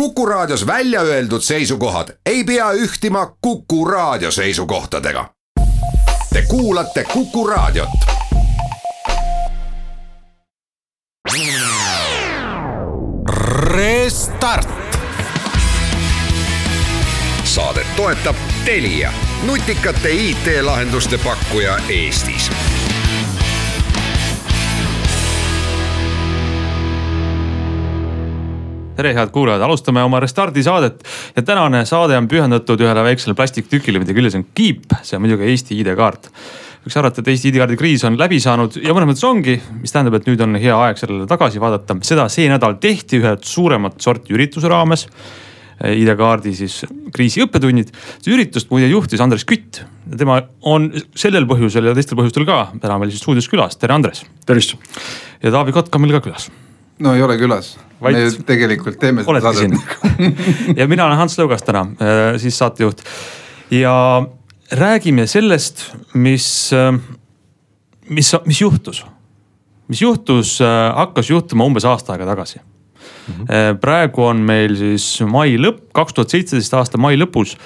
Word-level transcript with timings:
Kuku 0.00 0.26
Raadios 0.26 0.66
välja 0.66 1.00
öeldud 1.00 1.40
seisukohad 1.40 2.08
ei 2.26 2.44
pea 2.44 2.72
ühtima 2.72 3.36
Kuku 3.40 3.84
Raadio 3.84 4.30
seisukohtadega. 4.30 5.30
Te 6.32 6.42
kuulate 6.42 7.04
Kuku 7.04 7.46
Raadiot. 7.46 7.88
Restart. 13.60 14.68
saadet 17.44 17.86
toetab 17.96 18.36
Telia, 18.64 19.12
nutikate 19.42 20.10
IT-lahenduste 20.10 21.18
pakkuja 21.18 21.78
Eestis 21.88 22.50
tere, 28.96 29.12
head 29.16 29.32
kuulajad, 29.32 29.62
alustame 29.66 30.02
oma 30.04 30.20
Restardi 30.22 30.62
saadet 30.64 31.02
ja 31.36 31.44
tänane 31.44 31.84
saade 31.88 32.16
on 32.16 32.28
pühendatud 32.30 32.80
ühele 32.80 33.04
väiksele 33.04 33.36
plastiktükile, 33.36 34.00
mida 34.00 34.16
küljes 34.16 34.38
on 34.38 34.46
kiip, 34.56 34.88
see 35.04 35.18
on 35.18 35.24
muidugi 35.24 35.50
Eesti 35.50 35.76
ID-kaart. 35.82 36.30
võiks 36.86 36.96
arvata, 36.96 37.20
et 37.20 37.30
Eesti 37.32 37.50
ID-kaardi 37.52 37.76
kriis 37.76 38.04
on 38.08 38.16
läbi 38.18 38.40
saanud 38.40 38.78
ja 38.80 38.94
mõnes 38.96 39.12
mõttes 39.12 39.26
ongi, 39.28 39.58
mis 39.82 39.92
tähendab, 39.92 40.16
et 40.20 40.28
nüüd 40.30 40.44
on 40.46 40.56
hea 40.62 40.76
aeg 40.86 41.00
sellele 41.00 41.28
tagasi 41.28 41.60
vaadata. 41.60 41.98
seda 42.02 42.28
see 42.32 42.48
nädal 42.48 42.78
tehti 42.80 43.20
ühe 43.20 43.36
suuremat 43.42 44.00
sorti 44.00 44.36
ürituse 44.36 44.72
raames. 44.72 45.08
ID-kaardi 45.76 46.54
siis 46.56 46.86
kriisi 47.12 47.42
õppetunnid. 47.44 47.90
üritust 48.32 48.70
muide 48.70 48.88
juhtis 48.88 49.20
Andres 49.20 49.44
Kütt. 49.44 49.84
tema 50.16 50.40
on 50.62 50.92
sellel 51.14 51.44
põhjusel 51.44 51.84
ja 51.84 51.94
teistel 51.94 52.16
põhjustel 52.16 52.46
ka 52.46 52.70
täna 52.80 52.98
meil 52.98 53.10
siis 53.10 53.20
stuudios 53.20 53.48
külas, 53.48 53.76
tere 53.76 53.92
Andres. 53.92 54.24
tervist. 54.46 54.74
ja 55.42 55.50
Taavi 55.50 55.72
Kotk 55.72 55.94
on 55.94 56.00
meil 56.00 56.16
ka 56.16 56.30
külas 56.30 56.48
no 56.98 57.14
ei 57.14 57.22
ole 57.22 57.36
külas, 57.40 57.74
me 58.00 58.12
ju 58.14 58.44
tegelikult 58.46 58.98
teeme 59.00 59.24
seda 59.26 59.52
saadet 59.52 60.16
ja 60.80 60.86
mina 60.88 61.06
olen 61.06 61.20
Hans 61.20 61.36
Lõugas 61.40 61.64
täna, 61.66 61.84
äh, 62.00 62.36
siis 62.40 62.56
saatejuht. 62.58 63.02
ja 63.74 63.94
räägime 64.72 65.26
sellest, 65.30 65.84
mis, 66.14 66.48
äh, 66.72 66.92
mis, 68.08 68.32
mis 68.46 68.60
juhtus. 68.60 69.04
mis 69.88 70.02
juhtus, 70.02 70.56
äh, 70.60 70.94
hakkas 70.96 71.30
juhtuma 71.30 71.68
umbes 71.68 71.84
aasta 71.84 72.14
aega 72.14 72.26
tagasi 72.32 72.58
mm. 72.58 73.34
-hmm. 73.34 73.78
praegu 73.80 74.24
on 74.24 74.40
meil 74.40 74.76
siis 74.76 75.20
mai 75.26 75.56
lõpp, 75.56 75.90
kaks 75.92 76.14
tuhat 76.14 76.30
seitseteist 76.30 76.74
aasta 76.74 76.98
mai 76.98 77.16
lõpus. 77.16 77.56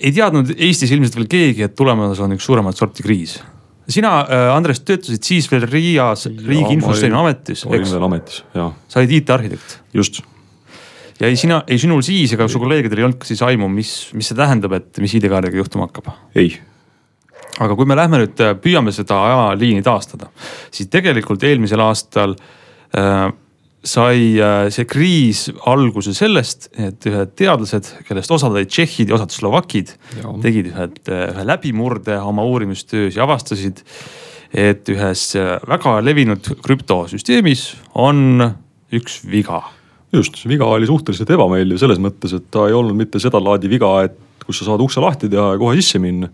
ei 0.00 0.12
teadnud 0.12 0.50
Eestis 0.56 0.90
ilmselt 0.92 1.16
veel 1.16 1.26
keegi, 1.26 1.62
et 1.62 1.74
tulemas 1.74 2.20
on 2.20 2.32
üks 2.36 2.44
suuremat 2.44 2.76
sorti 2.76 3.02
kriis 3.02 3.40
sina, 3.88 4.12
äh, 4.28 4.48
Andres, 4.52 4.82
töötasid 4.84 5.24
siis 5.24 5.48
veel 5.50 5.66
RIA-s, 5.68 6.28
Riigi 6.46 6.76
Infosüsteemi 6.76 7.18
Ametis. 7.18 7.64
olin 7.68 7.86
veel 7.88 8.08
ametis, 8.08 8.42
jaa. 8.56 8.72
sa 8.88 9.00
olid 9.00 9.14
IT-arhitekt. 9.18 9.78
just. 9.96 10.20
ja 11.20 11.28
ei 11.28 11.36
sina, 11.36 11.62
ei 11.66 11.78
sinul 11.80 12.02
siis 12.06 12.32
ega 12.36 12.48
su 12.48 12.60
kolleegidel 12.62 13.02
ei 13.02 13.08
olnud 13.08 13.20
ka 13.22 13.28
siis 13.28 13.42
aimu, 13.46 13.70
mis, 13.72 13.92
mis 14.18 14.28
see 14.28 14.38
tähendab, 14.38 14.76
et 14.78 15.02
mis 15.02 15.14
ID-kaardiga 15.18 15.62
juhtuma 15.62 15.88
hakkab? 15.88 16.12
ei. 16.36 16.52
aga 17.58 17.74
kui 17.74 17.88
me 17.88 17.96
lähme 17.98 18.22
nüüd, 18.24 18.44
äh, 18.44 18.54
püüame 18.60 18.94
seda 18.94 19.22
ajaliini 19.30 19.84
taastada, 19.86 20.30
siis 20.70 20.92
tegelikult 20.92 21.44
eelmisel 21.48 21.82
aastal 21.86 22.36
äh, 22.36 23.28
sai 23.86 24.38
äh, 24.42 24.68
see 24.74 24.86
kriis 24.88 25.46
alguse 25.70 26.12
sellest, 26.16 26.68
et 26.78 27.04
ühed 27.06 27.34
teadlased, 27.38 27.92
kellest 28.08 28.32
osad 28.34 28.56
olid 28.56 28.70
tšehhid 28.70 29.12
ja 29.12 29.18
osad 29.18 29.34
slovakid, 29.34 29.92
tegid 30.42 30.72
ühed, 30.72 30.98
äh, 31.06 31.28
ühe 31.30 31.46
läbimurde 31.46 32.18
oma 32.18 32.46
uurimistöös 32.48 33.16
ja 33.16 33.24
avastasid, 33.28 33.84
et 34.50 34.88
ühes 34.90 35.30
äh, 35.38 35.56
väga 35.68 35.98
levinud 36.02 36.50
krüptosüsteemis 36.64 37.70
on 37.94 38.42
üks 38.94 39.20
viga. 39.28 39.62
just, 40.12 40.40
viga 40.48 40.64
oli 40.64 40.86
suhteliselt 40.88 41.30
ebameeldiv 41.30 41.78
selles 41.78 42.00
mõttes, 42.02 42.34
et 42.34 42.50
ta 42.50 42.66
ei 42.66 42.74
olnud 42.74 42.96
mitte 42.96 43.20
sedalaadi 43.22 43.70
viga, 43.70 43.92
et 44.08 44.18
kus 44.46 44.58
sa 44.58 44.72
saad 44.72 44.82
ukse 44.82 45.00
lahti 45.04 45.28
teha 45.28 45.52
ja 45.54 45.58
kohe 45.60 45.76
sisse 45.78 46.00
minna 46.02 46.30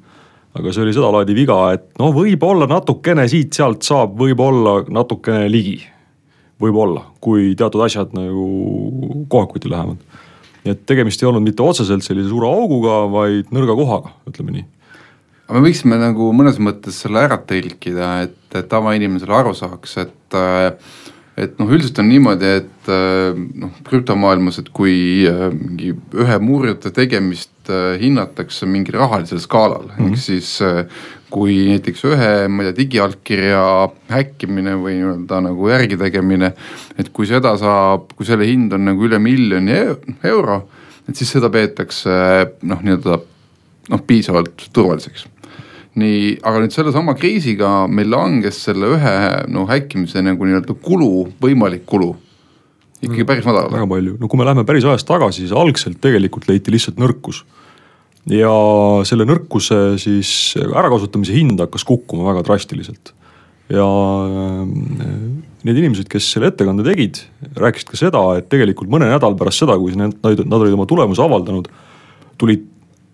aga 0.54 0.70
see 0.70 0.84
oli 0.84 0.92
sedalaadi 0.94 1.34
viga, 1.34 1.56
et 1.74 1.88
no 1.98 2.12
võib-olla 2.14 2.68
natukene 2.70 3.26
siit-sealt 3.28 3.82
saab 3.82 4.14
võib-olla 4.16 4.84
natukene 4.86 5.48
ligi 5.50 5.80
võib-olla, 6.62 7.06
kui 7.24 7.52
teatud 7.58 7.82
asjad 7.84 8.14
nagu 8.16 9.24
kohakuti 9.30 9.70
lähevad. 9.70 9.98
nii 10.64 10.72
et 10.72 10.84
tegemist 10.88 11.22
ei 11.22 11.28
olnud 11.28 11.44
mitte 11.44 11.62
otseselt 11.62 12.04
sellise 12.06 12.30
suure 12.30 12.48
auguga, 12.48 13.02
vaid 13.12 13.50
nõrga 13.52 13.76
kohaga, 13.76 14.14
ütleme 14.30 14.58
nii. 14.58 14.66
aga 15.48 15.58
me 15.58 15.66
võiksime 15.68 15.98
nagu 16.00 16.30
mõnes 16.36 16.60
mõttes 16.62 17.00
selle 17.04 17.24
ära 17.26 17.40
tõlkida, 17.50 18.12
et, 18.28 18.60
tavainimesele 18.70 19.34
aru 19.34 19.56
saaks, 19.56 19.98
et 20.04 20.38
et 21.34 21.56
noh, 21.58 21.66
üldiselt 21.66 21.98
on 21.98 22.06
niimoodi, 22.06 22.50
et 22.60 22.90
noh, 23.58 23.72
krüptomaailmas, 23.88 24.60
et 24.62 24.68
kui 24.70 25.26
mingi 25.50 25.90
ühe 26.14 26.36
murjete 26.38 26.92
tegemist 26.94 27.50
hinnatakse 27.98 28.68
mingil 28.70 29.00
rahalisel 29.00 29.40
skaalal 29.42 29.88
mm, 29.88 29.96
-hmm. 29.96 30.12
ehk 30.12 30.22
siis 30.22 30.60
kui 31.34 31.56
näiteks 31.72 32.04
ühe, 32.06 32.30
ma 32.48 32.62
ei 32.62 32.70
tea, 32.70 32.78
digiallkirja 32.84 33.64
häkkimine 34.12 34.76
või 34.78 34.98
nii-öelda 35.00 35.40
nagu 35.48 35.70
järgi 35.72 35.98
tegemine. 35.98 36.52
et 36.98 37.10
kui 37.12 37.26
seda 37.26 37.56
saab, 37.58 38.12
kui 38.14 38.26
selle 38.28 38.46
hind 38.46 38.72
on 38.76 38.86
nagu 38.90 39.06
üle 39.08 39.18
miljoni 39.18 39.78
euro, 40.30 40.62
et 41.08 41.18
siis 41.18 41.34
seda 41.34 41.50
peetakse 41.50 42.10
noh, 42.62 42.82
nii-öelda 42.82 43.18
noh, 43.90 44.04
piisavalt 44.06 44.68
turvaliseks 44.72 45.26
nii, 46.00 46.38
aga 46.42 46.62
nüüd 46.62 46.74
sellesama 46.74 47.14
kriisiga 47.18 47.84
meil 47.86 48.10
langes 48.10 48.58
selle 48.66 48.94
ühe 48.96 49.16
no 49.54 49.66
häkkimise 49.70 50.22
nagu 50.26 50.46
nii-öelda 50.46 50.74
kulu, 50.82 51.28
võimalik 51.42 51.84
kulu 51.86 52.14
ikkagi 53.04 53.26
päris 53.28 53.46
madalale. 53.46 53.74
väga 53.76 53.90
palju, 53.90 54.16
no 54.20 54.30
kui 54.30 54.40
me 54.40 54.46
läheme 54.48 54.64
päris 54.66 54.86
ajas 54.88 55.06
tagasi, 55.06 55.44
siis 55.44 55.54
algselt 55.54 56.00
tegelikult 56.02 56.48
leiti 56.48 56.72
lihtsalt 56.74 56.98
nõrkus 57.00 57.44
ja 58.30 58.52
selle 59.08 59.26
nõrkuse 59.28 59.98
siis 60.00 60.54
ärakasutamise 60.64 61.34
hind 61.36 61.60
hakkas 61.60 61.84
kukkuma 61.88 62.30
väga 62.30 62.44
drastiliselt. 62.46 63.12
ja 63.72 63.84
äh, 63.84 64.68
need 65.64 65.80
inimesed, 65.80 66.08
kes 66.12 66.26
selle 66.34 66.50
ettekande 66.52 66.84
tegid, 66.84 67.22
rääkisid 67.56 67.90
ka 67.92 68.00
seda, 68.00 68.22
et 68.38 68.50
tegelikult 68.52 68.90
mõne 68.92 69.08
nädal 69.08 69.36
pärast 69.40 69.62
seda, 69.64 69.78
kui 69.80 69.96
nad, 69.96 70.12
nad 70.20 70.60
olid 70.60 70.76
oma 70.76 70.84
tulemuse 70.88 71.24
avaldanud, 71.24 71.70
tuli 72.40 72.58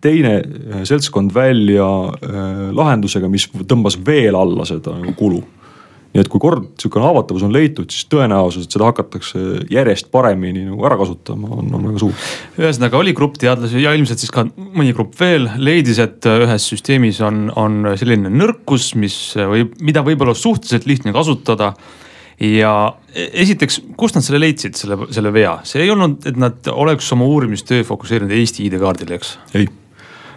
teine 0.02 0.34
äh, 0.40 0.82
seltskond 0.88 1.34
välja 1.34 1.86
äh, 1.86 2.68
lahendusega, 2.74 3.30
mis 3.30 3.46
tõmbas 3.70 3.98
veel 4.06 4.38
alla 4.38 4.66
seda 4.68 4.96
nagu 4.98 5.14
kulu 5.18 5.42
nii 6.10 6.24
et 6.24 6.30
kui 6.30 6.42
kord 6.42 6.64
sihukene 6.80 7.06
haavatavus 7.06 7.44
on 7.46 7.52
leitud, 7.54 7.90
siis 7.92 8.08
tõenäosus, 8.10 8.66
et 8.66 8.74
seda 8.74 8.88
hakatakse 8.88 9.40
järjest 9.70 10.08
paremini 10.10 10.64
nagu 10.66 10.86
ära 10.88 10.96
kasutama, 10.98 11.52
on, 11.54 11.68
on 11.76 11.86
väga 11.86 12.02
suur. 12.02 12.24
ühesõnaga 12.58 12.98
oli 12.98 13.14
grupp 13.16 13.38
teadlasi 13.38 13.84
ja 13.84 13.92
ilmselt 13.94 14.22
siis 14.22 14.34
ka 14.34 14.44
mõni 14.58 14.94
grupp 14.96 15.14
veel 15.20 15.46
leidis, 15.62 16.00
et 16.02 16.26
ühes 16.26 16.66
süsteemis 16.72 17.20
on, 17.26 17.44
on 17.54 17.92
selline 18.00 18.32
nõrkus, 18.32 18.90
mis 18.98 19.20
võib, 19.38 19.76
mida 19.86 20.02
võib-olla 20.06 20.34
suhteliselt 20.34 20.88
lihtne 20.90 21.14
kasutada 21.14 21.76
ja 22.42 22.72
esiteks, 23.14 23.78
kust 24.00 24.18
nad 24.18 24.26
selle 24.26 24.42
leidsid, 24.42 24.74
selle, 24.80 24.98
selle 25.14 25.30
vea, 25.34 25.60
see 25.68 25.84
ei 25.84 25.94
olnud, 25.94 26.26
et 26.26 26.40
nad 26.40 26.72
oleks 26.74 27.12
oma 27.14 27.28
uurimistöö 27.30 27.86
fokusseerinud 27.86 28.34
Eesti 28.34 28.66
ID-kaardile, 28.66 29.20
eks? 29.20 29.36
ei, 29.54 29.70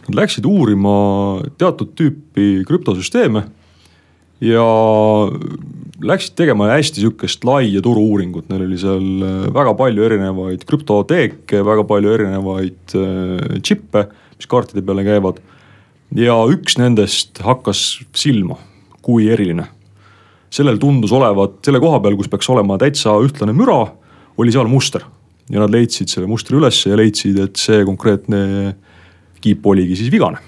nad 0.06 0.22
läksid 0.22 0.46
uurima 0.46 0.94
teatud 1.58 1.98
tüüpi 1.98 2.62
krüptosüsteeme 2.70 3.48
ja 4.42 4.66
läksid 6.04 6.36
tegema 6.38 6.68
hästi 6.72 7.02
sihukest 7.04 7.46
laia 7.48 7.82
turu-uuringut, 7.84 8.50
neil 8.52 8.66
oli 8.66 8.80
seal 8.80 9.24
äh, 9.24 9.48
väga 9.56 9.74
palju 9.80 10.06
erinevaid 10.08 10.66
krüptoteeke, 10.68 11.64
väga 11.66 11.86
palju 11.88 12.14
erinevaid 12.18 12.96
äh, 13.00 13.58
džippe, 13.60 14.08
mis 14.38 14.50
kaartide 14.50 14.84
peale 14.86 15.06
käivad. 15.08 15.42
ja 16.16 16.36
üks 16.52 16.78
nendest 16.78 17.40
hakkas 17.42 18.04
silma 18.14 18.60
kui 19.02 19.30
eriline. 19.34 19.68
sellel 20.54 20.78
tundus 20.78 21.12
olevat 21.12 21.64
selle 21.66 21.80
koha 21.82 22.00
peal, 22.00 22.18
kus 22.18 22.30
peaks 22.30 22.50
olema 22.50 22.78
täitsa 22.78 23.16
ühtlane 23.24 23.56
müra, 23.58 23.88
oli 24.38 24.52
seal 24.52 24.68
muster 24.68 25.06
ja 25.50 25.60
nad 25.60 25.72
leidsid 25.72 26.12
selle 26.12 26.28
mustri 26.28 26.58
ülesse 26.58 26.90
ja 26.90 26.98
leidsid, 26.98 27.40
et 27.40 27.56
see 27.60 27.84
konkreetne 27.86 28.76
kiip 29.42 29.66
oligi 29.66 29.96
siis 30.00 30.12
vigane 30.12 30.40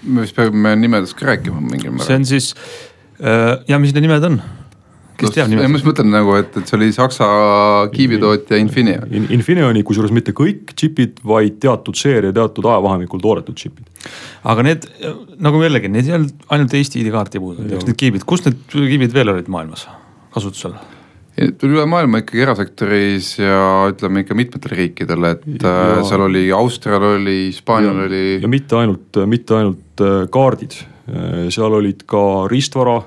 me 0.00 0.22
vist 0.24 0.36
peame 0.36 0.74
nimedest 0.80 1.16
ka 1.16 1.26
rääkima 1.28 1.60
mingil 1.60 1.92
määral. 1.92 2.06
see 2.06 2.16
on 2.16 2.24
siis 2.28 2.54
Äh, 2.54 2.89
ja 3.20 3.78
mis 3.82 3.94
need 3.94 4.06
nimed 4.06 4.26
on? 4.30 4.40
kes 5.20 5.34
teab 5.34 5.50
nimesid? 5.50 5.70
ma 5.70 5.78
just 5.78 5.88
mõtlen 5.88 6.12
nagu, 6.12 6.34
et, 6.38 6.54
et 6.56 6.70
see 6.70 6.76
oli 6.78 6.90
saksa 6.96 7.26
kiivitootja 7.94 8.60
Infineon 8.62 9.16
In,. 9.16 9.26
Infineoni, 9.36 9.82
kusjuures 9.86 10.14
mitte 10.16 10.34
kõik 10.36 10.74
džipid, 10.74 11.20
vaid 11.26 11.58
teatud 11.62 11.98
seeria, 11.98 12.32
teatud 12.36 12.70
ajavahemikul 12.70 13.22
toodetud 13.24 13.58
džipid. 13.58 13.88
aga 14.50 14.66
need 14.66 14.86
nagu 15.42 15.60
jällegi, 15.64 15.92
need 15.92 16.08
ei 16.08 16.16
olnud 16.18 16.46
ainult 16.56 16.78
Eesti 16.80 17.02
ID-kaarti 17.02 17.42
puudutavad, 17.42 17.76
eks 17.78 17.90
need 17.90 18.00
kiibid, 18.00 18.24
kus 18.28 18.46
need 18.46 18.64
kiibid 18.72 19.14
veel 19.16 19.34
olid 19.34 19.52
maailmas 19.52 19.86
kasutusel? 20.34 20.78
tuli 21.60 21.76
üle 21.76 21.86
maailma 21.88 22.20
ikkagi 22.20 22.42
erasektoris 22.44 23.28
ja 23.38 23.60
ütleme 23.88 24.24
ikka 24.24 24.36
mitmetele 24.36 24.76
riikidele, 24.82 25.34
et 25.36 25.62
ja. 25.62 25.74
Äh, 25.96 26.00
seal 26.08 26.24
oli 26.26 26.48
Austrial 26.52 27.06
oli, 27.14 27.36
Hispaanial 27.48 28.04
oli. 28.06 28.24
ja 28.42 28.50
mitte 28.50 28.76
ainult, 28.80 29.20
mitte 29.30 29.56
ainult 29.56 30.04
äh, 30.04 30.24
kaardid, 30.32 30.76
äh, 30.76 30.90
seal 31.50 31.74
olid 31.80 32.04
ka 32.06 32.46
riistvara, 32.50 33.00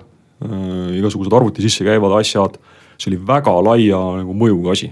igasugused 0.97 1.33
arvuti 1.33 1.63
sisse 1.63 1.85
käivad 1.87 2.17
asjad. 2.19 2.57
see 2.97 3.09
oli 3.09 3.19
väga 3.27 3.53
laia 3.63 3.99
nagu 4.19 4.33
mõjuga 4.37 4.73
asi 4.75 4.91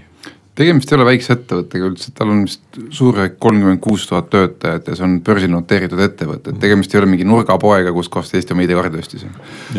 tegemist 0.58 0.90
ei 0.92 0.98
ole 0.98 1.06
väikse 1.08 1.32
ettevõttega 1.34 1.88
üldse, 1.88 2.12
tal 2.16 2.32
on 2.32 2.42
vist 2.44 2.80
suurusjärk 2.92 3.38
kolmkümmend 3.42 3.80
kuus 3.82 4.04
tuhat 4.08 4.28
töötajat 4.32 4.90
ja 4.90 4.96
see 4.98 5.06
on 5.06 5.18
börsil 5.24 5.52
noteeritud 5.52 6.00
ettevõte, 6.04 6.52
et 6.52 6.60
tegemist 6.60 6.92
ei 6.92 7.00
ole 7.00 7.08
mingi 7.08 7.26
nurgapoega, 7.28 7.94
kus 7.96 8.10
kohast 8.12 8.36
Eesti 8.36 8.52
oma 8.54 8.66
ID-kaardi 8.66 9.00
ostis. 9.00 9.24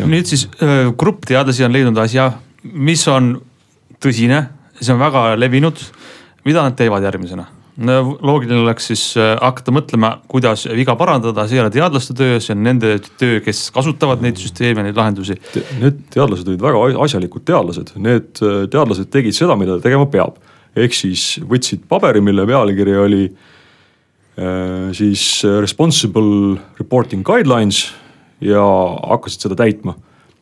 nüüd 0.00 0.30
siis 0.30 0.48
äh, 0.58 0.90
grupp 0.98 1.28
teadlasi 1.30 1.66
on 1.66 1.74
leidnud 1.74 2.00
asja, 2.02 2.32
mis 2.74 3.04
on 3.10 3.36
tõsine, 4.02 4.48
see 4.80 4.94
on 4.94 5.02
väga 5.02 5.26
levinud. 5.38 5.78
mida 6.44 6.62
nad 6.66 6.74
teevad 6.76 7.06
järgmisena? 7.06 7.46
Loogiline 7.76 8.60
oleks 8.62 8.86
siis 8.92 9.02
äh, 9.18 9.32
hakata 9.42 9.72
mõtlema, 9.74 10.12
kuidas 10.30 10.66
viga 10.70 10.94
parandada, 10.98 11.46
see 11.48 11.58
ei 11.58 11.62
ole 11.64 11.72
teadlaste 11.74 12.14
töö, 12.14 12.36
see 12.42 12.54
on 12.54 12.62
nende 12.62 12.92
töö, 13.18 13.40
kes 13.42 13.66
kasutavad 13.74 14.22
neid 14.22 14.38
süsteeme, 14.38 14.84
neid 14.86 14.98
lahendusi. 14.98 15.34
Need 15.80 16.04
teadlased 16.14 16.48
olid 16.50 16.62
väga 16.62 16.84
asjalikud 17.02 17.46
teadlased, 17.48 17.94
need 17.98 18.42
äh, 18.46 18.62
teadlased 18.70 19.10
tegid 19.10 19.34
seda, 19.34 19.58
mida 19.58 19.80
tegema 19.82 20.06
peab. 20.10 20.38
ehk 20.74 20.94
siis 20.94 21.38
võtsid 21.46 21.84
paberi, 21.90 22.22
mille 22.22 22.46
pealkiri 22.46 22.96
oli 22.98 23.24
äh, 23.26 24.94
siis 24.94 25.42
responsible 25.44 26.56
reporting 26.78 27.26
guidelines 27.26 27.88
ja 28.42 28.62
hakkasid 28.62 29.48
seda 29.48 29.58
täitma. 29.58 29.96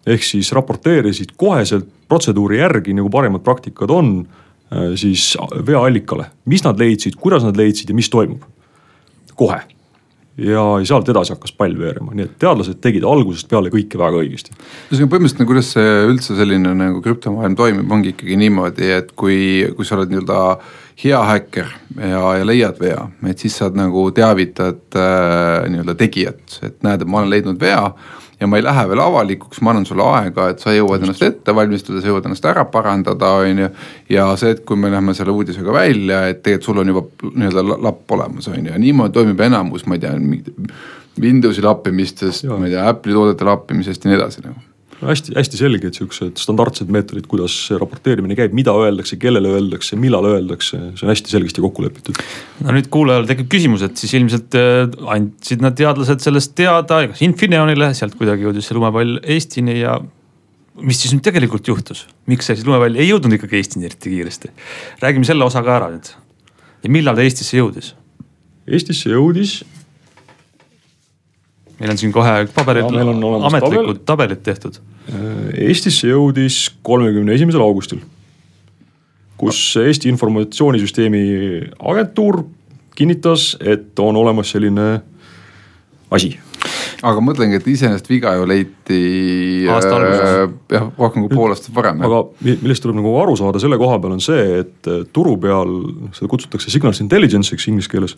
ehk 0.06 0.25
siis 0.26 0.52
raporteerisid 0.52 1.32
koheselt 1.37 1.88
protseduuri 2.08 2.58
järgi, 2.58 2.93
nagu 2.93 3.08
parimad 3.08 3.40
praktikad 3.40 3.90
on 3.90 4.26
siis 4.96 5.32
veaallikale, 5.66 6.30
mis 6.48 6.64
nad 6.64 6.80
leidsid, 6.80 7.19
kuidas 7.20 7.44
nad 7.44 7.58
leidsid 7.58 7.92
ja 7.92 7.96
mis 7.98 8.10
toimub. 8.12 8.42
kohe 9.36 9.62
ja 10.40 10.62
sealt 10.88 11.08
edasi 11.12 11.34
hakkas 11.34 11.52
pall 11.56 11.74
veerema, 11.76 12.14
nii 12.16 12.24
et 12.24 12.36
teadlased 12.40 12.78
tegid 12.84 13.04
algusest 13.04 13.50
peale 13.50 13.72
kõike 13.72 13.98
väga 14.00 14.22
õigesti. 14.22 14.54
ühesõnaga 14.88 15.12
põhimõtteliselt, 15.12 15.48
kuidas 15.48 15.72
see 15.74 15.90
üldse 16.08 16.36
selline 16.38 16.72
nagu 16.78 17.02
krüptomaailm 17.04 17.56
toimib, 17.58 17.92
ongi 17.92 18.14
ikkagi 18.14 18.38
niimoodi, 18.40 18.88
et 18.96 19.12
kui, 19.19 19.36
kui 19.76 19.88
sa 19.88 19.98
oled 19.98 20.12
nii-öelda 20.12 20.40
hea 21.02 21.20
häkker 21.28 21.69
ja, 21.98 22.24
ja 22.38 22.48
leiad 22.48 22.80
vea, 22.80 23.04
et 23.28 23.44
siis 23.44 23.58
sa 23.60 23.69
nagu 23.76 24.06
teavitad 24.16 24.96
äh, 24.96 25.69
nii-öelda 25.72 25.96
tegijat, 26.00 26.58
et 26.62 26.80
näed, 26.86 27.04
et 27.04 27.08
ma 27.08 27.20
olen 27.20 27.32
leidnud 27.32 27.60
vea 27.60 27.84
ja 28.42 28.48
ma 28.50 28.58
ei 28.58 28.64
lähe 28.66 28.82
veel 28.90 29.00
avalikuks, 29.04 29.60
ma 29.62 29.70
annan 29.70 29.86
sulle 29.86 30.06
aega, 30.16 30.48
et 30.50 30.62
sa 30.62 30.74
jõuad 30.74 31.04
ennast 31.04 31.22
ette 31.22 31.54
valmistada, 31.54 32.00
sa 32.02 32.10
jõuad 32.10 32.26
ennast 32.26 32.48
ära 32.50 32.64
parandada, 32.72 33.30
on 33.42 33.62
ju. 33.64 33.68
ja 34.10 34.26
see, 34.40 34.56
et 34.56 34.64
kui 34.66 34.80
me 34.80 34.90
lähme 34.90 35.14
selle 35.14 35.34
uudisega 35.34 35.74
välja, 35.74 36.24
et 36.32 36.42
tegelikult 36.42 36.68
sul 36.72 36.82
on 36.82 36.92
juba 36.92 37.04
nii-öelda 37.28 37.78
lapp 37.86 38.18
olemas, 38.18 38.50
on 38.50 38.58
ju, 38.58 38.72
ja 38.72 38.82
niimoodi 38.82 39.14
toimib 39.20 39.46
enamus, 39.46 39.86
ma 39.86 39.98
ei 39.98 40.04
tea, 40.04 40.18
Windowsi 41.20 41.60
lappimistest, 41.60 42.46
ma 42.48 42.64
ei 42.66 42.72
tea, 42.72 42.88
Apple'i 42.88 43.14
toodete 43.14 43.44
lappimisest 43.44 44.06
ja 44.06 44.10
nii 44.10 44.16
edasi 44.16 44.46
nagu 44.46 44.71
hästi-hästi 45.10 45.58
selged 45.58 45.96
siuksed 45.99 46.40
standardsed 46.40 46.90
meetodid, 46.93 47.26
kuidas 47.31 47.54
raporteerimine 47.81 48.37
käib, 48.38 48.54
mida 48.56 48.75
öeldakse, 48.78 49.19
kellele 49.20 49.50
öeldakse, 49.56 49.99
millal 50.00 50.26
öeldakse, 50.31 50.78
see 50.99 51.06
on 51.06 51.12
hästi 51.12 51.34
selgesti 51.34 51.64
kokku 51.64 51.84
lepitud. 51.84 52.19
no 52.62 52.75
nüüd 52.76 52.88
kuulajal 52.93 53.26
tekib 53.31 53.50
küsimus, 53.52 53.84
et 53.87 53.99
siis 54.00 54.14
ilmselt 54.19 54.56
äh, 54.58 54.84
andsid 55.16 55.64
nad 55.64 55.76
teadlased 55.78 56.25
sellest 56.25 56.54
teada, 56.58 57.02
kas 57.10 57.22
Infineonile, 57.26 57.93
sealt 57.99 58.16
kuidagi 58.19 58.46
jõudis 58.46 58.70
see 58.70 58.78
lumepall 58.78 59.19
Eestini 59.22 59.81
ja 59.81 59.99
mis 60.81 61.02
siis 61.02 61.12
nüüd 61.16 61.25
tegelikult 61.26 61.69
juhtus, 61.69 62.06
miks 62.31 62.48
see 62.48 62.58
siis 62.58 62.69
lumepall 62.69 62.96
ei 62.96 63.10
jõudnud 63.10 63.37
ikkagi 63.38 63.60
Eestini 63.60 63.90
eriti 63.90 64.14
kiiresti? 64.14 64.52
räägime 65.02 65.28
selle 65.28 65.44
osa 65.48 65.64
ka 65.64 65.76
ära 65.81 65.93
nüüd. 65.93 66.14
ja 66.82 66.94
millal 66.94 67.19
ta 67.19 67.26
Eestisse 67.26 67.58
jõudis? 67.58 67.94
Eestisse 68.70 69.10
jõudis 69.10 69.60
meil 71.82 71.93
on 71.93 71.99
siin 72.00 72.14
kohe 72.14 72.34
paberil 72.55 72.87
ametlikud 72.87 73.75
tabel. 73.75 74.00
tabelid 74.06 74.43
tehtud. 74.46 74.79
Äh, 75.11 75.69
Eestisse 75.69 76.11
jõudis 76.12 76.64
kolmekümne 76.87 77.34
esimesel 77.34 77.64
augustil, 77.64 78.02
kus 79.40 79.61
Eesti 79.82 80.12
Informatsioonisüsteemi 80.12 81.25
Agentuur 81.93 82.44
kinnitas, 82.94 83.56
et 83.61 83.99
on 83.99 84.17
olemas 84.20 84.55
selline 84.55 84.88
asi 86.12 86.37
aga 87.02 87.23
mõtlengi, 87.25 87.58
et 87.58 87.67
iseenesest 87.67 88.06
viga 88.11 88.37
ju 88.38 88.44
leiti 88.46 89.00
aasta 89.70 89.96
alguses 89.96 90.29
äh,. 90.29 90.52
jah, 90.76 90.87
rohkem 90.99 91.25
kui 91.25 91.34
pool 91.34 91.55
aastat 91.55 91.75
varem. 91.75 92.02
aga 92.06 92.20
millest 92.46 92.84
tuleb 92.84 93.00
nagu 93.00 93.17
aru 93.25 93.34
saada 93.40 93.62
selle 93.62 93.79
koha 93.81 93.99
peal 94.02 94.14
on 94.14 94.23
see, 94.23 94.44
et 94.62 94.90
äh, 94.90 95.02
turu 95.14 95.34
peal, 95.43 95.75
seda 96.14 96.31
kutsutakse 96.31 96.70
signals 96.70 97.02
intelligence'iks 97.02 97.67
inglise 97.73 97.90
keeles 97.90 98.17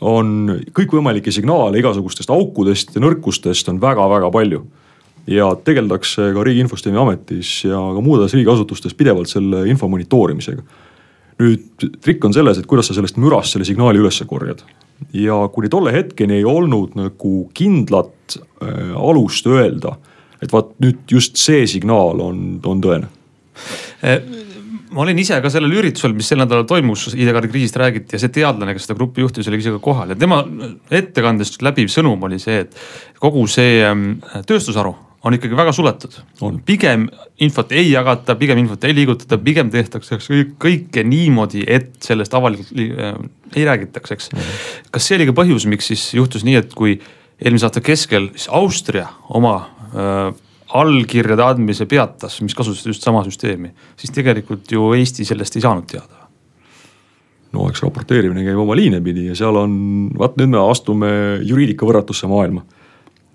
on 0.00 0.58
kõikvõimalikke 0.76 1.32
signaale 1.34 1.80
igasugustest 1.80 2.30
aukudest 2.30 2.94
ja 2.94 3.02
nõrkustest 3.02 3.70
on 3.72 3.80
väga-väga 3.82 4.30
palju. 4.34 4.66
ja 5.28 5.50
tegeldakse 5.64 6.30
ka 6.32 6.42
Riigi 6.44 6.62
Infosüsteemi 6.64 6.96
Ametis 6.98 7.64
ja 7.64 7.76
ka 7.76 8.00
muudes 8.00 8.32
riigiasutustes 8.32 8.94
pidevalt 8.94 9.28
selle 9.28 9.66
info 9.68 9.88
monitoorimisega. 9.88 10.62
nüüd 11.38 11.90
trikk 12.00 12.24
on 12.24 12.34
selles, 12.34 12.58
et 12.58 12.66
kuidas 12.66 12.88
sa 12.88 12.94
sellest 12.94 13.16
mürast 13.16 13.52
selle 13.52 13.64
signaali 13.64 13.98
üles 13.98 14.22
korjad. 14.26 14.62
ja 15.12 15.48
kuni 15.52 15.68
tolle 15.68 15.92
hetkeni 15.92 16.34
ei 16.34 16.44
olnud 16.44 16.94
nagu 16.94 17.50
kindlat 17.54 18.38
äh, 18.62 18.94
alust 18.96 19.46
öelda, 19.46 19.96
et 20.42 20.52
vaat 20.52 20.74
nüüd 20.80 20.98
just 21.10 21.36
see 21.36 21.66
signaal 21.66 22.20
on, 22.20 22.60
on 22.64 22.80
tõene 22.80 23.08
äh, 24.04 24.22
ma 24.94 25.02
olin 25.04 25.18
ise 25.20 25.40
ka 25.44 25.50
sellel 25.52 25.74
üritusel, 25.80 26.14
mis 26.16 26.28
sel 26.30 26.40
nädalal 26.40 26.66
toimus, 26.68 27.08
ID-kaardi 27.12 27.50
kriisist 27.52 27.76
räägiti 27.80 28.16
ja 28.16 28.22
see 28.22 28.32
teadlane, 28.38 28.74
kes 28.76 28.88
seda 28.88 28.96
gruppi 28.98 29.24
juhtis, 29.24 29.48
oli 29.50 29.60
ise 29.60 29.74
ka 29.74 29.82
kohal 29.84 30.14
ja 30.14 30.18
tema 30.18 30.40
ettekandest 31.00 31.60
läbiv 31.64 31.92
sõnum 31.92 32.24
oli 32.28 32.40
see, 32.42 32.64
et 32.64 32.78
kogu 33.22 33.44
see 33.50 33.82
ähm, 33.84 34.08
tööstusharu 34.48 34.94
on 35.26 35.34
ikkagi 35.34 35.56
väga 35.58 35.72
suletud. 35.74 36.14
pigem 36.66 37.08
infot 37.42 37.72
ei 37.72 37.90
jagata, 37.90 38.36
pigem 38.38 38.58
infot 38.62 38.84
ei 38.86 38.94
liigutata, 38.94 39.38
pigem 39.42 39.70
tehtakse 39.70 40.18
kõike 40.62 41.04
niimoodi, 41.04 41.64
et 41.66 41.96
sellest 42.04 42.34
avalikult 42.34 42.72
äh, 42.72 43.14
ei 43.56 43.64
räägitaks, 43.66 44.12
eks. 44.14 44.28
-hmm. 44.32 44.58
kas 44.90 45.08
see 45.08 45.18
oli 45.18 45.26
ka 45.26 45.36
põhjus, 45.42 45.66
miks 45.66 45.90
siis 45.90 46.14
juhtus 46.14 46.44
nii, 46.44 46.54
et 46.62 46.74
kui 46.74 47.00
eelmise 47.38 47.66
aasta 47.66 47.80
keskel 47.80 48.30
siis 48.34 48.48
Austria 48.48 49.08
oma 49.28 49.56
äh, 49.92 50.34
allkirjade 50.76 51.44
andmise 51.44 51.86
peatas, 51.88 52.40
mis 52.44 52.56
kasutas 52.56 52.86
just 52.86 53.04
sama 53.04 53.22
süsteemi, 53.24 53.70
siis 53.96 54.12
tegelikult 54.14 54.68
ju 54.72 54.92
Eesti 54.96 55.24
sellest 55.28 55.56
ei 55.56 55.64
saanud 55.64 55.88
teada. 55.88 56.26
no 57.52 57.64
eks 57.70 57.80
raporteerimine 57.80 58.44
käib 58.44 58.58
oma 58.60 58.76
liine 58.76 59.00
pidi 59.00 59.30
ja 59.30 59.36
seal 59.38 59.56
on, 59.56 59.72
vaat 60.18 60.36
nüüd 60.36 60.52
me 60.52 60.60
astume 60.60 61.08
juriidika 61.40 61.86
võrratusse 61.88 62.28
maailma. 62.28 62.64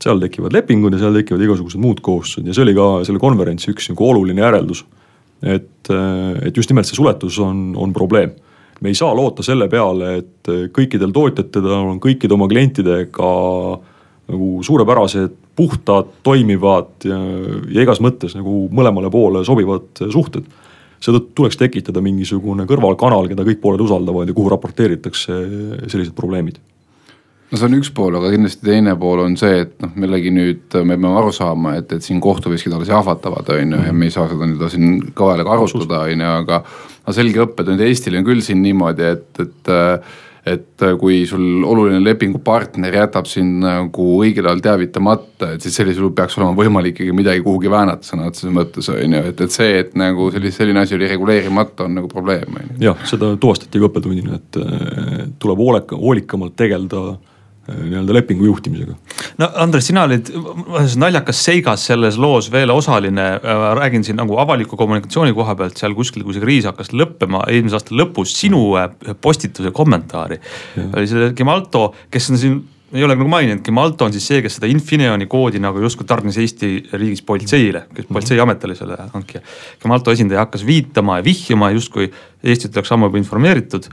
seal 0.04 0.20
tekivad 0.22 0.54
lepingud 0.54 0.94
ja 0.94 1.00
seal 1.02 1.18
tekivad 1.18 1.42
igasugused 1.42 1.82
muud 1.82 2.02
kohustused 2.06 2.48
ja 2.48 2.54
see 2.54 2.66
oli 2.68 2.76
ka 2.78 2.88
selle 3.08 3.22
konverentsi 3.24 3.72
üks 3.74 3.90
nagu 3.90 4.10
oluline 4.10 4.42
järeldus. 4.46 4.86
et, 5.42 5.90
et 5.90 6.58
just 6.58 6.70
nimelt 6.70 6.88
see 6.88 7.00
suletus 7.00 7.40
on, 7.40 7.74
on 7.76 7.94
probleem 7.94 8.36
me 8.82 8.92
ei 8.92 8.96
saa 8.96 9.16
loota 9.16 9.44
selle 9.46 9.70
peale, 9.72 10.18
et 10.20 10.50
kõikidel 10.76 11.14
tootjatel 11.16 11.68
on 11.72 12.00
kõikide 12.04 12.36
oma 12.36 12.50
klientidega 12.52 13.30
nagu 14.34 14.50
suurepärased, 14.64 15.43
puhtad, 15.56 16.10
toimivad 16.26 17.08
ja, 17.08 17.20
ja 17.70 17.86
igas 17.86 18.02
mõttes 18.04 18.36
nagu 18.38 18.68
mõlemale 18.74 19.12
poole 19.14 19.44
sobivad 19.46 20.04
suhted. 20.10 20.46
seetõttu 21.04 21.36
tuleks 21.36 21.58
tekitada 21.60 22.02
mingisugune 22.02 22.66
kõrvalkanal, 22.66 23.28
keda 23.28 23.44
kõik 23.44 23.60
pooled 23.62 23.82
usaldavad 23.84 24.28
ja 24.28 24.34
kuhu 24.34 24.50
raporteeritakse 24.54 25.40
sellised 25.88 26.16
probleemid 26.16 26.62
no 27.54 27.60
see 27.60 27.68
on 27.70 27.78
üks 27.78 27.92
pool, 27.94 28.16
aga 28.18 28.32
kindlasti 28.34 28.66
teine 28.66 28.96
pool 28.98 29.22
on 29.28 29.36
see, 29.38 29.60
et 29.68 29.76
noh, 29.84 29.92
millegi 30.02 30.32
nüüd 30.34 30.74
me 30.82 30.96
peame 30.98 31.14
aru 31.20 31.34
saama, 31.36 31.76
et, 31.78 31.92
et 31.94 32.06
siin 32.06 32.22
kohtuveskid 32.24 32.74
alles 32.74 32.90
jahvatavad, 32.90 33.52
on 33.54 33.76
ju, 33.76 33.82
ja 33.88 33.94
me 33.94 34.10
ei 34.10 34.16
saa 34.16 34.26
seda 34.32 34.48
nii-öelda 34.48 34.70
siin 34.74 34.96
kõva 35.14 35.36
häälega 35.36 35.54
arutada, 35.54 36.02
on 36.08 36.26
ju, 36.26 36.32
aga. 36.42 36.62
aga 37.04 37.16
selge 37.20 37.44
õppetund 37.44 37.84
Eestile 37.84 38.22
on 38.22 38.26
küll 38.26 38.42
siin 38.42 38.64
niimoodi, 38.64 39.06
et, 39.06 39.44
et 39.44 39.72
et 40.44 40.84
äh, 40.84 40.96
kui 41.00 41.22
sul 41.28 41.64
oluline 41.64 42.02
lepingupartner 42.04 42.98
jätab 42.98 43.28
sind 43.32 43.62
nagu 43.64 44.08
õigel 44.20 44.50
ajal 44.50 44.64
teavitamata, 44.66 45.54
et 45.56 45.64
siis 45.64 45.78
sellisel 45.80 46.04
juhul 46.04 46.16
peaks 46.18 46.36
olema 46.40 46.58
võimalik 46.58 46.98
ikkagi 46.98 47.16
midagi 47.16 47.44
kuhugi 47.46 47.72
väänata 47.72 48.08
sõna 48.08 48.28
otseses 48.28 48.52
mõttes 48.56 48.90
on 48.92 49.16
ju, 49.18 49.22
et, 49.32 49.44
et 49.46 49.56
see, 49.56 49.78
et 49.80 49.94
nagu 50.00 50.28
sellise, 50.34 50.60
selline 50.60 50.84
asi 50.84 50.98
oli 50.98 51.08
reguleerimata, 51.08 51.88
on 51.88 51.96
nagu 52.00 52.12
probleem 52.12 52.58
on 52.60 52.74
ju. 52.74 52.80
jah, 52.90 53.06
seda 53.08 53.32
tuvastati 53.40 53.80
ka 53.80 53.88
õppetunnina, 53.88 54.42
et 54.42 54.60
äh, 54.60 55.22
tuleb 55.40 55.64
hooleka, 55.64 56.00
hoolikamalt 56.00 56.58
tegeleda 56.60 57.06
nii-öelda 57.68 58.14
lepingu 58.14 58.46
juhtimisega. 58.46 58.96
no 59.40 59.48
Andres, 59.56 59.88
sina 59.88 60.04
olid 60.04 60.28
naljakas 61.00 61.40
seigas 61.46 61.86
selles 61.88 62.18
loos 62.20 62.50
veel 62.52 62.72
osaline, 62.74 63.28
äh, 63.40 63.64
räägin 63.80 64.04
siin 64.04 64.20
nagu 64.20 64.38
avaliku 64.42 64.78
kommunikatsiooni 64.80 65.34
koha 65.34 65.56
pealt 65.56 65.80
seal 65.80 65.96
kuskil, 65.96 66.26
kui 66.28 66.36
see 66.36 66.44
kriis 66.44 66.68
hakkas 66.68 66.92
lõppema 66.92 67.46
eelmise 67.48 67.80
aasta 67.80 67.96
lõpus, 67.96 68.36
sinu 68.36 68.66
äh, 68.80 68.92
postituse 69.22 69.72
kommentaari. 69.72 70.40
oli 70.92 71.08
see 71.08 71.32
Gemalto, 71.38 71.94
kes 72.12 72.32
on 72.34 72.42
siin 72.42 72.62
ei 72.94 73.02
ole 73.04 73.16
nagu 73.16 73.30
maininud, 73.32 73.64
Gemalto 73.66 74.06
on 74.06 74.14
siis 74.14 74.28
see, 74.28 74.44
kes 74.46 74.60
seda 74.60 74.68
Infineoni 74.70 75.26
koodi 75.32 75.58
nagu 75.64 75.80
justkui 75.82 76.06
tarnis 76.06 76.38
Eesti 76.38 76.76
riigis 76.94 77.24
politseile, 77.26 77.88
kes 77.90 78.06
mhm. 78.06 78.14
politseiamet 78.14 78.68
oli 78.68 78.76
selle 78.78 79.00
hankija. 79.16 79.42
Gemalto 79.82 80.12
esindaja 80.12 80.44
hakkas 80.44 80.68
viitama 80.68 81.22
ja 81.22 81.26
vihjama 81.26 81.72
justkui 81.74 82.12
Eestit 82.44 82.76
oleks 82.76 82.92
ammu 82.92 83.08
juba 83.08 83.24
informeeritud 83.24 83.88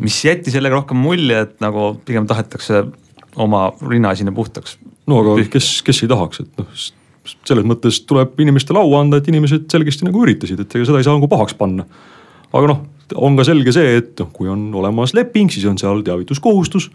mis 0.00 0.16
jättis 0.24 0.56
jällegi 0.56 0.74
rohkem 0.74 0.98
mulje, 0.98 1.42
et 1.46 1.58
nagu 1.62 1.92
pigem 2.06 2.26
tahetakse 2.28 2.84
oma 3.36 3.68
rinnaesine 3.88 4.32
puhtaks. 4.32 4.78
no 5.06 5.22
aga 5.22 5.36
kes, 5.50 5.70
kes 5.86 6.02
ei 6.04 6.10
tahaks, 6.10 6.42
et 6.44 6.60
noh, 6.60 6.82
selles 7.48 7.66
mõttes 7.66 8.00
tuleb 8.08 8.38
inimestele 8.42 8.80
au 8.80 8.96
anda, 8.98 9.20
et 9.20 9.28
inimesed 9.30 9.68
selgesti 9.72 10.06
nagu 10.08 10.24
üritasid, 10.24 10.60
et 10.62 10.76
ega 10.76 10.88
seda 10.88 11.00
ei 11.00 11.06
saa 11.06 11.16
nagu 11.16 11.30
pahaks 11.30 11.56
panna. 11.58 11.86
aga 12.52 12.72
noh, 12.72 12.82
on 13.16 13.36
ka 13.38 13.46
selge 13.48 13.74
see, 13.74 13.98
et 14.00 14.14
noh, 14.20 14.32
kui 14.34 14.50
on 14.52 14.68
olemas 14.78 15.14
leping, 15.16 15.52
siis 15.52 15.66
on 15.68 15.78
seal 15.80 16.02
teavituskohustus. 16.06 16.90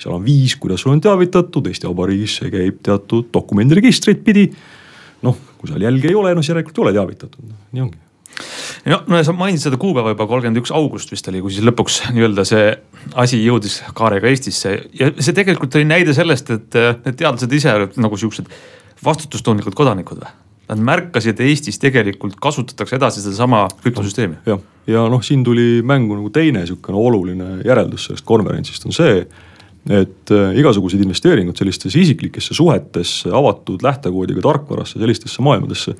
seal 0.00 0.16
on 0.16 0.24
viis, 0.24 0.56
kuidas 0.56 0.84
sul 0.84 0.94
on 0.94 1.00
teavitatud, 1.00 1.66
Eesti 1.66 1.88
Vabariigis 1.88 2.38
see 2.40 2.52
käib 2.52 2.80
teatud 2.86 3.32
dokumendiregistrit 3.34 4.22
pidi. 4.24 4.50
noh, 5.22 5.36
kui 5.58 5.68
seal 5.68 5.82
jälge 5.84 6.08
ei 6.08 6.14
ole, 6.16 6.34
no 6.34 6.44
siis 6.44 6.54
järelikult 6.54 6.78
ei 6.78 6.88
ole 6.88 6.96
teavitatud, 6.96 7.58
nii 7.72 7.88
ongi 7.88 8.09
no, 8.90 9.00
no 9.06 9.22
sa 9.26 9.34
mainisid 9.36 9.68
seda 9.68 9.80
kuupäeva 9.80 10.14
juba 10.14 10.26
kolmkümmend 10.30 10.62
üks 10.62 10.72
august 10.74 11.12
vist 11.12 11.28
oli, 11.30 11.42
kui 11.44 11.54
siis 11.54 11.66
lõpuks 11.66 12.00
nii-öelda 12.14 12.44
see 12.48 12.68
asi 13.20 13.40
jõudis 13.44 13.80
kaarega 13.96 14.30
Eestisse 14.30 14.76
ja 14.98 15.10
see 15.18 15.36
tegelikult 15.36 15.74
oli 15.78 15.88
näide 15.88 16.14
sellest, 16.16 16.52
et 16.54 16.78
need 17.06 17.18
teadlased 17.20 17.58
ise 17.60 17.74
olid 17.74 17.98
nagu 18.00 18.20
siuksed 18.20 18.48
vastutustundlikud 19.04 19.76
kodanikud 19.76 20.22
või? 20.22 20.38
Nad 20.70 20.82
märkasid, 20.86 21.34
et 21.34 21.48
Eestis 21.48 21.80
tegelikult 21.82 22.36
kasutatakse 22.38 22.94
edasi 22.94 23.24
sedasama 23.24 23.64
krüptosüsteemi. 23.82 24.36
jah, 24.46 24.60
ja 24.86 25.06
noh, 25.10 25.22
siin 25.26 25.42
tuli 25.44 25.80
mängu 25.82 26.14
nagu 26.14 26.30
teine 26.30 26.62
sihukene 26.68 26.98
oluline 26.98 27.48
järeldus 27.66 28.06
sellest 28.06 28.26
konverentsist 28.28 28.86
on 28.86 28.94
see 28.94 29.24
et 29.88 30.32
äh, 30.34 30.56
igasugused 30.60 31.00
investeeringud 31.00 31.56
sellistesse 31.56 32.00
isiklikesse 32.02 32.54
suhetesse, 32.56 33.30
avatud 33.32 33.80
lähtekoodiga 33.82 34.42
tarkvarasse, 34.44 34.98
sellistesse 35.00 35.42
maailmadesse. 35.42 35.94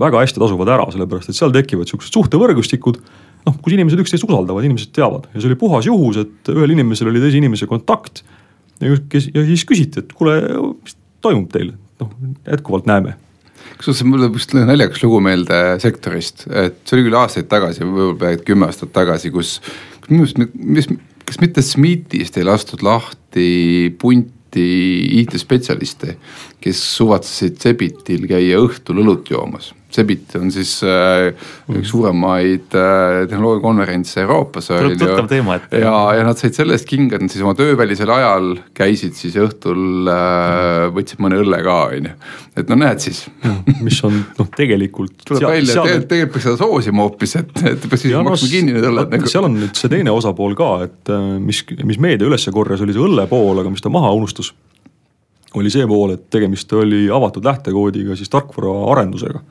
Väga 0.00 0.22
hästi 0.22 0.42
tasuvad 0.42 0.70
ära, 0.74 0.86
sellepärast 0.92 1.32
et 1.32 1.38
seal 1.38 1.54
tekivad 1.54 1.90
sihukesed 1.90 2.16
suhtevõrgustikud. 2.16 3.00
noh, 3.46 3.56
kus 3.64 3.72
inimesed 3.72 4.00
üksteist 4.02 4.26
usaldavad, 4.26 4.66
inimesed 4.68 4.92
teavad 4.96 5.30
ja 5.32 5.40
see 5.40 5.48
oli 5.48 5.56
puhas 5.60 5.86
juhus, 5.88 6.18
et 6.20 6.52
ühel 6.52 6.74
inimesel 6.74 7.08
oli 7.08 7.22
teise 7.22 7.40
inimese 7.40 7.68
kontakt. 7.70 8.22
ja 8.80 8.96
kes 9.08 9.30
ja 9.34 9.44
siis 9.48 9.64
küsiti, 9.64 10.04
et 10.04 10.12
kuule, 10.16 10.36
mis 10.84 10.96
toimub 11.24 11.50
teil, 11.52 11.74
noh 12.00 12.14
jätkuvalt 12.46 12.88
näeme 12.90 13.16
kusjuures 13.80 14.02
mulle 14.04 14.28
just 14.34 14.52
naljakas 14.56 15.02
lugu 15.04 15.20
meelde 15.24 15.56
sektorist, 15.80 16.44
et 16.48 16.80
see 16.84 16.98
oli 16.98 17.06
küll 17.06 17.16
aastaid 17.16 17.48
tagasi, 17.48 17.86
võib-olla 17.86 18.34
kümme 18.44 18.66
aastat 18.68 18.92
tagasi, 18.92 19.30
kus 19.32 19.58
minu 20.10 20.26
arust, 20.26 20.40
mis, 20.52 20.88
kas 21.28 21.40
mitte 21.40 21.64
SMIT-ist 21.64 22.36
ei 22.40 22.46
lastud 22.48 22.82
lahti 22.84 23.48
punti 24.50 25.20
IT-spetsialiste, 25.20 26.16
kes 26.60 26.80
suvatsesid 26.96 27.58
Cebitil 27.60 28.26
käia 28.26 28.58
õhtul 28.58 29.02
õlut 29.02 29.30
joomas 29.30 29.74
Cebit 29.90 30.36
on 30.38 30.52
siis 30.54 30.76
äh, 30.86 31.32
üks 31.74 31.90
suuremaid 31.90 32.76
äh, 32.78 33.24
tehnoloogiakonverentse 33.30 34.22
Euroopas. 34.22 34.68
tuleb 34.70 34.98
tuttav 35.00 35.26
teema, 35.30 35.56
et. 35.58 35.74
ja, 35.82 35.94
ja 36.14 36.26
nad 36.26 36.38
said 36.38 36.54
selle 36.54 36.76
eest 36.76 36.86
kinga, 36.88 37.18
et 37.18 37.24
nad 37.24 37.32
siis 37.32 37.42
oma 37.42 37.56
töövälisel 37.58 38.12
ajal 38.14 38.52
käisid 38.76 39.18
siis 39.18 39.34
õhtul 39.40 40.10
äh, 40.10 40.86
võtsid 40.94 41.22
mõne 41.24 41.40
õlle 41.42 41.60
ka, 41.66 41.76
on 41.90 42.08
ju. 42.10 42.14
et 42.62 42.70
no 42.70 42.78
näed 42.78 43.02
siis 43.02 43.24
mis 43.82 43.98
on 44.06 44.14
noh, 44.38 44.50
tegelikult. 44.56 45.16
tuleb 45.28 45.48
välja, 45.48 45.74
et 45.74 45.74
tegelikult, 45.74 46.08
tegelikult 46.14 46.36
peaks 46.36 46.48
seda 46.48 46.60
soosima 46.62 47.06
hoopis, 47.06 47.36
et, 47.42 47.54
et 47.74 47.86
peaks 47.90 48.06
siis 48.06 48.16
maksma 48.16 48.46
no, 48.46 48.54
kinni 48.54 48.76
need 48.76 48.90
õlled 48.92 49.14
nagu. 49.16 49.34
seal 49.34 49.50
on 49.50 49.58
nüüd 49.58 49.82
see 49.82 49.92
teine 49.92 50.14
osapool 50.14 50.54
ka, 50.58 50.72
et 50.86 51.14
äh, 51.14 51.30
mis, 51.42 51.64
mis 51.82 51.98
meedia 52.02 52.30
üles 52.30 52.46
korjas, 52.54 52.86
oli 52.86 52.94
see 52.94 53.06
õlle 53.10 53.26
pool, 53.30 53.58
aga 53.62 53.72
mis 53.74 53.82
ta 53.82 53.92
maha 53.92 54.14
unustas 54.14 54.54
oli 55.58 55.70
see 55.72 55.86
pool, 55.90 56.14
et 56.14 56.28
tegemist 56.30 56.70
oli 56.78 57.08
avatud 57.10 57.42
lähtekoodiga 57.42 58.14
siis 58.14 58.30
tarkvara 58.30 58.70
arendusega 58.92 59.42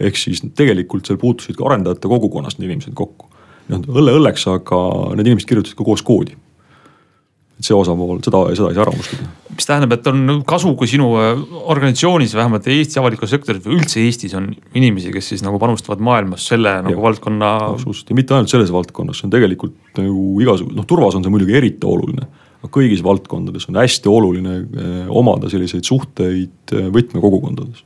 ehk 0.00 0.18
siis 0.18 0.42
tegelikult 0.56 1.06
seal 1.08 1.20
puutusid 1.20 1.58
ka 1.58 1.68
arendajate 1.68 2.10
kogukonnast 2.10 2.62
inimesed 2.62 2.94
kokku. 2.96 3.30
noh 3.72 3.84
õlle 3.88 4.12
õlleks, 4.18 4.42
aga 4.52 4.80
need 5.16 5.30
inimesed 5.30 5.48
kirjutasid 5.48 5.78
ka 5.78 5.86
koos 5.86 6.02
koodi. 6.04 6.36
et 7.54 7.62
see 7.64 7.76
osapool, 7.76 8.18
seda, 8.26 8.40
seda 8.58 8.70
ei 8.70 8.76
saa 8.76 8.84
ära 8.84 8.92
unustada. 8.92 9.28
mis 9.54 9.68
tähendab, 9.68 9.92
et 9.94 10.08
on 10.10 10.42
kasu, 10.46 10.74
kui 10.74 10.90
sinu 10.90 11.12
äh, 11.22 11.44
organisatsioonis, 11.62 12.34
vähemalt 12.34 12.66
Eesti 12.66 12.98
avalikus 12.98 13.30
sektoris 13.30 13.62
või 13.64 13.78
üldse 13.78 14.02
Eestis 14.02 14.34
on 14.34 14.50
inimesi, 14.74 15.12
kes 15.14 15.30
siis 15.32 15.44
nagu 15.46 15.60
panustavad 15.62 16.02
maailmas 16.02 16.48
selle 16.50 16.80
nagu 16.82 16.98
ja, 16.98 17.04
valdkonna. 17.06 17.52
absoluutselt 17.74 18.10
ja 18.10 18.18
mitte 18.18 18.34
ainult 18.34 18.52
selles 18.52 18.74
valdkonnas, 18.74 19.22
see 19.22 19.30
on 19.30 19.36
tegelikult 19.36 20.00
nagu 20.00 20.26
igasugune, 20.42 20.76
noh 20.80 20.90
turvas 20.90 21.14
on 21.14 21.24
see 21.26 21.32
muidugi 21.32 21.56
eriti 21.62 21.86
oluline 21.86 22.26
aga 22.64 22.72
kõigis 22.72 23.02
valdkondades 23.04 23.68
on 23.68 23.76
hästi 23.76 24.08
oluline 24.08 24.54
eh, 24.64 25.00
omada 25.12 25.50
selliseid 25.52 25.84
suhteid 25.84 26.72
eh, 26.72 26.88
võtmekogukondades 26.94 27.84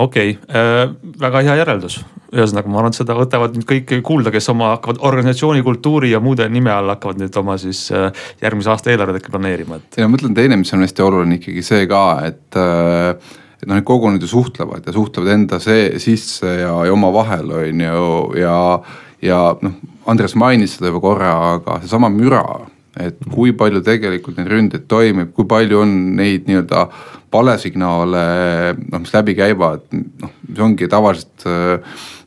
okei 0.00 0.30
okay, 0.30 0.56
äh,, 0.56 0.94
väga 1.20 1.44
hea 1.48 1.60
järeldus. 1.60 2.00
ühesõnaga, 2.30 2.70
ma 2.70 2.78
arvan, 2.78 2.92
et 2.94 3.00
seda 3.00 3.14
võtavad 3.18 3.56
nüüd 3.56 3.66
kõik 3.66 3.92
kuulda, 4.06 4.30
kes 4.30 4.46
oma 4.52 4.68
hakkavad 4.76 5.00
organisatsiooni 5.02 5.64
kultuuri 5.66 6.12
ja 6.12 6.20
muude 6.22 6.46
nime 6.48 6.70
all 6.70 6.92
hakkavad 6.92 7.18
nüüd 7.18 7.36
oma 7.40 7.56
siis 7.58 7.88
äh, 7.90 8.10
järgmise 8.42 8.70
aasta 8.70 8.92
eelarvet 8.92 9.18
äkki 9.18 9.34
planeerima, 9.34 9.80
et. 9.80 9.98
ja 9.98 10.06
ma 10.06 10.14
mõtlen 10.14 10.36
teine, 10.36 10.58
mis 10.60 10.70
on 10.76 10.86
hästi 10.86 11.06
oluline 11.06 11.40
ikkagi 11.40 11.64
see 11.66 11.88
ka, 11.90 12.04
et 12.30 12.58
äh, 12.58 13.38
et 13.60 13.68
noh, 13.68 13.76
need 13.76 13.84
kogukonnad 13.84 14.22
ju 14.22 14.30
suhtlevad 14.30 14.86
ja 14.86 14.94
suhtlevad 14.94 15.34
enda 15.34 15.58
see 15.60 15.98
sisse 16.00 16.54
ja, 16.62 16.72
ja 16.86 16.92
omavahel 16.94 17.50
on 17.58 17.82
ju 17.84 18.10
ja, 18.40 18.58
ja 19.26 19.40
noh, 19.60 19.80
Andres 20.08 20.32
mainis 20.38 20.78
seda 20.78 20.88
juba 20.88 21.02
korra, 21.02 21.34
aga 21.56 21.80
seesama 21.82 22.08
müra 22.14 22.44
et 22.98 23.20
kui 23.30 23.52
palju 23.56 23.82
tegelikult 23.86 24.40
neid 24.40 24.50
ründeid 24.50 24.86
toimib, 24.90 25.30
kui 25.36 25.46
palju 25.50 25.84
on 25.84 25.92
neid 26.18 26.48
nii-öelda 26.48 26.86
valesignaale, 27.32 28.22
noh 28.90 29.02
mis 29.02 29.12
läbi 29.14 29.36
käivad, 29.38 29.86
noh 29.92 30.32
mis 30.48 30.62
ongi 30.64 30.88
tavaliselt 30.90 31.46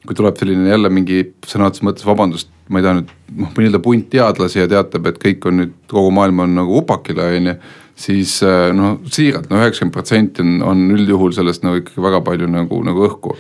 kui 0.08 0.18
tuleb 0.18 0.40
selline 0.40 0.68
jälle 0.68 0.92
mingi 0.92 1.22
sõna 1.48 1.70
otseses 1.70 1.86
mõttes 1.88 2.08
vabandust, 2.08 2.50
ma 2.72 2.80
ei 2.80 2.86
taha 2.86 2.98
nüüd 2.98 3.14
noh, 3.40 3.54
nii-öelda 3.56 3.80
punt 3.84 4.10
teadlasi 4.12 4.60
ja 4.60 4.68
teatab, 4.72 5.08
et 5.10 5.22
kõik 5.22 5.48
on 5.48 5.62
nüüd, 5.62 5.78
kogu 5.92 6.12
maailm 6.16 6.44
on 6.44 6.58
nagu 6.58 6.76
upakile, 6.82 7.30
on 7.38 7.50
ju. 7.52 7.56
siis 8.04 8.36
noh, 8.76 8.98
siiralt 9.14 9.52
no 9.52 9.62
üheksakümmend 9.62 9.96
protsenti 9.96 10.44
on, 10.44 10.54
on 10.66 10.84
üldjuhul 10.96 11.36
sellest 11.36 11.64
nagu 11.64 11.80
ikkagi 11.80 12.04
väga 12.04 12.24
palju 12.26 12.50
nagu, 12.52 12.80
nagu 12.84 13.08
õhku. 13.08 13.36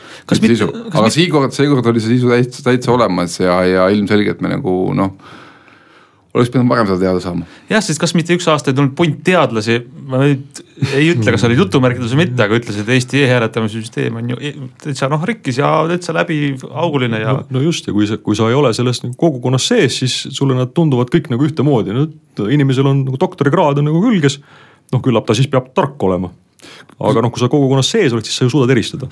aga 0.93 1.11
seekord, 1.11 1.55
seekord 1.55 1.91
oli 1.91 2.03
see 2.03 2.15
sisu 2.15 2.31
täitsa, 2.31 2.63
täitsa 2.69 2.93
olemas 2.95 3.39
ja, 3.41 3.59
ja 3.67 3.87
ilmselgelt 3.91 4.43
me 4.45 4.53
nagu 4.55 4.77
noh 4.95 5.17
oleks 6.33 6.49
pidanud 6.49 6.71
varem 6.71 6.87
seda 6.89 6.99
teada 7.01 7.21
saama. 7.21 7.45
jah, 7.69 7.83
sest 7.85 8.01
kas 8.01 8.15
mitte 8.17 8.33
üks 8.35 8.47
aasta 8.49 8.71
ei 8.71 8.77
tulnud 8.77 8.95
punt 8.97 9.19
teadlasi, 9.25 9.77
ma 10.09 10.23
nüüd 10.23 10.61
ei 10.97 11.11
ütle, 11.11 11.33
kas 11.35 11.45
oli 11.47 11.57
jutumärkides 11.59 12.15
või 12.15 12.23
mitte, 12.23 12.41
aga 12.45 12.57
ütles, 12.57 12.79
et 12.81 12.89
Eesti 12.95 13.21
e-hääletamise 13.23 13.81
süsteem 13.81 14.17
on 14.19 14.33
ju 14.33 14.39
e-, 14.41 14.53
täitsa 14.83 15.09
noh 15.13 15.23
rikkis 15.29 15.61
ja 15.61 15.71
täitsa 15.91 16.15
läbiauguline 16.17 17.21
ja 17.21 17.37
no,. 17.37 17.47
no 17.53 17.63
just 17.63 17.89
ja 17.89 17.95
kui 17.95 18.09
sa, 18.09 18.17
kui 18.17 18.37
sa 18.39 18.49
ei 18.49 18.57
ole 18.57 18.73
selles 18.73 19.03
nagu 19.05 19.13
kogukonnas 19.19 19.69
sees, 19.73 19.99
siis 20.01 20.17
sulle 20.33 20.57
nad 20.57 20.73
tunduvad 20.73 21.13
kõik 21.13 21.29
nagu 21.33 21.45
ühtemoodi, 21.49 21.95
no 21.95 22.07
inimesel 22.49 22.89
on 22.89 23.05
nagu 23.05 23.21
doktorikraad 23.21 23.83
on 23.83 23.91
nagu 23.91 24.01
külges. 24.07 24.41
noh, 24.93 25.01
küllap 25.05 25.29
ta 25.29 25.37
siis 25.37 25.49
peab 25.49 25.71
tark 25.77 26.01
olema 26.05 26.33
aga 27.03 27.23
noh, 27.23 27.31
kui 27.33 27.41
sa 27.41 27.49
kogukonnas 27.51 27.89
sees 27.93 28.13
oled, 28.15 28.25
siis 28.27 28.37
sa 28.39 28.47
ju 28.47 28.53
suudad 28.53 28.73
eristada. 28.75 29.09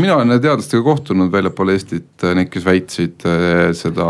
Mina 0.00 0.16
olen 0.16 0.34
teadlastega 0.36 0.82
kohtunud 0.86 1.32
väljapool 1.32 1.72
Eestit, 1.74 2.10
need, 2.24 2.50
kes 2.52 2.66
väitsid 2.66 3.26
eh, 3.28 3.72
seda 3.78 4.06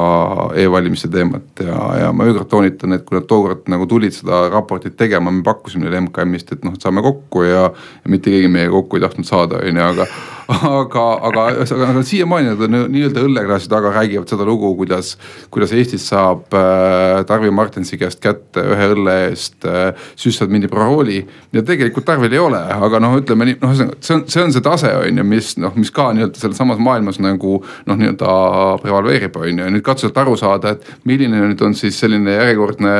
e-valimiste 0.59 1.11
teemat 1.12 1.64
ja, 1.67 1.79
ja 2.02 2.12
ma 2.17 2.29
kord 2.31 2.50
toonitan, 2.52 2.97
et 2.97 3.07
kui 3.09 3.19
nad 3.19 3.29
tookord 3.31 3.67
nagu 3.73 3.88
tulid 3.91 4.17
seda 4.17 4.45
raportit 4.52 4.97
tegema, 4.99 5.33
me 5.35 5.45
pakkusime 5.47 5.87
neile 5.87 6.05
MKM-ist, 6.07 6.55
et 6.57 6.67
noh, 6.67 6.76
et 6.76 6.85
saame 6.85 7.05
kokku 7.05 7.47
ja, 7.47 7.67
ja 7.73 8.14
mitte 8.14 8.33
keegi 8.33 8.50
meiega 8.52 8.75
kokku 8.76 8.99
ei 8.99 9.07
tahtnud 9.07 9.29
saada, 9.29 9.62
on 9.62 9.83
ju, 9.83 9.91
aga 9.93 10.09
aga, 10.52 11.05
aga, 11.29 11.45
aga, 11.62 11.76
aga 11.88 12.02
siiamaani 12.07 12.52
nad 12.52 12.75
nii-öelda 12.91 13.23
õlleklaasi 13.26 13.71
taga 13.71 13.93
räägivad 13.95 14.31
seda 14.31 14.47
lugu, 14.47 14.73
kuidas, 14.79 15.14
kuidas 15.52 15.73
Eestis 15.76 16.05
saab 16.11 16.52
äh, 16.57 17.23
Tarvi 17.29 17.52
Martensi 17.55 17.99
käest 18.00 18.21
kätte 18.23 18.64
ühe 18.75 18.88
õlle 18.95 19.17
eest 19.29 19.67
äh, 19.69 19.93
süstad 20.19 20.52
mindi 20.52 20.71
parooli. 20.73 21.23
ja 21.52 21.62
tegelikult 21.67 22.07
Tarvil 22.09 22.35
ei 22.35 22.43
ole, 22.43 22.62
aga 22.71 23.00
noh, 23.02 23.16
ütleme 23.21 23.47
nii, 23.49 23.57
noh, 23.62 23.75
see 23.75 24.14
on, 24.16 24.25
see 24.31 24.42
on 24.42 24.54
see 24.54 24.64
tase 24.64 24.90
on 24.99 25.21
ju, 25.21 25.26
mis 25.26 25.52
noh, 25.61 25.75
mis 25.78 25.92
ka 25.95 26.11
nii-öelda 26.16 26.40
selles 26.40 26.61
samas 26.61 26.81
maailmas 26.83 27.21
nagu 27.23 27.59
noh, 27.62 27.99
nii-öelda 27.99 28.37
prevaleerib 28.83 29.37
on 29.40 29.50
ju 29.50 29.66
ja 29.66 29.73
nüüd 29.73 29.85
katsuda 29.87 30.25
aru 30.25 30.37
saada, 30.40 30.76
et 30.76 31.09
milline 31.09 31.42
nüüd 31.42 31.62
on 31.66 31.76
siis 31.78 31.99
selline 32.02 32.38
järjekordne 32.38 32.95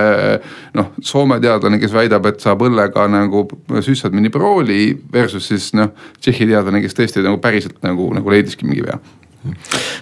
noh, 0.79 0.93
Soome 1.03 1.39
teadlane, 1.43 1.81
kes 1.83 1.95
väidab, 1.95 2.27
et 2.31 2.45
saab 2.45 2.63
õllega 2.67 3.09
nagu 3.11 3.47
süstad 3.85 4.15
mindi 4.15 4.33
parooli 4.33 4.93
versus 5.13 5.49
siis 5.51 5.73
noh, 5.79 5.93
Tšehhi 6.21 6.51
teadlane, 6.53 6.83
kes 6.85 6.97
tõesti 6.99 7.25
nagu 7.25 7.41
päriselt 7.43 7.83
nagu, 7.87 8.13
nagu 8.17 8.33
leidiski 8.33 8.69
mingi 8.69 8.87
vea 8.87 9.01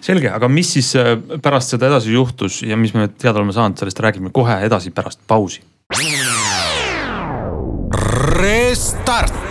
selge, 0.04 0.28
aga 0.28 0.48
mis 0.52 0.74
siis 0.76 0.92
äh, 1.00 1.14
pärast 1.42 1.74
seda 1.74 1.88
edasi 1.88 2.12
juhtus 2.12 2.60
ja 2.66 2.76
mis 2.76 2.92
me 2.96 3.08
teada 3.08 3.40
oleme 3.40 3.54
saanud, 3.56 3.78
sellest 3.80 4.02
räägime 4.04 4.32
kohe 4.36 4.60
edasi 4.66 4.92
pärast 4.94 5.20
pausi. 5.26 5.62
Restart. 8.40 9.49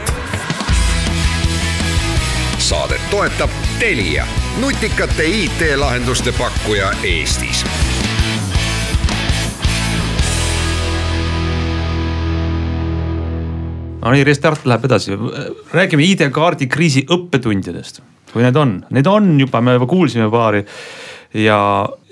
Toetab 3.10 3.50
Telia, 3.80 4.26
nutikate 4.62 5.26
IT-lahenduste 5.26 6.34
pakkuja 6.38 6.92
Eestis. 7.04 7.64
No 14.00 14.14
nii, 14.14 14.24
Restart 14.24 14.68
läheb 14.70 14.86
edasi, 14.88 15.18
räägime 15.74 16.06
ID-kaardi 16.06 16.70
kriisi 16.72 17.04
õppetundidest, 17.10 18.00
kui 18.32 18.46
need 18.46 18.60
on, 18.62 18.78
need 18.94 19.10
on 19.10 19.34
juba, 19.42 19.62
me 19.62 19.76
juba 19.80 19.90
kuulsime 19.90 20.30
paari. 20.32 20.64
Ja 21.34 21.60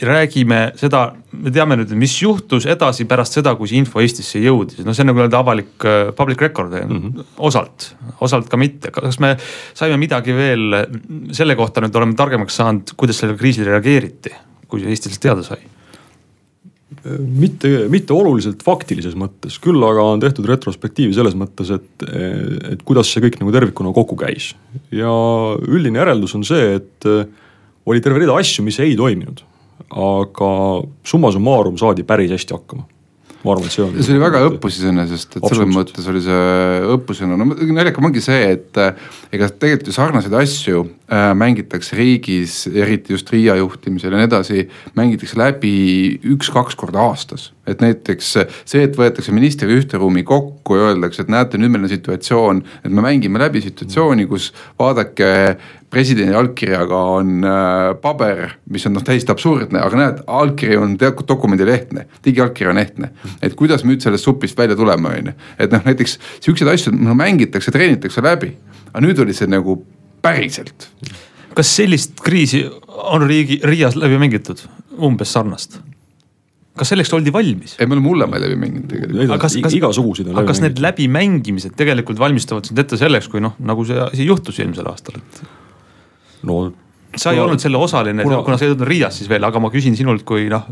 räägime 0.02 0.60
seda, 0.78 1.08
me 1.34 1.52
teame 1.54 1.78
nüüd, 1.80 1.94
mis 1.98 2.14
juhtus 2.22 2.68
edasi 2.70 3.08
pärast 3.10 3.38
seda, 3.40 3.56
kui 3.58 3.70
see 3.70 3.80
info 3.82 4.02
Eestisse 4.04 4.42
jõudis, 4.44 4.84
no 4.86 4.94
see 4.94 5.06
on 5.06 5.12
nagu 5.12 5.24
öelda 5.24 5.40
avalik 5.42 5.86
äh, 5.90 6.12
public 6.18 6.42
record 6.46 6.76
mm 6.78 7.00
-hmm. 7.00 7.32
osalt, 7.38 7.96
osalt 8.22 8.50
ka 8.50 8.58
mitte. 8.58 8.92
kas 8.92 9.20
me 9.20 9.38
saime 9.74 9.98
midagi 9.98 10.34
veel 10.34 10.86
selle 11.32 11.56
kohta 11.56 11.82
nüüd 11.82 11.96
oleme 11.96 12.14
targemaks 12.14 12.56
saanud, 12.56 12.94
kuidas 12.98 13.18
sellele 13.18 13.38
kriisile 13.38 13.72
reageeriti? 13.72 14.36
kui 14.68 14.84
Eesti 14.84 15.08
sellest 15.08 15.22
teada 15.22 15.44
sai? 15.44 15.58
mitte, 17.20 17.88
mitte 17.90 18.14
oluliselt 18.14 18.64
faktilises 18.64 19.16
mõttes, 19.16 19.58
küll 19.64 19.84
aga 19.84 20.04
on 20.04 20.20
tehtud 20.20 20.46
retrospektiivi 20.46 21.14
selles 21.14 21.36
mõttes, 21.36 21.72
et, 21.72 22.06
et 22.72 22.84
kuidas 22.84 23.12
see 23.12 23.24
kõik 23.24 23.40
nagu 23.42 23.52
tervikuna 23.52 23.94
kokku 23.94 24.16
käis. 24.16 24.54
ja 24.92 25.12
üldine 25.68 26.00
järeldus 26.00 26.36
on 26.36 26.44
see, 26.48 26.76
et 26.76 27.10
oli 27.88 28.04
terve 28.04 28.24
rida 28.24 28.36
asju, 28.38 28.66
mis 28.68 28.80
ei 28.84 28.98
toiminud. 29.00 29.44
aga 29.88 30.52
summa 31.08 31.30
summarum 31.32 31.78
saadi 31.80 32.04
päris 32.04 32.34
hästi 32.34 32.56
hakkama 32.56 32.88
ma 33.46 33.54
arvan, 33.54 33.68
et 33.70 33.76
see 33.76 33.84
on. 33.86 33.94
see 34.02 34.16
oli 34.16 34.24
väga 34.24 34.42
õppus 34.50 34.80
iseenesest, 34.82 35.38
et 35.38 35.46
selles 35.48 35.70
mõttes 35.72 36.08
oli 36.12 36.22
see 36.26 36.80
õppusena, 36.96 37.38
no 37.40 37.48
naljakam 37.78 38.10
ongi 38.10 38.24
see, 38.24 38.56
et 38.58 38.80
ega 39.32 39.50
tegelikult 39.54 39.92
ju 39.92 39.96
sarnaseid 39.96 40.36
asju 40.42 40.84
mängitakse 41.08 41.96
riigis, 41.96 42.66
eriti 42.68 43.14
just 43.14 43.30
Riia 43.32 43.56
juhtimisel 43.56 44.12
ja 44.12 44.20
nii 44.20 44.28
edasi, 44.28 44.66
mängitakse 44.98 45.38
läbi 45.40 45.72
üks-kaks 46.36 46.76
korda 46.76 47.00
aastas. 47.00 47.54
et 47.68 47.82
näiteks 47.84 48.28
see, 48.64 48.84
et 48.84 48.96
võetakse 48.96 49.34
ministriga 49.36 49.76
ühte 49.76 50.00
ruumi 50.00 50.24
kokku 50.24 50.76
ja 50.76 50.86
öeldakse, 50.90 51.24
et 51.24 51.32
näete, 51.32 51.60
nüüd 51.60 51.72
meil 51.74 51.84
on 51.84 51.92
situatsioon, 51.92 52.62
et 52.84 52.92
me 52.92 53.04
mängime 53.04 53.40
läbi 53.40 53.60
situatsiooni, 53.64 54.28
kus 54.28 54.54
vaadake 54.80 55.58
presidendi 55.90 56.36
allkirjaga 56.36 57.02
on 57.18 57.44
äh, 57.44 57.96
paber, 58.04 58.58
mis 58.72 58.86
on 58.88 58.96
noh 58.98 59.04
täiesti 59.08 59.32
absurdne, 59.32 59.80
aga 59.84 60.00
näed, 60.00 60.24
allkiri 60.28 60.80
on 60.80 60.96
teatud 61.00 61.28
dokumendil 61.28 61.72
ehtne, 61.72 62.08
digiallkiri 62.26 62.72
on 62.72 62.82
ehtne. 62.84 63.12
et 63.42 63.56
kuidas 63.56 63.84
me 63.84 63.94
nüüd 63.94 64.04
sellest 64.04 64.28
supist 64.28 64.58
välja 64.58 64.76
tuleme, 64.76 65.12
on 65.12 65.32
ju, 65.32 65.36
et 65.60 65.72
noh, 65.72 65.84
näiteks 65.88 66.18
siukseid 66.40 66.72
asju 66.72 66.96
no, 66.96 67.16
mängitakse, 67.16 67.72
treenitakse 67.72 68.24
läbi, 68.24 68.54
aga 68.92 69.06
nüüd 69.08 69.24
oli 69.24 69.36
see 69.36 69.48
nagu 69.52 69.80
päriselt. 70.28 70.90
kas 71.58 71.76
sellist 71.80 72.20
kriisi 72.24 72.64
on 72.88 73.26
riigi, 73.28 73.60
Riias 73.66 73.98
läbi 74.00 74.20
mängitud, 74.22 74.64
umbes 75.04 75.34
sarnast? 75.34 75.80
kas 76.78 76.92
selleks 76.94 77.14
oldi 77.18 77.34
valmis? 77.34 77.78
ei, 77.80 77.88
me 77.90 77.98
oleme 77.98 78.12
hullemaid 78.14 78.44
läbi 78.46 78.58
mänginud 78.64 78.90
tegelikult. 78.92 79.30
aga 79.30 79.40
kas, 79.46 79.60
kas, 79.66 79.78
igasuguseid 79.78 80.28
on 80.28 80.36
läbi 80.36 80.42
mängitud. 80.42 80.54
kas 80.54 80.66
need 80.66 80.84
läbimängimised 80.88 81.78
tegelikult 81.80 82.20
valmistavad 82.22 82.70
sind 82.70 82.84
ette 82.84 83.00
selleks, 83.00 83.32
kui 83.32 83.44
noh, 83.44 83.58
nagu 83.60 83.86
see 83.88 84.02
asi 84.10 84.28
juhtus 84.28 84.62
eelmisel 84.62 84.92
aastal, 84.92 85.22
et 85.22 85.42
no 86.48 86.68
sa 87.18 87.32
ei 87.34 87.40
olnud 87.42 87.62
selle 87.62 87.80
osaline, 87.82 88.24
kuna, 88.24 88.42
kuna 88.46 88.58
sa 88.60 88.66
ei 88.66 88.72
olnud 88.72 88.86
Riias 88.88 89.20
siis 89.22 89.30
veel, 89.32 89.46
aga 89.48 89.62
ma 89.64 89.72
küsin 89.74 89.96
sinult 89.98 90.26
kui 90.28 90.48
noh. 90.52 90.68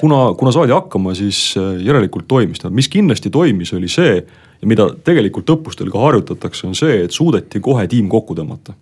kuna, 0.00 0.20
kuna 0.38 0.52
saadi 0.54 0.74
hakkama, 0.74 1.14
siis 1.18 1.40
äh, 1.60 1.74
järelikult 1.86 2.26
toimis 2.30 2.62
ta, 2.62 2.70
mis 2.74 2.88
kindlasti 2.90 3.30
toimis, 3.34 3.74
oli 3.76 3.90
see 3.92 4.16
ja 4.16 4.70
mida 4.70 4.88
tegelikult 5.06 5.50
õppustel 5.56 5.92
ka 5.92 6.02
harjutatakse, 6.06 6.66
on 6.70 6.78
see, 6.78 7.04
et 7.04 7.14
suudeti 7.14 7.60
kohe 7.64 7.86
tiim 7.90 8.08
kokku 8.12 8.36
tõmmata. 8.38 8.76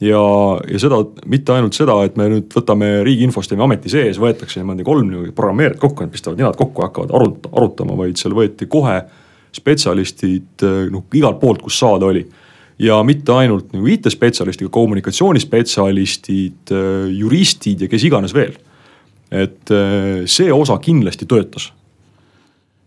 Ja, 0.00 0.22
ja 0.70 0.80
seda 0.80 1.00
mitte 1.26 1.54
ainult 1.54 1.76
seda, 1.76 1.96
et 2.06 2.18
me 2.18 2.28
nüüd 2.30 2.52
võtame 2.54 2.90
Riigi 3.06 3.26
Infosüsteemi 3.26 3.64
Ameti 3.64 3.92
sees, 3.92 4.20
võetakse 4.22 4.60
niimoodi 4.60 4.86
kolm 4.86 5.14
programmeerijat 5.34 5.80
kokku, 5.82 6.04
nad 6.04 6.14
pistavad 6.14 6.40
ninad 6.40 6.58
kokku 6.58 6.84
ja 6.84 6.90
hakkavad 6.90 7.14
arut-, 7.18 7.48
arutama, 7.52 7.96
vaid 7.98 8.20
seal 8.20 8.36
võeti 8.38 8.68
kohe 8.70 9.00
spetsialistid 9.58 10.66
noh 10.92 11.16
igalt 11.16 11.40
poolt, 11.40 11.64
kus 11.64 11.78
saada 11.80 12.10
oli 12.10 12.22
ja 12.78 13.00
mitte 13.02 13.34
ainult 13.34 13.72
nagu 13.74 13.88
IT-spetsialistid, 13.90 14.68
kommunikatsioonispetsialistid, 14.70 16.70
juristid 17.16 17.82
ja 17.82 17.88
kes 17.90 18.04
iganes 18.06 18.34
veel. 18.36 18.54
et 19.28 19.70
äh, 19.76 20.22
see 20.24 20.52
osa 20.52 20.78
kindlasti 20.80 21.26
töötas. 21.28 21.72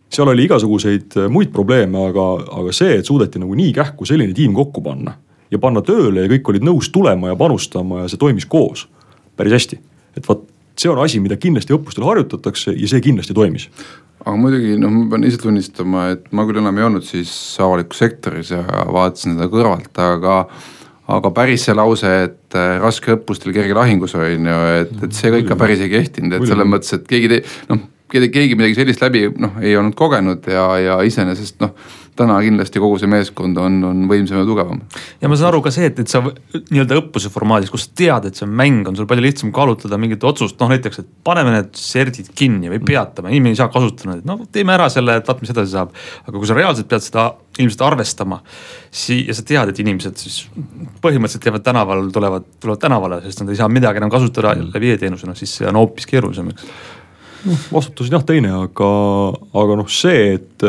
seal 0.09 0.27
oli 0.27 0.47
igasuguseid 0.47 1.19
muid 1.29 1.51
probleeme, 1.51 2.07
aga, 2.07 2.23
aga 2.61 2.71
see, 2.73 2.95
et 2.97 3.05
suudeti 3.05 3.39
nagu 3.39 3.53
nii 3.55 3.73
kähku 3.73 4.05
selline 4.05 4.33
tiim 4.33 4.53
kokku 4.53 4.81
panna 4.81 5.13
ja 5.51 5.60
panna 5.60 5.84
tööle 5.86 6.25
ja 6.25 6.31
kõik 6.31 6.53
olid 6.53 6.65
nõus 6.67 6.91
tulema 6.93 7.31
ja 7.31 7.39
panustama 7.39 8.03
ja 8.03 8.12
see 8.12 8.22
toimis 8.22 8.48
koos 8.50 8.88
päris 9.38 9.58
hästi. 9.60 9.79
et 10.17 10.27
vot 10.27 10.48
see 10.79 10.89
on 10.89 11.01
asi, 11.03 11.20
mida 11.20 11.38
kindlasti 11.38 11.75
õppustel 11.75 12.08
harjutatakse 12.08 12.74
ja 12.75 12.88
see 12.88 13.03
kindlasti 13.03 13.36
toimis 13.38 13.70
aga 14.22 14.36
muidugi 14.38 14.75
noh, 14.79 14.91
ma 14.93 15.08
pean 15.13 15.25
ise 15.27 15.39
tunnistama, 15.41 16.12
et 16.15 16.27
ma 16.36 16.46
küll 16.48 16.62
enam 16.62 16.77
ei 16.77 16.88
olnud 16.88 17.05
siis 17.05 17.31
avalikus 17.62 18.01
sektoris 18.03 18.53
ja 18.53 18.61
vaatasin 18.94 19.35
seda 19.35 19.50
kõrvalt, 19.51 19.92
aga 19.98 20.44
aga 21.11 21.31
päris 21.35 21.66
see 21.68 21.75
lause, 21.75 22.11
et 22.27 22.55
äh, 22.55 22.77
raske 22.79 23.16
õppustel, 23.18 23.51
kerge 23.55 23.75
lahingus 23.75 24.14
on 24.16 24.46
ju, 24.48 24.59
et, 24.77 24.94
et 25.07 25.18
see 25.18 25.31
kõik 25.33 25.50
ka 25.50 25.57
päris 25.59 25.81
ei 25.83 25.92
kehtinud, 25.92 26.37
et 26.37 26.46
selles 26.48 26.70
mõttes, 26.70 26.94
et 26.96 27.03
keegi 27.09 27.31
te-, 27.33 27.42
noh, 27.72 27.81
keegi 28.11 28.57
midagi 28.59 28.77
sellist 28.81 29.01
läbi 29.03 29.27
noh, 29.39 29.57
ei 29.63 29.75
olnud 29.79 29.95
kogenud 29.97 30.47
ja, 30.51 30.67
ja 30.81 31.01
iseenesest 31.07 31.61
noh 31.63 31.75
täna 32.17 32.37
kindlasti 32.43 32.81
kogu 32.81 32.97
see 33.00 33.09
meeskond 33.09 33.59
on, 33.61 33.77
on 33.87 34.03
võimsam 34.09 34.41
ja 34.41 34.47
tugevam. 34.47 34.81
ja 35.21 35.29
ma 35.31 35.37
saan 35.39 35.51
aru 35.51 35.61
ka 35.63 35.71
see, 35.74 35.87
et, 35.89 36.01
et 36.03 36.11
sa 36.11 36.21
nii-öelda 36.24 36.97
õppuse 37.00 37.31
formaadis, 37.33 37.71
kus 37.71 37.87
sa 37.87 37.93
tead, 38.01 38.27
et 38.27 38.37
see 38.37 38.47
on 38.47 38.53
mäng, 38.59 38.83
on 38.89 38.97
sul 38.97 39.07
palju 39.09 39.24
lihtsam 39.25 39.53
kaalutleda 39.55 40.00
mingit 40.01 40.24
otsust, 40.27 40.57
noh 40.61 40.71
näiteks, 40.74 41.01
et 41.01 41.09
paneme 41.27 41.53
need 41.55 41.71
serdid 41.79 42.31
kinni 42.37 42.71
või 42.74 42.81
peatame, 42.91 43.31
inimene 43.31 43.55
ei 43.55 43.61
saa 43.61 43.71
kasutada 43.74 44.15
neid, 44.15 44.27
no 44.27 44.41
teeme 44.51 44.75
ära 44.75 44.89
selle, 44.91 45.17
et 45.21 45.31
vaat 45.31 45.43
mis 45.43 45.53
edasi 45.53 45.75
saab. 45.75 45.95
aga 46.27 46.35
kui 46.37 46.50
sa 46.50 46.57
reaalselt 46.57 46.91
pead 46.91 47.07
seda 47.07 47.27
ilmselt 47.61 47.85
arvestama, 47.87 48.41
sii- 48.91 49.27
ja 49.29 49.35
sa 49.37 49.45
tead, 49.47 49.71
et 49.71 49.83
inimesed 49.83 50.19
siis 50.19 50.41
põhimõtteliselt 51.03 51.47
jäävad 51.47 51.67
tänaval, 51.67 52.07
tulevad, 52.15 52.47
tulevad 52.59 52.81
tänavale, 52.81 53.21
sest 53.25 53.43
nad 53.43 53.51
ei 53.51 53.59
saa 53.59 53.71
midagi 53.71 54.01
enam 54.01 54.11
kasutada 54.11 54.55
läbi 54.59 54.95
e-teenusena, 54.95 55.35
siis 55.35 55.59
see 55.59 55.69
on 55.69 55.79
hoopis 55.79 56.09
keerulisem, 56.11 56.51
eks 56.51 57.00
noh, 57.45 57.63
vastutus 57.73 58.09
on 58.09 58.19
jah 58.19 58.27
teine, 58.27 58.51
aga, 58.67 58.91
aga 59.61 59.79
noh, 59.79 59.89
see, 59.91 60.35
et 60.39 60.67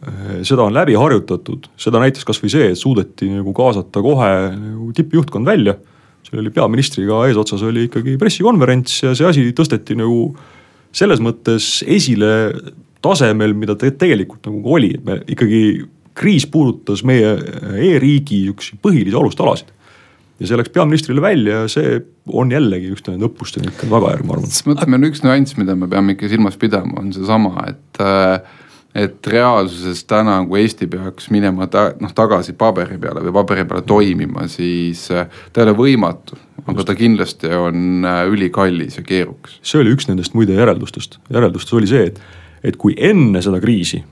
Äh, 0.00 0.40
seda 0.48 0.64
on 0.64 0.72
läbi 0.72 0.94
harjutatud, 0.96 1.66
seda 1.80 2.00
näitas 2.00 2.24
kasvõi 2.24 2.48
see, 2.48 2.70
et 2.72 2.78
suudeti 2.80 3.26
nagu 3.28 3.52
kaasata 3.52 4.00
kohe 4.00 4.30
nagu 4.54 4.92
tippjuhtkond 4.96 5.48
välja. 5.48 5.76
seal 6.24 6.40
oli 6.40 6.52
peaministriga 6.52 7.18
eesotsas 7.28 7.62
oli 7.64 7.86
ikkagi 7.88 8.16
pressikonverents 8.20 9.02
ja 9.02 9.12
see 9.16 9.26
asi 9.28 9.44
tõsteti 9.56 9.96
nagu 9.96 10.34
selles 10.92 11.20
mõttes 11.20 11.82
esile 11.84 12.30
tasemel, 13.04 13.52
mida 13.56 13.76
ta 13.76 13.90
tegelikult 13.92 14.48
nagu 14.48 14.72
oli, 14.76 14.94
et 14.96 15.04
me 15.04 15.18
ikkagi, 15.28 15.84
kriis 16.16 16.46
puudutas 16.48 17.04
meie 17.04 17.36
e-riigi 17.80 18.42
üks 18.52 18.72
põhilisi 18.80 19.16
alustalasid 19.16 19.68
ja 20.40 20.48
see 20.48 20.58
läks 20.60 20.72
peaministrile 20.74 21.22
välja 21.24 21.62
ja 21.64 21.68
see 21.70 22.00
on 22.32 22.52
jällegi 22.52 22.94
üks 22.94 23.04
nende 23.06 23.28
õppuste 23.28 23.62
niisugune 23.62 23.92
tagajärg, 23.92 24.26
ma 24.26 24.38
arvan. 24.38 24.48
siis 24.48 24.66
mõtleme, 24.68 24.96
on 24.96 25.10
üks 25.10 25.22
nüanss, 25.26 25.58
mida 25.60 25.76
me 25.76 25.88
peame 25.90 26.16
ikka 26.16 26.30
silmas 26.32 26.56
pidama, 26.60 26.98
on 27.02 27.12
seesama, 27.16 27.68
et 27.68 28.02
äh, 28.04 28.58
et 28.94 29.26
reaalsuses 29.30 30.02
täna, 30.10 30.40
kui 30.48 30.64
Eesti 30.64 30.88
peaks 30.90 31.28
minema 31.30 31.68
ta, 31.70 31.90
noh 32.02 32.10
tagasi 32.16 32.56
paberi 32.58 32.98
peale 32.98 33.22
või 33.22 33.34
paberi 33.36 33.64
peale 33.68 33.84
toimima, 33.86 34.48
siis 34.50 35.04
äh, 35.14 35.28
ta 35.52 35.62
ei 35.62 35.68
ole 35.68 35.76
võimatu, 35.78 36.38
aga 36.66 36.86
ta 36.88 36.96
kindlasti 36.98 37.52
on 37.54 38.06
äh, 38.08 38.24
ülikallis 38.32 38.98
ja 38.98 39.06
keerukas. 39.06 39.60
see 39.62 39.82
oli 39.82 39.94
üks 39.94 40.10
nendest 40.10 40.34
muide 40.34 40.58
järeldustest, 40.58 41.20
järeldustes 41.30 41.76
oli 41.78 41.90
see, 41.90 42.08
et, 42.10 42.18
et 42.66 42.80
kui 42.80 42.96
enne 42.98 43.42
seda 43.44 43.62
kriisi 43.62 44.02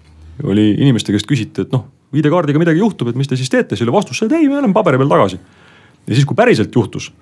oli 0.46 0.70
inimeste 0.78 1.10
käest 1.10 1.26
küsiti, 1.26 1.64
et 1.66 1.72
noh, 1.74 1.88
ID-kaardiga 2.14 2.60
midagi 2.62 2.78
juhtub, 2.78 3.10
et 3.10 3.18
mis 3.18 3.28
te 3.28 3.36
siis 3.36 3.50
teete, 3.50 3.74
siis 3.74 3.88
oli 3.88 3.96
vastus 3.96 4.20
see, 4.20 4.30
et 4.30 4.38
ei, 4.38 4.46
me 4.46 4.60
oleme 4.60 4.76
paberi 4.76 5.00
peal 5.00 5.10
tagasi. 5.10 5.40
Ja 6.08 6.14
siis, 6.14 6.26
kui 6.26 6.36
päriselt 6.38 6.74
juhtus 6.74 7.12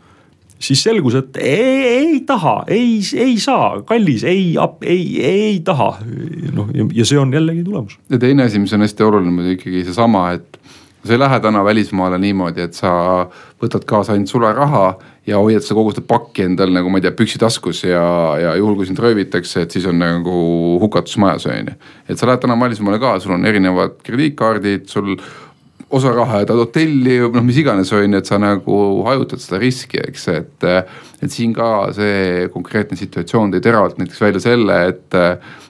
siis 0.58 0.82
selgus, 0.82 1.14
et 1.18 1.36
ei, 1.40 1.82
ei 1.84 2.20
taha, 2.26 2.62
ei, 2.72 3.00
ei 3.20 3.36
saa, 3.40 3.82
kallis, 3.86 4.24
ei, 4.24 4.54
ei, 4.82 5.02
ei 5.24 5.58
taha. 5.64 5.90
noh, 6.56 6.70
ja 6.72 7.04
see 7.04 7.18
on 7.20 7.34
jällegi 7.34 7.64
tulemus. 7.64 7.98
ja 8.10 8.18
teine 8.18 8.46
asi, 8.48 8.58
mis 8.62 8.72
on 8.72 8.86
hästi 8.86 9.04
oluline 9.04 9.34
muidugi 9.34 9.58
ikkagi 9.60 9.84
seesama, 9.90 10.30
et 10.38 10.56
sa 11.06 11.12
ei 11.12 11.20
lähe 11.20 11.40
täna 11.40 11.64
välismaale 11.64 12.18
niimoodi, 12.18 12.64
et 12.64 12.74
sa 12.74 12.90
võtad 13.62 13.84
kaasa 13.86 14.14
ainult 14.14 14.32
sularaha 14.32 14.86
ja 15.28 15.38
hoiad 15.38 15.64
seda 15.64 15.76
kogu 15.78 15.92
seda 15.94 16.06
pakki 16.08 16.46
endal 16.48 16.72
nagu 16.74 16.90
ma 16.90 16.98
ei 16.98 17.06
tea, 17.06 17.14
püksitaskus 17.16 17.84
ja, 17.86 18.06
ja 18.40 18.54
juhul 18.58 18.78
kui 18.78 18.88
sind 18.88 19.00
röövitakse, 19.02 19.66
et 19.66 19.76
siis 19.76 19.86
on 19.90 20.00
nagu 20.02 20.36
hukatus 20.82 21.18
majas 21.22 21.46
on 21.50 21.70
ju. 21.70 21.76
et 22.08 22.18
sa 22.18 22.28
lähed 22.30 22.42
täna 22.42 22.58
välismaale 22.60 22.98
ka, 23.02 23.18
sul 23.22 23.36
on 23.36 23.46
erinevad 23.46 24.00
krediitkaardid, 24.06 24.88
sul 24.90 25.14
osa 25.90 26.12
raha 26.14 26.42
jätad 26.42 26.58
hotelli, 26.60 27.18
noh, 27.20 27.44
mis 27.46 27.60
iganes 27.62 27.92
on 27.94 28.04
ju, 28.04 28.18
et 28.18 28.28
sa 28.28 28.38
nagu 28.42 28.78
hajutad 29.06 29.42
seda 29.42 29.60
riski, 29.62 30.00
eks, 30.02 30.28
et. 30.34 30.70
Et 31.22 31.32
siin 31.32 31.54
ka 31.56 31.92
see 31.96 32.48
konkreetne 32.52 32.98
situatsioon 32.98 33.54
tõi 33.54 33.62
teravalt 33.64 34.00
näiteks 34.00 34.20
välja 34.20 34.42
selle, 34.44 34.80
et 34.90 35.16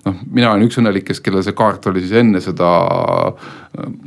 noh, 0.07 0.19
mina 0.27 0.51
olen 0.53 0.67
üks 0.67 0.81
õnnelikest, 0.81 1.23
kellel 1.25 1.45
see 1.47 1.57
kaart 1.57 1.87
oli 1.91 2.03
siis 2.03 2.17
enne 2.23 2.43
seda 2.43 2.73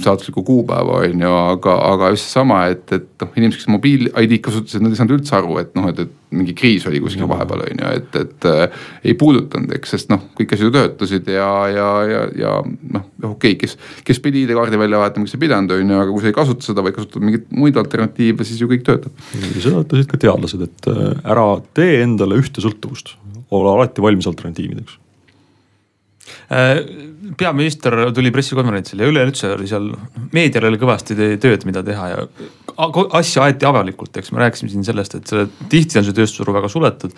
saatuslikku 0.02 0.44
kuupäeva, 0.44 1.02
on 1.04 1.22
ju, 1.22 1.34
aga, 1.54 1.76
aga 1.92 2.10
just 2.14 2.30
seesama, 2.30 2.64
et, 2.74 2.86
et 2.96 3.10
noh, 3.22 3.32
inimesed, 3.38 3.62
kes 3.62 3.70
mobiil-ID-d 3.72 4.40
kasutasid, 4.46 4.84
nad 4.84 4.94
ei 4.94 5.00
saanud 5.00 5.20
üldse 5.20 5.36
aru, 5.38 5.58
et 5.62 5.76
noh, 5.78 5.90
et, 5.92 6.02
et 6.06 6.16
mingi 6.40 6.54
kriis 6.58 6.86
oli 6.90 7.02
kuskil 7.02 7.28
vahepeal 7.30 7.64
on 7.66 7.82
ju, 7.82 7.92
et, 8.00 8.18
et 8.22 8.48
äh, 8.50 8.82
ei 9.04 9.16
puudutanud, 9.18 9.72
eks, 9.78 9.94
sest 9.96 10.12
noh, 10.14 10.24
kõik 10.38 10.54
asjad 10.56 10.74
töötasid 10.76 11.30
ja, 11.34 11.50
ja, 11.74 11.88
ja, 12.10 12.24
ja 12.38 12.56
noh, 12.66 13.06
okei 13.32 13.56
okay,, 13.56 13.58
kes, 13.64 13.78
kes 14.06 14.22
pidi 14.24 14.46
ID-kaardi 14.46 14.80
välja 14.80 15.02
vahetama, 15.02 15.28
kes 15.28 15.38
ei 15.38 15.44
pidanud, 15.46 15.74
on 15.76 15.94
ju, 15.94 16.02
aga 16.04 16.14
kui 16.14 16.26
sa 16.26 16.32
ei 16.32 16.38
kasuta 16.38 16.70
seda, 16.70 16.86
vaid 16.86 16.98
kasutad 16.98 17.26
mingeid 17.26 17.50
muid 17.54 17.80
alternatiive, 17.82 18.48
siis 18.48 18.62
ju 18.62 18.70
kõik 18.70 18.86
töötab. 18.88 19.26
ja 19.38 19.54
seda 19.58 19.84
ütlesid 19.86 20.12
ka 20.12 20.22
teadlased, 20.22 20.66
et 20.70 20.92
ära 21.30 21.46
tee 21.78 22.02
endale 22.04 22.40
ühte 22.40 22.64
sõltuvust, 22.64 23.14
ole 23.56 23.72
alati 23.74 24.04
valmis 24.04 24.28
alternatiivideks. 24.30 24.98
Äh, 26.54 26.80
peaminister 27.38 27.96
tuli 28.14 28.32
pressikonverentsile 28.34 29.06
ja 29.06 29.12
üleüldse 29.14 29.54
oli 29.56 29.70
seal, 29.70 29.88
meedial 30.34 30.70
oli 30.70 30.80
kõvasti 30.82 31.18
tööd, 31.42 31.66
mida 31.70 31.84
teha 31.86 32.10
ja 32.12 32.20
asja 33.18 33.48
aeti 33.48 33.68
avalikult, 33.70 34.18
eks. 34.18 34.32
Me 34.34 34.44
rääkisime 34.44 34.72
siin 34.74 34.86
sellest, 34.86 35.18
et 35.18 35.30
selle, 35.30 35.48
tihti 35.72 36.00
on 36.00 36.06
see 36.08 36.18
tööstusharu 36.18 36.56
väga 36.60 36.70
suletud. 36.72 37.16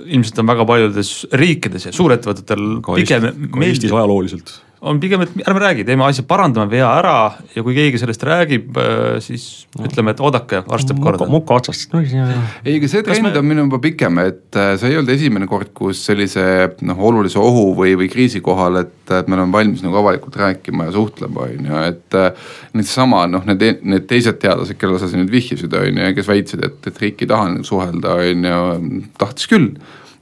ilmselt 0.00 0.38
on 0.40 0.48
väga 0.48 0.64
paljudes 0.64 1.10
riikides 1.36 1.86
ja 1.86 1.92
suurettevõtetel 1.92 2.66
pigem 2.86 3.26
ka 3.52 3.64
Eestis 3.66 3.92
ajalooliselt 3.92 4.54
on 4.80 5.00
pigem, 5.00 5.20
et 5.24 5.32
ärme 5.44 5.60
räägi, 5.60 5.84
teeme 5.84 6.06
asja, 6.06 6.24
parandame 6.28 6.70
vea 6.72 6.88
ära 7.00 7.16
ja 7.52 7.64
kui 7.64 7.74
keegi 7.76 8.00
sellest 8.00 8.22
räägib, 8.24 8.78
siis 9.20 9.44
no. 9.76 9.84
ütleme, 9.88 10.14
et 10.14 10.22
oodake, 10.24 10.62
varsti 10.68 10.94
saab 10.94 11.02
korda. 11.04 11.28
moka 11.30 11.58
otsast 11.60 11.92
ei, 12.00 12.78
aga 12.78 12.88
see 12.88 13.04
trend 13.04 13.28
me... 13.28 13.34
on 13.38 13.48
minu 13.50 13.66
juba 13.66 13.80
pikem, 13.84 14.22
et 14.24 14.56
äh, 14.56 14.72
see 14.80 14.92
ei 14.92 15.00
olnud 15.00 15.12
esimene 15.12 15.48
kord, 15.50 15.72
kus 15.76 16.00
sellise 16.08 16.44
noh, 16.88 17.04
olulise 17.10 17.40
ohu 17.42 17.74
või, 17.76 17.92
või 18.00 18.08
kriisi 18.12 18.40
kohal, 18.44 18.80
et, 18.80 18.96
et 19.10 19.28
me 19.28 19.36
oleme 19.36 19.52
valmis 19.58 19.84
nagu 19.84 20.00
avalikult 20.00 20.40
rääkima 20.40 20.88
ja 20.88 20.96
suhtlema, 20.96 21.46
on 21.48 21.70
ju, 21.72 21.84
et. 21.90 22.08
Äh, 22.16 22.50
nüüd 22.74 22.86
seesama 22.86 23.24
noh, 23.30 23.44
need, 23.48 23.82
need 23.82 24.04
teised 24.10 24.38
teadlased, 24.42 24.78
kellele 24.78 25.00
sa 25.02 25.08
siin 25.10 25.24
nüüd 25.24 25.32
vihjasid, 25.34 25.72
on 25.74 26.00
ju, 26.00 26.10
kes 26.16 26.28
väitsid, 26.30 26.64
et, 26.66 26.78
et 26.86 27.00
riik 27.02 27.24
ei 27.24 27.30
taha 27.30 27.52
suhelda, 27.66 28.16
on 28.22 28.46
ju, 28.46 29.00
tahtis 29.20 29.50
küll, 29.50 29.72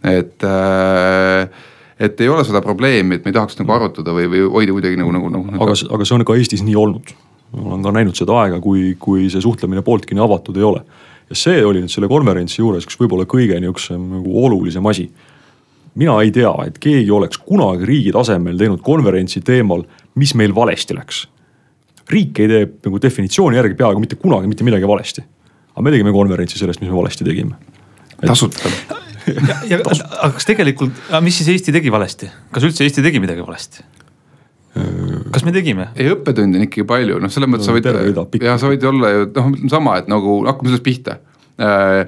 et 0.08 0.46
äh, 0.48 1.66
et 1.98 2.20
ei 2.20 2.28
ole 2.30 2.44
seda 2.46 2.62
probleemi, 2.62 3.18
et 3.18 3.24
me 3.24 3.32
ei 3.32 3.36
tahaks 3.36 3.58
nagu 3.58 3.74
arutada 3.74 4.14
või, 4.14 4.28
või 4.30 4.44
hoida 4.46 4.74
kuidagi 4.76 4.98
nagu, 5.00 5.12
nagu, 5.14 5.30
nagu. 5.34 5.56
aga, 5.64 5.74
aga 5.96 6.06
see 6.06 6.16
on 6.16 6.24
ka 6.26 6.36
Eestis 6.38 6.62
nii 6.66 6.76
olnud. 6.78 7.14
ma 7.56 7.70
olen 7.72 7.86
ka 7.86 7.92
näinud 7.96 8.18
seda 8.18 8.36
aega, 8.42 8.60
kui, 8.60 8.92
kui 9.00 9.30
see 9.32 9.40
suhtlemine 9.40 9.82
pooltki 9.82 10.14
nii 10.14 10.24
avatud 10.24 10.58
ei 10.60 10.66
ole. 10.68 10.82
ja 11.28 11.38
see 11.38 11.64
oli 11.64 11.82
nüüd 11.82 11.92
selle 11.92 12.10
konverentsi 12.10 12.62
juures 12.62 12.86
üks 12.86 12.98
võib-olla 13.00 13.26
kõige 13.28 13.58
nihukesem 13.60 14.04
nagu 14.18 14.44
olulisem 14.44 14.86
asi. 14.86 15.08
mina 15.98 16.20
ei 16.22 16.30
tea, 16.30 16.52
et 16.66 16.78
keegi 16.78 17.10
oleks 17.10 17.42
kunagi 17.42 17.88
riigi 17.88 18.14
tasemel 18.14 18.58
teinud 18.58 18.84
konverentsi 18.84 19.40
teemal, 19.40 19.82
mis 20.14 20.34
meil 20.34 20.54
valesti 20.54 20.94
läks. 20.94 21.26
riik 22.10 22.38
ei 22.40 22.48
tee 22.48 22.70
nagu 22.86 23.02
definitsiooni 23.02 23.58
järgi 23.58 23.74
peaaegu 23.74 24.00
mitte 24.00 24.16
kunagi 24.16 24.46
mitte 24.46 24.64
midagi 24.64 24.86
valesti. 24.86 25.26
aga 25.74 25.82
me 25.82 25.90
tegime 25.90 26.12
konverentsi 26.12 26.58
sellest, 26.58 26.80
mis 26.80 26.90
me 26.90 26.96
valesti 26.96 27.24
tegime. 27.24 27.58
tasuta 28.22 28.68
ja, 28.68 28.70
ja 28.70 29.07
aga 29.74 30.32
kas 30.36 30.48
tegelikult, 30.48 30.98
mis 31.24 31.38
siis 31.40 31.52
Eesti 31.54 31.74
tegi 31.74 31.92
valesti, 31.92 32.30
kas 32.54 32.66
üldse 32.68 32.86
Eesti 32.86 33.04
tegi 33.04 33.22
midagi 33.22 33.44
valesti? 33.46 33.86
kas 35.32 35.44
me 35.46 35.52
tegime? 35.54 35.88
ei, 35.96 36.10
õppetunde 36.12 36.60
on 36.60 36.66
ikkagi 36.68 36.86
palju, 36.88 37.18
noh, 37.22 37.32
selles 37.32 37.50
mõttes 37.50 37.66
no, 37.66 37.74
sa 37.74 37.78
võid, 37.78 38.44
ja 38.44 38.56
sa 38.60 38.70
võid 38.70 38.84
olla 38.88 39.10
ju 39.14 39.28
noh, 39.34 39.50
sama, 39.72 39.96
et 40.02 40.10
nagu 40.10 40.40
hakkame 40.46 40.70
sellest 40.70 40.86
pihta. 40.86 41.16
Äh, 41.58 42.02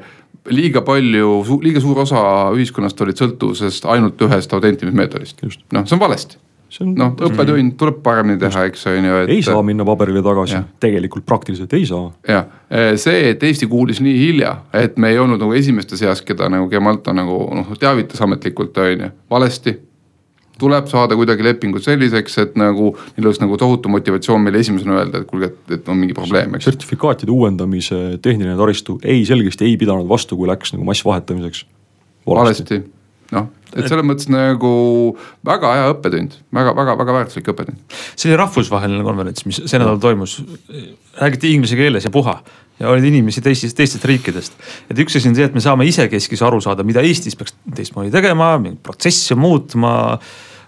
liiga 0.54 0.85
palju, 0.87 1.40
liiga 1.64 1.83
suur 1.83 1.98
osa 2.04 2.20
ühiskonnast 2.54 3.00
olid 3.04 3.18
sõltuvusest 3.18 3.88
ainult 3.90 4.22
ühest 4.26 4.54
autentimismeetodist. 4.56 5.42
noh, 5.74 5.88
see 5.88 5.96
on 5.96 6.02
valesti 6.02 6.38
on... 6.83 6.94
noh, 6.98 7.12
õppetund 7.26 7.74
tuleb 7.80 8.00
paremini 8.04 8.38
teha, 8.40 8.64
eks 8.70 8.87
on 8.90 9.09
ju 9.09 9.18
et.... 9.24 9.33
ei 9.35 9.42
saa 9.44 9.61
minna 9.66 9.87
paberile 9.88 10.22
tagasi, 10.24 10.61
tegelikult 10.83 11.26
praktiliselt 11.28 11.74
ei 11.76 11.87
saa. 11.88 12.09
jah, 12.28 12.48
see, 13.00 13.30
et 13.33 13.44
Eesti 13.46 13.68
kuulis 13.70 14.02
nii 14.04 14.16
hilja, 14.20 14.56
et 14.76 14.98
me 15.00 15.12
ei 15.12 15.20
olnud 15.20 15.40
nagu 15.42 15.56
esimeste 15.56 15.98
seas, 16.00 16.22
keda 16.26 16.50
nagu 16.52 16.68
Gemalto 16.70 17.14
nagu 17.16 17.42
noh 17.56 17.72
teavitas 17.80 18.22
ametlikult 18.26 18.78
on 18.83 19.06
ju, 19.06 19.14
valesti. 19.30 19.76
Tuleb 20.61 20.90
saada 20.90 21.16
kuidagi 21.16 21.40
lepingud 21.40 21.80
selliseks, 21.80 22.35
et 22.42 22.56
nagu 22.61 22.90
neil 23.14 23.30
oleks 23.30 23.38
nagu 23.40 23.56
tohutu 23.56 23.88
motivatsioon 23.88 24.42
meile 24.44 24.61
esimesena 24.61 24.98
öelda, 24.98 25.22
et 25.22 25.30
kuulge, 25.30 25.48
et, 25.48 25.76
et 25.78 25.88
on 25.88 25.96
mingi 25.96 26.12
probleem, 26.12 26.52
eks. 26.59 26.68
sertifikaatide 26.68 27.33
uuendamise 27.33 28.18
tehniline 28.20 28.59
taristu 28.61 28.98
ei 29.00 29.24
selgesti 29.24 29.64
ei 29.64 29.78
pidanud 29.80 30.09
vastu, 30.11 30.37
kui 30.37 30.50
läks 30.50 30.74
nagu 30.76 30.85
massvahetamiseks. 30.90 31.64
valesti, 32.28 32.66
valesti 32.68 32.83
noh, 33.35 33.51
et 33.75 33.87
selles 33.87 34.07
mõttes 34.07 34.31
nagu 34.33 34.73
väga 35.47 35.75
hea 35.79 35.90
õppetund 35.93 36.35
väga, 36.57 36.75
väga, 36.77 36.97
väga 36.99 37.16
väärtuslik 37.19 37.53
õppetund. 37.53 37.79
see 38.14 38.31
oli 38.31 38.40
rahvusvaheline 38.40 39.07
konverents, 39.07 39.47
mis 39.47 39.62
see 39.64 39.81
nädal 39.81 40.01
toimus, 40.03 40.40
räägiti 41.21 41.55
inglise 41.55 41.79
keeles 41.79 42.07
ja 42.09 42.12
puha 42.14 42.40
ja 42.81 42.90
olid 42.90 43.07
inimesi 43.11 43.43
teistest, 43.45 43.77
teistest 43.79 44.07
riikidest. 44.09 44.57
et 44.90 45.03
üks 45.05 45.19
asi 45.19 45.31
on 45.31 45.38
see, 45.38 45.47
et 45.47 45.57
me 45.57 45.62
saame 45.64 45.87
isekeskis 45.88 46.43
aru 46.47 46.62
saada, 46.64 46.87
mida 46.87 47.05
Eestis 47.07 47.38
peaks 47.38 47.55
teistmoodi 47.77 48.12
tegema, 48.14 48.55
mingeid 48.59 48.83
protsesse 48.87 49.38
muutma 49.38 49.93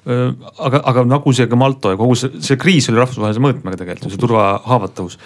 aga, 0.02 0.82
aga 0.82 1.06
nagu 1.06 1.32
see 1.34 1.48
Gemalto 1.50 1.94
ja 1.94 1.98
kogu 2.00 2.18
see, 2.18 2.42
see 2.42 2.60
kriis 2.60 2.90
oli 2.90 3.00
rahvusvahelise 3.00 3.42
mõõtmega 3.42 3.80
tegelikult, 3.80 4.12
see 4.12 4.22
turvahaavatavus 4.22 5.18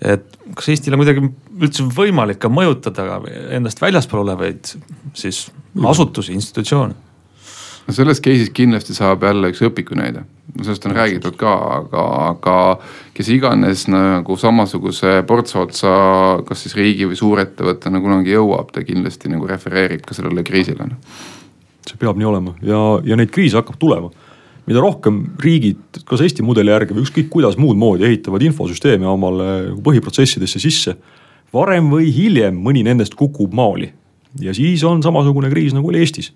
et 0.00 0.38
kas 0.56 0.70
Eestil 0.72 0.96
on 0.96 1.02
kuidagi 1.02 1.26
üldse 1.60 1.84
võimalik 1.94 2.40
ka 2.40 2.50
mõjutada 2.52 3.20
endast 3.56 3.82
väljaspool 3.82 4.24
olevaid 4.24 4.72
siis 5.18 5.48
asutusi, 5.90 6.32
institutsioone? 6.32 6.94
no 7.86 7.94
selles 7.94 8.20
case'is 8.22 8.52
kindlasti 8.54 8.94
saab 8.94 9.24
jälle 9.26 9.50
üks 9.50 9.62
õpikunäide, 9.66 10.22
sellest 10.60 10.86
on 10.86 10.94
räägitud 10.94 11.36
ka, 11.40 11.52
aga, 11.80 12.04
aga 12.28 12.56
kes 13.16 13.30
iganes 13.34 13.86
nagu 13.90 14.36
samasuguse 14.38 15.20
portsu 15.26 15.62
otsa, 15.64 15.92
kas 16.46 16.64
siis 16.64 16.76
riigi 16.78 17.08
või 17.10 17.18
suurettevõttena 17.18 18.02
kunagi 18.02 18.36
jõuab, 18.36 18.70
ta 18.74 18.84
kindlasti 18.86 19.32
nagu 19.32 19.48
refereerib 19.50 20.04
ka 20.06 20.14
sellele 20.14 20.44
kriisile. 20.46 20.90
see 21.88 21.96
peab 21.98 22.18
nii 22.20 22.28
olema 22.28 22.54
ja, 22.62 22.80
ja 23.04 23.16
neid 23.16 23.32
kriise 23.34 23.58
hakkab 23.58 23.78
tulema 23.80 24.10
mida 24.70 24.82
rohkem 24.82 25.22
riigid, 25.40 26.02
kas 26.06 26.20
Eesti 26.22 26.44
mudeli 26.46 26.70
järgi 26.70 26.94
või 26.94 27.02
ükskõik 27.02 27.30
kuidas 27.32 27.56
muud 27.58 27.78
moodi 27.80 28.06
ehitavad 28.06 28.44
infosüsteeme 28.46 29.08
omale 29.08 29.72
põhiprotsessidesse 29.82 30.60
sisse. 30.62 30.94
varem 31.52 31.88
või 31.90 32.12
hiljem 32.14 32.54
mõni 32.54 32.84
nendest 32.86 33.16
kukub 33.18 33.52
maali 33.52 33.90
ja 34.38 34.54
siis 34.54 34.84
on 34.84 35.02
samasugune 35.02 35.50
kriis 35.50 35.74
nagu 35.74 35.90
oli 35.90 36.02
Eestis. 36.04 36.32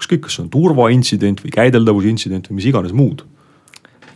ükskõik, 0.00 0.24
kas 0.24 0.38
see 0.38 0.44
on 0.46 0.50
turvaintsident 0.52 1.42
või 1.44 1.52
käideldavusintsident 1.52 2.48
või 2.48 2.60
mis 2.60 2.68
iganes 2.70 2.92
muud 2.96 3.24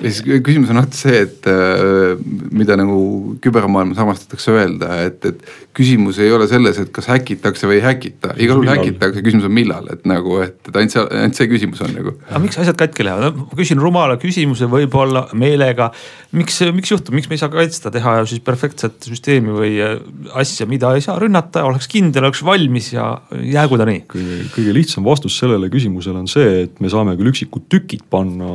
ja 0.00 0.10
siis 0.10 0.22
küsimus 0.44 0.70
on 0.72 0.80
alati 0.80 0.98
see, 0.98 1.20
et 1.26 1.46
äh, 1.50 2.14
mida 2.54 2.76
nagu 2.78 2.96
kübermaailmas 3.44 4.00
armastatakse 4.02 4.54
öelda, 4.54 4.90
et, 5.06 5.24
et 5.28 5.44
küsimus 5.76 6.18
ei 6.22 6.32
ole 6.34 6.48
selles, 6.50 6.78
et 6.82 6.90
kas 6.94 7.08
häkitakse 7.10 7.68
või 7.70 7.78
ei 7.78 7.84
häkita, 7.84 8.34
igal 8.34 8.58
juhul 8.58 8.70
häkitakse, 8.72 9.22
küsimus 9.26 9.46
on 9.48 9.54
millal, 9.54 9.86
et 9.94 10.04
nagu, 10.08 10.38
et, 10.44 10.58
et 10.68 10.80
ainult 10.80 10.94
see, 10.94 11.04
ainult 11.20 11.38
see 11.38 11.48
küsimus 11.50 11.84
on 11.86 11.94
nagu. 11.94 12.14
aga 12.26 12.42
miks 12.42 12.58
asjad 12.62 12.78
katki 12.80 13.06
lähevad, 13.06 13.38
ma 13.38 13.60
küsin 13.60 13.82
rumala 13.82 14.18
küsimuse 14.20 14.68
võib-olla 14.70 15.26
meelega. 15.38 15.90
miks, 16.34 16.60
miks 16.74 16.94
juhtub, 16.94 17.14
miks 17.14 17.30
me 17.30 17.38
ei 17.38 17.44
saa 17.44 17.52
kaitsta, 17.52 17.92
teha 17.94 18.16
siis 18.30 18.42
perfektset 18.44 19.08
süsteemi 19.10 19.54
või 19.54 19.72
äh, 19.84 19.96
asja, 20.42 20.66
mida 20.70 20.94
ei 20.96 21.04
saa 21.06 21.20
rünnata, 21.22 21.64
oleks 21.68 21.88
kindel, 21.90 22.26
oleks 22.26 22.42
valmis 22.46 22.92
ja 22.96 23.12
jäägu 23.30 23.78
ta 23.80 23.88
nii. 23.88 24.04
kõige, 24.10 24.42
kõige 24.58 24.76
lihtsam 24.76 25.06
vastus 25.06 25.38
sellele 25.38 25.70
küsimusele 25.72 26.24
on 26.24 26.30
see, 26.30 26.64
et 26.66 26.82
me 26.82 26.90
saame 26.92 27.16
küll 27.18 27.30
üksikud 27.30 27.68
tükid 27.70 28.06
panna, 28.10 28.52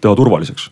teha 0.00 0.16
turvaliseks 0.16 0.69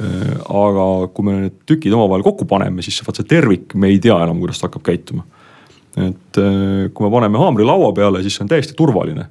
aga 0.00 0.86
kui 1.14 1.26
me 1.26 1.34
need 1.44 1.58
tükid 1.68 1.92
omavahel 1.96 2.24
kokku 2.24 2.46
paneme, 2.48 2.84
siis 2.84 3.02
vaat 3.04 3.20
see 3.20 3.28
tervik, 3.28 3.74
me 3.76 3.90
ei 3.92 3.98
tea 4.02 4.16
enam, 4.24 4.38
kuidas 4.40 4.60
ta 4.60 4.68
hakkab 4.68 4.86
käituma. 4.86 5.26
et 5.98 6.38
äh, 6.38 6.88
kui 6.94 7.04
me 7.04 7.10
paneme 7.10 7.38
haamri 7.38 7.66
laua 7.66 7.90
peale, 7.92 8.22
siis 8.22 8.36
see 8.38 8.44
on 8.44 8.50
täiesti 8.52 8.76
turvaline. 8.78 9.26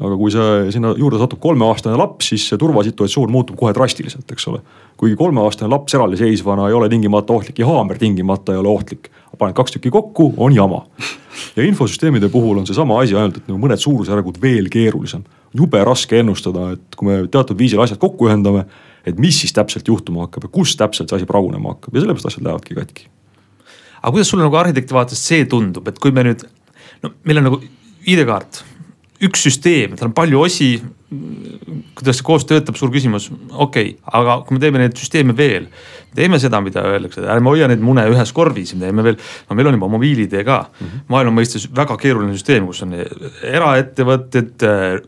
aga 0.00 0.16
kui 0.16 0.32
see 0.32 0.70
sinna 0.72 0.94
juurde 0.96 1.18
satub 1.20 1.40
kolmeaastane 1.42 1.98
laps, 2.00 2.30
siis 2.32 2.48
see 2.48 2.58
turvasituatsioon 2.58 3.30
muutub 3.30 3.58
kohe 3.60 3.74
drastiliselt, 3.76 4.26
eks 4.32 4.48
ole. 4.48 4.62
kuigi 4.96 5.16
kolmeaastane 5.20 5.70
laps 5.70 5.94
eraldiseisvana 5.94 6.68
ei 6.68 6.74
ole 6.74 6.88
tingimata 6.88 7.36
ohtlik 7.36 7.58
ja 7.58 7.68
haamer 7.68 7.98
tingimata 7.98 8.56
ei 8.56 8.62
ole 8.62 8.68
ohtlik. 8.68 9.10
paned 9.38 9.54
kaks 9.54 9.76
tükki 9.76 9.90
kokku, 9.90 10.34
on 10.36 10.54
jama. 10.54 10.86
ja 11.56 11.62
infosüsteemide 11.62 12.28
puhul 12.28 12.58
on 12.58 12.66
seesama 12.66 12.98
asi, 13.00 13.14
ainult 13.14 13.36
et 13.36 13.48
mõned 13.52 13.78
suurusjärgud 13.78 14.42
veel 14.42 14.68
keerulisem. 14.72 15.22
jube 15.54 15.84
raske 15.84 16.18
ennustada, 16.18 16.72
et 16.72 16.96
kui 16.96 17.08
me 17.08 17.26
teatud 17.28 17.58
viisil 17.58 17.82
asjad 17.82 17.98
kokku 17.98 18.26
ühendame 18.26 18.66
et 19.06 19.18
mis 19.18 19.40
siis 19.42 19.54
täpselt 19.56 19.88
juhtuma 19.88 20.26
hakkab 20.26 20.46
ja 20.46 20.52
kus 20.52 20.76
täpselt 20.78 21.10
see 21.10 21.20
asi 21.20 21.28
pragunema 21.28 21.74
hakkab 21.74 21.96
ja 21.96 22.04
sellepärast 22.04 22.30
asjad 22.30 22.46
lähevadki 22.46 22.76
katki. 22.78 23.08
aga 24.02 24.12
kuidas 24.12 24.32
sulle 24.32 24.46
nagu 24.46 24.56
arhitekti 24.56 24.96
vaatest 24.96 25.28
see 25.32 25.44
tundub, 25.48 25.88
et 25.88 25.98
kui 25.98 26.12
me 26.16 26.24
nüüd, 26.28 26.44
no 27.02 27.12
meil 27.24 27.40
on 27.40 27.48
nagu 27.50 27.60
ID-kaart, 28.08 28.62
üks 29.26 29.44
süsteem, 29.44 29.96
tal 29.96 30.10
on 30.10 30.16
palju 30.16 30.40
osi. 30.40 30.70
Kuidas 31.10 32.20
see 32.20 32.26
koos 32.26 32.44
töötab, 32.46 32.76
suur 32.78 32.90
küsimus, 32.94 33.26
okei 33.50 33.94
okay., 33.96 34.18
aga 34.20 34.36
kui 34.46 34.54
me 34.54 34.62
teeme 34.62 34.78
neid 34.78 34.94
süsteeme 34.98 35.34
veel, 35.36 35.66
teeme 36.14 36.38
seda, 36.42 36.60
mida 36.62 36.84
öeldakse, 36.86 37.24
ärme 37.34 37.50
hoia 37.50 37.66
neid 37.70 37.82
mune 37.82 38.04
ühes 38.12 38.30
korvis, 38.34 38.76
me 38.76 38.86
teeme 38.86 39.04
veel, 39.08 39.18
no 39.48 39.56
meil 39.58 39.70
on 39.70 39.78
juba 39.78 39.88
mobiil-ID 39.90 40.36
ka 40.46 40.60
mm 40.62 40.86
-hmm. 40.86 41.08
maailma 41.10 41.40
mõistes 41.40 41.66
väga 41.76 41.96
keeruline 41.98 42.36
süsteem, 42.36 42.66
kus 42.66 42.84
on 42.86 42.94
eraettevõtted, 42.94 44.66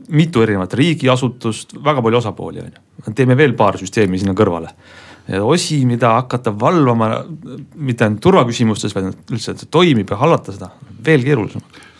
mitu 0.08 0.42
erinevat 0.42 0.74
riigiasutust, 0.74 1.78
väga 1.84 2.02
palju 2.02 2.18
osapooli 2.18 2.60
on 2.60 2.72
ju. 2.74 3.14
teeme 3.14 3.36
veel 3.36 3.54
paar 3.54 3.78
süsteemi 3.78 4.18
sinna 4.18 4.34
kõrvale 4.34 4.74
osi, 5.40 5.84
mida 5.86 6.14
hakata 6.18 6.50
valvama 6.60 7.24
mitte 7.74 8.04
ainult 8.04 8.20
turvaküsimustes, 8.20 8.94
vaid 8.94 9.14
üldse, 9.30 9.52
et 9.52 9.58
see 9.58 9.70
toimib 9.70 10.10
ja 10.10 10.16
hallata 10.16 10.52
seda 10.52 10.70
veel 11.04 11.22
keerulisemaks 11.22 11.91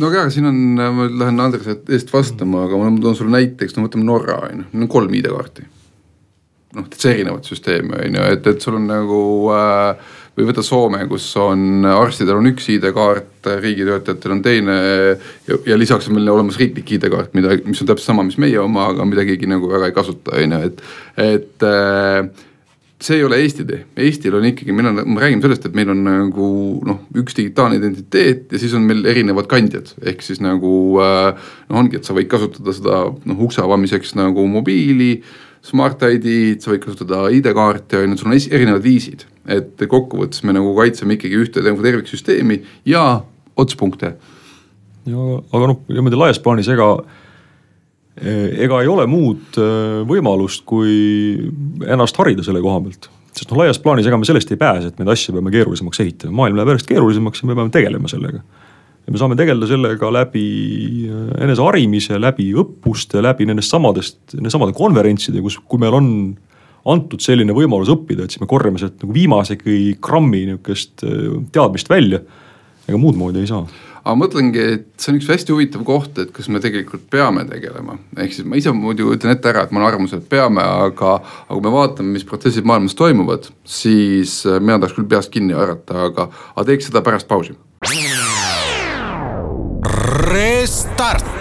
no 0.00 0.10
aga 0.10 0.26
siin 0.32 0.50
on, 0.50 0.58
ma 0.96 1.06
lähen 1.10 1.40
Andrese 1.44 1.78
eest 1.94 2.12
vastama, 2.12 2.64
aga 2.68 2.80
ma 2.80 2.90
toon 3.00 3.16
sulle 3.18 3.36
näiteks, 3.36 3.76
no 3.76 3.86
võtame 3.86 4.06
Norra 4.08 4.40
on 4.48 4.64
ju, 4.64 4.66
neil 4.72 4.86
on 4.86 4.92
kolm 4.92 5.16
ID-kaarti. 5.20 5.66
noh, 6.74 6.90
täitsa 6.90 7.12
erinevat 7.12 7.46
süsteemi 7.46 7.96
on 8.00 8.18
ju, 8.18 8.28
et, 8.34 8.46
et 8.50 8.64
sul 8.64 8.78
on 8.80 8.88
nagu 8.90 9.18
äh, 9.54 10.14
või 10.34 10.48
võta 10.48 10.64
Soome, 10.66 11.04
kus 11.10 11.26
on 11.38 11.86
arstidel 11.86 12.40
on 12.40 12.50
üks 12.50 12.66
ID-kaart, 12.74 13.46
riigitöötajatel 13.62 14.34
on 14.34 14.42
teine. 14.42 14.78
ja, 15.48 15.58
ja 15.66 15.78
lisaks 15.78 16.08
on 16.10 16.18
meil 16.18 16.32
olemas 16.32 16.58
riiklik 16.58 16.96
ID-kaart, 16.96 17.34
mida, 17.38 17.54
mis 17.66 17.82
on 17.82 17.90
täpselt 17.90 18.10
sama, 18.10 18.26
mis 18.26 18.38
meie 18.42 18.58
oma, 18.60 18.88
aga 18.90 19.06
mida 19.06 19.26
keegi 19.28 19.50
nagu 19.50 19.70
väga 19.70 19.90
ei 19.90 19.94
kasuta, 19.94 20.34
on 20.34 20.56
ju, 20.56 20.72
et, 20.72 20.82
et 21.22 21.68
äh, 21.70 22.26
see 23.02 23.18
ei 23.18 23.24
ole 23.26 23.38
Eesti 23.42 23.64
tee, 23.66 23.80
Eestil 24.06 24.36
on 24.38 24.46
ikkagi, 24.48 24.72
meil 24.76 24.88
on, 24.90 25.00
me 25.10 25.22
räägime 25.22 25.42
sellest, 25.44 25.66
et 25.66 25.74
meil 25.76 25.90
on 25.92 26.02
nagu 26.06 26.48
noh, 26.86 27.00
üks 27.20 27.36
digitaalne 27.36 27.78
identiteet 27.80 28.54
ja 28.54 28.60
siis 28.60 28.74
on 28.78 28.86
meil 28.86 29.02
erinevad 29.10 29.48
kandjad, 29.50 29.90
ehk 30.06 30.22
siis 30.24 30.40
nagu 30.44 30.74
äh, 31.02 31.48
noh, 31.68 31.80
ongi, 31.82 31.98
et 31.98 32.06
sa 32.06 32.16
võid 32.16 32.30
kasutada 32.30 32.74
seda 32.76 33.00
noh, 33.10 33.42
ukse 33.46 33.64
avamiseks 33.64 34.14
nagu 34.20 34.46
mobiili, 34.50 35.16
Smart 35.64 36.02
ID-d, 36.04 36.60
sa 36.60 36.74
võid 36.74 36.82
kasutada 36.82 37.22
ID-kaarti, 37.32 37.96
on 37.96 38.12
ju, 38.12 38.18
sul 38.20 38.28
on 38.28 38.36
erinevad 38.36 38.82
viisid. 38.84 39.24
et 39.44 39.80
kokkuvõttes 39.88 40.40
me 40.44 40.54
nagu 40.56 40.70
kaitseme 40.76 41.16
ikkagi 41.18 41.36
ühte 41.40 41.60
nagu 41.64 41.82
terviksüsteemi 41.84 42.62
ja 42.88 43.24
otspunkte. 43.56 44.14
ja 45.08 45.26
aga 45.52 45.72
noh, 45.72 45.82
niimoodi 45.88 46.20
laias 46.20 46.40
plaanis 46.40 46.68
ega 46.72 46.88
ega 48.14 48.80
ei 48.82 48.90
ole 48.90 49.06
muud 49.10 49.58
eh, 49.58 50.02
võimalust, 50.06 50.62
kui 50.68 51.34
ennast 51.82 52.18
harida 52.20 52.44
selle 52.46 52.62
koha 52.62 52.80
pealt. 52.84 53.08
sest 53.34 53.50
noh, 53.50 53.64
laias 53.64 53.80
plaanis 53.82 54.06
ega 54.06 54.18
me 54.20 54.28
sellest 54.28 54.52
ei 54.54 54.60
pääse, 54.60 54.92
et 54.92 55.00
neid 55.00 55.10
asju 55.10 55.34
peame 55.34 55.50
keerulisemaks 55.54 56.02
ehitama, 56.04 56.36
maailm 56.42 56.60
läheb 56.60 56.74
järjest 56.74 56.92
keerulisemaks 56.92 57.42
ja 57.42 57.50
me 57.50 57.58
peame 57.58 57.74
tegelema 57.74 58.10
sellega. 58.10 58.42
ja 59.04 59.12
me 59.12 59.20
saame 59.20 59.36
tegeleda 59.40 59.66
sellega 59.70 60.12
läbi 60.14 60.46
eh, 61.08 61.28
eneseharimise, 61.46 62.20
läbi 62.22 62.52
õppuste, 62.62 63.22
läbi 63.24 63.48
nendest 63.50 63.74
samadest, 63.74 64.20
nende 64.36 64.54
samade 64.54 64.76
konverentside, 64.78 65.42
kus, 65.42 65.58
kui 65.58 65.82
meil 65.82 65.98
on 65.98 66.08
antud 66.94 67.22
selline 67.24 67.56
võimalus 67.56 67.90
õppida, 67.90 68.26
et 68.26 68.34
siis 68.34 68.42
me 68.44 68.46
korjame 68.46 68.78
sealt 68.78 69.00
nagu 69.02 69.14
viimasegi 69.16 69.96
grammi 70.04 70.44
nihukest 70.50 71.02
teadmist 71.50 71.88
välja. 71.90 72.20
ega 72.84 72.98
muud 73.00 73.16
moodi 73.16 73.40
ei 73.40 73.48
saa 73.48 73.64
aga 74.04 74.16
mõtlengi, 74.20 74.64
et 74.76 74.86
see 75.00 75.12
on 75.12 75.18
üks 75.18 75.28
hästi 75.32 75.54
huvitav 75.54 75.84
koht, 75.88 76.18
et 76.20 76.32
kas 76.34 76.50
me 76.52 76.60
tegelikult 76.62 77.06
peame 77.12 77.46
tegelema. 77.48 77.96
ehk 78.20 78.36
siis 78.36 78.48
ma 78.48 78.58
ise 78.60 78.72
muidu 78.76 79.08
ütlen 79.14 79.32
ette 79.32 79.48
ära, 79.50 79.64
et 79.64 79.72
ma 79.72 79.80
olen 79.80 79.88
arvamusel, 79.88 80.20
et 80.20 80.28
peame, 80.28 80.62
aga, 80.62 81.16
aga 81.46 81.54
kui 81.54 81.64
me 81.64 81.72
vaatame, 81.74 82.12
mis 82.16 82.26
protsessid 82.28 82.68
maailmas 82.68 82.96
toimuvad, 82.98 83.48
siis 83.64 84.42
äh, 84.46 84.60
mina 84.60 84.78
tahaks 84.78 84.98
küll 84.98 85.08
peast 85.08 85.32
kinni 85.32 85.56
haarata, 85.56 86.08
aga, 86.10 86.28
aga 86.54 86.66
teeks 86.68 86.90
seda 86.90 87.04
pärast 87.04 87.28
pausi. 87.28 87.56
Restart. 90.28 91.32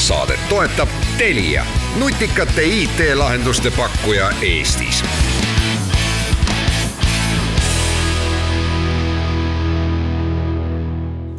saadet 0.00 0.40
toetab 0.50 0.88
Telia, 1.18 1.62
nutikate 2.00 2.64
IT-lahenduste 2.66 3.70
pakkuja 3.76 4.32
Eestis 4.42 5.04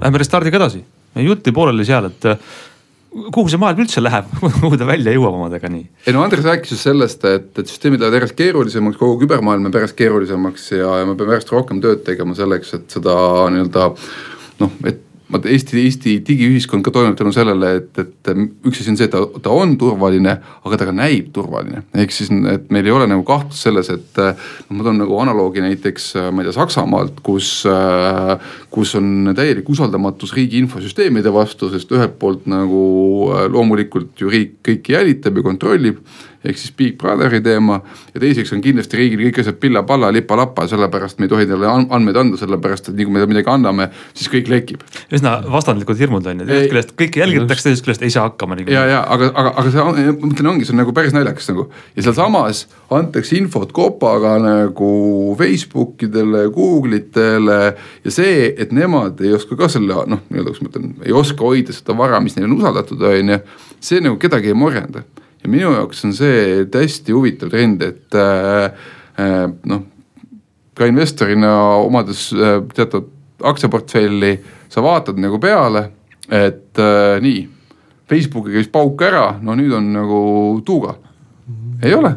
Lähme 0.02 0.22
restardiga 0.22 0.58
edasi, 0.58 0.84
jutt 1.22 1.48
jäi 1.48 1.56
pooleli 1.56 1.86
seal, 1.86 2.10
et 2.10 2.28
äh, 2.30 2.40
kuhu 3.12 3.52
see 3.52 3.60
maailm 3.62 3.84
üldse 3.84 4.02
läheb 4.02 4.30
kuhu 4.62 4.80
ta 4.80 4.88
välja 4.88 5.14
jõuab 5.16 5.36
omadega 5.38 5.70
nii? 5.72 5.84
ei 6.08 6.16
no 6.16 6.24
Andres 6.24 6.48
rääkis 6.48 6.76
just 6.76 6.88
sellest, 6.88 7.26
et, 7.28 7.52
et 7.60 7.68
süsteemid 7.68 8.02
lähevad 8.02 8.22
järjest 8.22 8.38
keerulisemaks, 8.40 9.00
kogu 9.00 9.20
kübermaailm 9.26 9.68
läheb 9.68 9.80
järjest 9.82 9.98
keerulisemaks 10.00 10.72
ja, 10.78 10.98
ja 11.02 11.08
me 11.10 11.18
peame 11.20 11.36
järjest 11.36 11.54
rohkem 11.54 11.84
tööd 11.84 12.06
tegema 12.08 12.38
selleks, 12.38 12.76
et 12.80 13.00
seda 13.00 13.16
nii-öelda 13.54 13.88
noh, 14.64 14.76
et 14.88 15.08
vaata 15.32 15.50
Eesti, 15.52 15.78
Eesti 15.86 16.15
digiühiskond 16.28 16.84
ka 16.86 16.94
toimub 16.94 17.17
tänu 17.20 17.34
sellele, 17.36 17.72
et, 17.80 18.02
et 18.02 18.32
üks 18.67 18.82
asi 18.82 18.91
on 18.91 19.00
see, 19.00 19.08
et 19.08 19.13
ta, 19.13 19.22
ta 19.44 19.54
on 19.56 19.76
turvaline, 19.80 20.38
aga 20.65 20.80
ta 20.80 20.88
ka 20.89 20.96
näib 20.96 21.32
turvaline. 21.36 21.84
ehk 22.04 22.15
siis, 22.15 22.32
et 22.52 22.72
meil 22.74 22.88
ei 22.88 22.96
ole 22.96 23.08
nagu 23.10 23.24
kahtlust 23.28 23.67
selles, 23.67 23.91
et 23.94 24.22
noh, 24.22 24.78
ma 24.78 24.88
toon 24.88 25.02
nagu 25.04 25.20
analoogi 25.24 25.63
näiteks 25.63 26.12
ma 26.32 26.44
ei 26.44 26.50
tea 26.50 26.58
Saksamaalt, 26.58 27.22
kus, 27.26 27.52
kus 28.74 28.96
on 29.00 29.32
täielik 29.38 29.70
usaldamatus 29.72 30.36
riigi 30.38 30.62
infosüsteemide 30.62 31.34
vastu, 31.34 31.72
sest 31.72 31.91
ühelt 31.96 32.17
poolt 32.22 32.48
nagu 32.52 32.84
loomulikult 33.52 34.20
ju 34.22 34.32
riik 34.32 34.60
kõiki 34.67 34.98
jälitab 34.98 35.39
ja 35.39 35.48
kontrollib 35.48 36.04
ehk 36.45 36.58
siis 36.58 36.73
Big 36.77 36.97
Brotheri 36.97 37.41
teema. 37.41 37.82
ja 38.13 38.19
teiseks 38.19 38.54
on 38.54 38.62
kindlasti 38.62 38.97
riigil 38.97 39.21
kõik 39.27 39.41
asjad 39.43 39.58
pilla-palla, 39.62 40.10
lipa-lapa, 40.13 40.65
sellepärast 40.67 41.19
me 41.19 41.27
ei 41.27 41.32
tohi 41.32 41.45
talle 41.49 41.69
andmeid 41.69 42.17
anda, 42.17 42.39
sellepärast 42.39 42.89
et 42.89 42.97
nii 42.97 43.08
kui 43.08 43.15
me 43.15 43.25
midagi 43.30 43.51
anname, 43.54 43.89
siis 44.17 44.32
kõik 44.34 44.49
lekib. 44.49 44.86
üsna 45.13 45.38
vastandlikud 45.54 46.01
hirmud 46.01 46.25
on 46.32 46.41
ju, 46.41 46.47
ühest 46.49 46.71
küljest 46.73 46.95
kõike 46.97 47.21
jälgitakse, 47.21 47.67
teisest 47.69 47.86
küljest 47.86 48.06
ei 48.08 48.13
saa 48.13 48.25
hakkama 48.30 48.58
ja, 48.65 48.86
ja 48.89 49.04
aga, 49.06 49.30
aga, 49.36 49.54
aga 49.62 49.67
see, 49.69 49.86
ma 49.86 50.17
mõtlen, 50.25 50.51
ongi, 50.56 50.65
see 50.65 50.75
on 50.75 50.82
nagu 50.82 50.95
päris 50.97 51.13
naljakas 51.15 51.51
nagu 51.51 51.67
ja 51.95 52.08
sealsamas 52.08 52.65
antakse 52.91 53.38
infot 53.38 53.71
kopaga 53.75 54.36
nagu 54.41 54.91
Facebookidele, 55.38 56.47
Google 56.56 57.04
itele 57.04 57.62
ja 58.04 58.13
see, 58.13 58.49
et 58.58 58.73
nemad 58.75 59.21
ei 59.21 59.36
oska 59.38 59.60
ka 59.60 59.69
selle 59.71 60.06
noh, 60.10 60.25
nii-öelda, 60.30 60.49
kuidas 60.49 60.65
ma 60.65 60.73
ütlen, 60.73 60.93
ei 61.06 61.15
oska 61.15 61.45
hoida 61.45 61.75
seda 61.75 61.95
vara, 61.97 62.21
mis 62.23 62.38
neile 62.38 62.49
on 62.49 62.58
usaldatud, 62.58 63.10
on 63.12 63.36
ju. 63.36 63.41
see 63.82 64.01
nagu 64.01 64.17
kedagi 64.21 64.49
ei 64.51 64.58
morjenda 64.58 65.06
ja 65.43 65.49
minu 65.49 65.71
jaoks 65.75 66.06
on 66.06 66.13
see 66.15 66.65
hästi 66.73 67.15
huvitav 67.15 67.51
trend, 67.54 67.82
et 67.86 68.17
äh, 68.17 68.65
äh, 69.21 69.47
noh, 69.69 69.84
ka 70.77 70.88
investorina 70.89 71.54
omades 71.82 72.30
äh, 72.34 72.60
teatud 72.75 73.10
aktsiaportfelli, 73.45 74.36
sa 74.69 74.84
vaatad 74.86 75.19
nagu 75.21 75.39
peale, 75.41 75.88
et 76.30 76.80
äh, 76.80 77.17
nii, 77.23 77.41
Facebooki 78.12 78.54
käis 78.58 78.69
pauk 78.71 79.01
ära, 79.08 79.38
no 79.41 79.56
nüüd 79.56 79.73
on 79.73 79.91
nagu 79.95 80.21
tuuga. 80.67 80.97
ei 81.82 81.93
ole, 81.97 82.13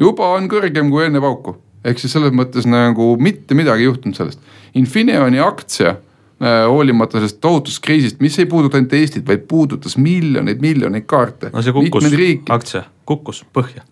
juba 0.00 0.34
on 0.36 0.48
kõrgem 0.50 0.90
kui 0.92 1.06
enne 1.06 1.20
pauku, 1.22 1.54
ehk 1.84 2.00
siis 2.00 2.12
selles 2.12 2.34
mõttes 2.36 2.66
nagu 2.68 3.14
mitte 3.16 3.56
midagi 3.56 3.86
ei 3.86 3.88
juhtunud 3.88 4.18
sellest. 4.18 4.40
Infineoni 4.76 5.40
aktsia 5.40 5.96
hoolimata 6.42 7.20
sellest 7.20 7.38
tohutust 7.40 7.82
kriisist, 7.84 8.20
mis 8.20 8.38
ei 8.38 8.48
puuduta 8.50 8.78
ainult 8.78 8.92
Eestit, 8.98 9.26
vaid 9.26 9.46
puudutas 9.48 9.96
miljoneid, 10.00 10.60
miljoneid 10.64 11.06
kaarte. 11.06 11.52
no 11.52 11.62
see 11.62 11.74
kukkus, 11.76 12.08
aktsia 12.50 12.84
kukkus 13.06 13.44
põhja. 13.54 13.84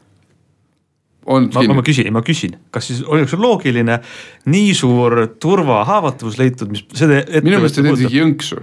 ma, 1.26 1.64
ma 1.74 1.84
küsin, 1.86 2.10
ma 2.14 2.24
küsin, 2.26 2.56
kas 2.74 2.90
siis 2.90 3.04
oleks 3.06 3.36
loogiline 3.38 4.00
nii 4.50 4.74
suur 4.74 5.22
turvahaavatavus 5.40 6.40
leitud, 6.40 6.72
mis 6.74 6.84
seda. 6.94 7.22
minu 7.44 7.60
meelest 7.60 7.78
see 7.78 7.86
teeb 7.86 8.00
isegi 8.00 8.22
jõnksu 8.22 8.62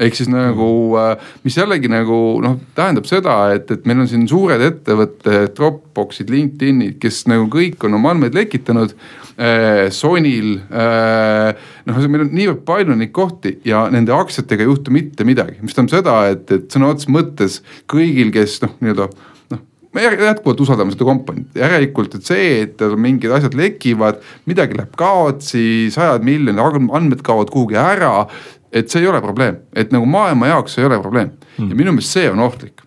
ehk 0.00 0.16
siis 0.16 0.30
nagu, 0.32 0.68
äh, 1.00 1.32
mis 1.44 1.56
jällegi 1.58 1.90
nagu 1.92 2.18
noh, 2.44 2.58
tähendab 2.76 3.08
seda, 3.08 3.36
et, 3.56 3.70
et 3.74 3.88
meil 3.88 4.02
on 4.04 4.08
siin 4.10 4.24
suured 4.30 4.62
ettevõtted, 4.64 5.52
Dropboxid, 5.56 6.30
LinkedInid, 6.32 6.98
kes 7.02 7.24
nagu 7.30 7.48
kõik 7.52 7.84
on 7.86 7.98
oma 8.00 8.14
andmeid 8.14 8.36
lekitanud 8.38 8.94
äh,. 9.36 9.88
Sonyl 9.92 10.54
äh,, 10.68 11.66
noh, 11.88 12.00
meil 12.06 12.26
on 12.26 12.32
niivõrd 12.36 12.62
palju 12.68 12.96
neid 12.96 13.12
kohti 13.16 13.56
ja 13.68 13.86
nende 13.92 14.14
aktsiatega 14.16 14.64
ei 14.64 14.70
juhtu 14.70 14.94
mitte 14.94 15.26
midagi, 15.28 15.58
mis 15.64 15.76
tähendab 15.76 15.98
seda, 15.98 16.16
et, 16.32 16.48
et 16.52 16.72
sõna 16.72 16.92
otseses 16.92 17.12
mõttes 17.12 17.60
kõigil, 17.90 18.32
kes 18.34 18.60
noh, 18.64 18.74
nii-öelda 18.80 19.08
noh 19.52 19.62
me 19.92 20.06
jätkuvalt 20.06 20.60
usaldame 20.64 20.94
seda 20.94 21.04
kompaniid, 21.04 21.50
järelikult, 21.58 22.16
et 22.16 22.28
see, 22.28 22.48
et 22.64 22.84
mingid 22.96 23.32
asjad 23.36 23.56
lekivad, 23.58 24.22
midagi 24.48 24.78
läheb 24.78 24.94
kaotsi, 24.96 25.90
sajad 25.92 26.24
miljonid 26.24 26.62
andmed 26.64 27.20
kaovad 27.26 27.52
kuhugi 27.52 27.76
ära 27.76 28.14
et 28.72 28.88
see 28.90 29.02
ei 29.02 29.10
ole 29.10 29.20
probleem, 29.24 29.60
et 29.76 29.92
nagu 29.92 30.06
maailma 30.08 30.52
jaoks 30.54 30.78
ei 30.78 30.88
ole 30.88 31.00
probleem 31.02 31.34
mm. 31.58 31.68
ja 31.68 31.76
minu 31.76 31.92
meelest 31.92 32.18
see 32.18 32.30
on 32.30 32.40
ohtlik 32.44 32.82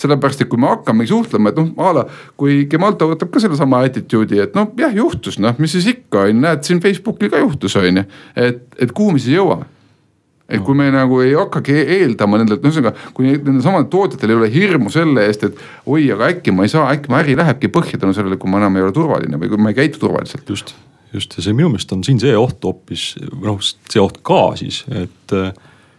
sellepärast, 0.00 0.42
et 0.42 0.50
kui 0.50 0.58
me 0.60 0.66
hakkame 0.72 1.06
suhtlema, 1.06 1.52
et 1.52 1.60
noh, 1.60 1.70
a 1.78 1.92
la 1.94 2.02
kui 2.40 2.64
Gemalto 2.70 3.06
võtab 3.12 3.30
ka 3.32 3.42
sellesama 3.42 3.84
attitude'i, 3.86 4.40
et 4.42 4.56
noh, 4.58 4.72
jah, 4.78 4.90
juhtus, 4.94 5.38
noh, 5.42 5.54
mis 5.62 5.74
siis 5.76 5.86
ikka 5.92 6.26
on 6.30 6.42
näed 6.44 6.66
siin 6.66 6.82
Facebookil 6.82 7.30
ka 7.32 7.42
juhtus, 7.42 7.76
on 7.78 8.02
ju. 8.02 8.04
et, 8.34 8.64
et 8.80 8.92
kuhu 8.94 9.14
me 9.14 9.22
siis 9.22 9.36
jõuame? 9.38 9.70
et 10.44 10.58
no. 10.60 10.64
kui 10.66 10.76
me 10.76 10.90
nagu 10.92 11.22
ei 11.24 11.32
hakkagi 11.32 11.72
eeldama 11.96 12.36
nendelt, 12.42 12.64
ühesõnaga 12.66 12.92
kui 13.16 13.30
nendel 13.30 13.62
samadel 13.64 13.86
tootjatel 13.92 14.34
ei 14.34 14.36
ole 14.36 14.50
hirmu 14.52 14.90
selle 14.92 15.24
eest, 15.24 15.46
et 15.48 15.62
oi, 15.88 16.02
aga 16.12 16.34
äkki 16.34 16.52
ma 16.52 16.66
ei 16.66 16.72
saa, 16.72 16.90
äkki 16.92 17.08
mu 17.08 17.16
äri 17.16 17.38
lähebki 17.38 17.70
põhja 17.72 18.02
tänu 18.02 18.12
sellele, 18.16 18.36
kui 18.40 18.52
ma 18.52 18.60
enam 18.60 18.76
ei 18.76 18.84
ole 18.84 18.92
turvaline 18.92 19.40
või 19.40 19.54
kui 19.54 19.62
ma 19.62 19.72
ei 19.72 19.78
käitu 19.78 20.02
turvaliselt. 20.02 20.44
just 20.44 20.74
just 21.14 21.36
ja 21.38 21.44
see 21.44 21.54
minu 21.56 21.70
meelest 21.72 21.92
on 21.94 22.02
siin 22.06 22.18
see 22.22 22.34
oht 22.38 22.64
hoopis, 22.64 23.14
noh 23.42 23.60
see 23.62 24.02
oht 24.02 24.20
ka 24.26 24.40
siis, 24.58 24.82
et 24.90 25.34
äh, 25.36 25.52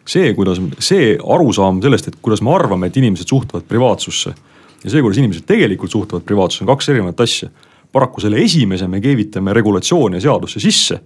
see, 0.06 0.34
kuidas, 0.38 0.62
see 0.84 1.16
arusaam 1.18 1.82
sellest, 1.84 2.12
et 2.12 2.20
kuidas 2.24 2.44
me 2.46 2.54
arvame, 2.56 2.90
et 2.90 3.00
inimesed 3.00 3.32
suhtuvad 3.32 3.66
privaatsusse. 3.70 4.36
ja 4.84 4.92
see, 4.92 5.02
kuidas 5.02 5.22
inimesed 5.22 5.48
tegelikult 5.50 5.92
suhtuvad 5.92 6.28
privaatsusse, 6.28 6.66
on 6.66 6.74
kaks 6.74 6.92
erinevat 6.94 7.26
asja. 7.26 7.50
paraku 7.96 8.22
selle 8.22 8.42
esimese 8.44 8.88
me 8.92 9.00
keevitame 9.02 9.54
regulatsiooni 9.54 10.18
ja 10.18 10.22
seadusse 10.28 10.60
sisse 10.60 11.00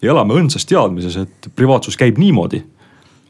ja 0.00 0.12
elame 0.14 0.34
õndsas 0.40 0.64
teadmises, 0.66 1.16
et 1.20 1.50
privaatsus 1.56 1.96
käib 2.00 2.18
niimoodi. 2.18 2.62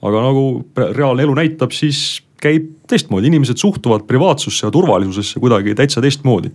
aga 0.02 0.22
nagu 0.24 0.64
reaalne 0.76 1.22
elu 1.22 1.34
näitab, 1.34 1.74
siis 1.76 2.22
käib 2.40 2.70
teistmoodi, 2.88 3.26
inimesed 3.28 3.58
suhtuvad 3.60 4.06
privaatsusse 4.08 4.66
ja 4.66 4.70
turvalisusesse 4.70 5.40
kuidagi 5.40 5.74
täitsa 5.74 6.00
teistmoodi 6.00 6.50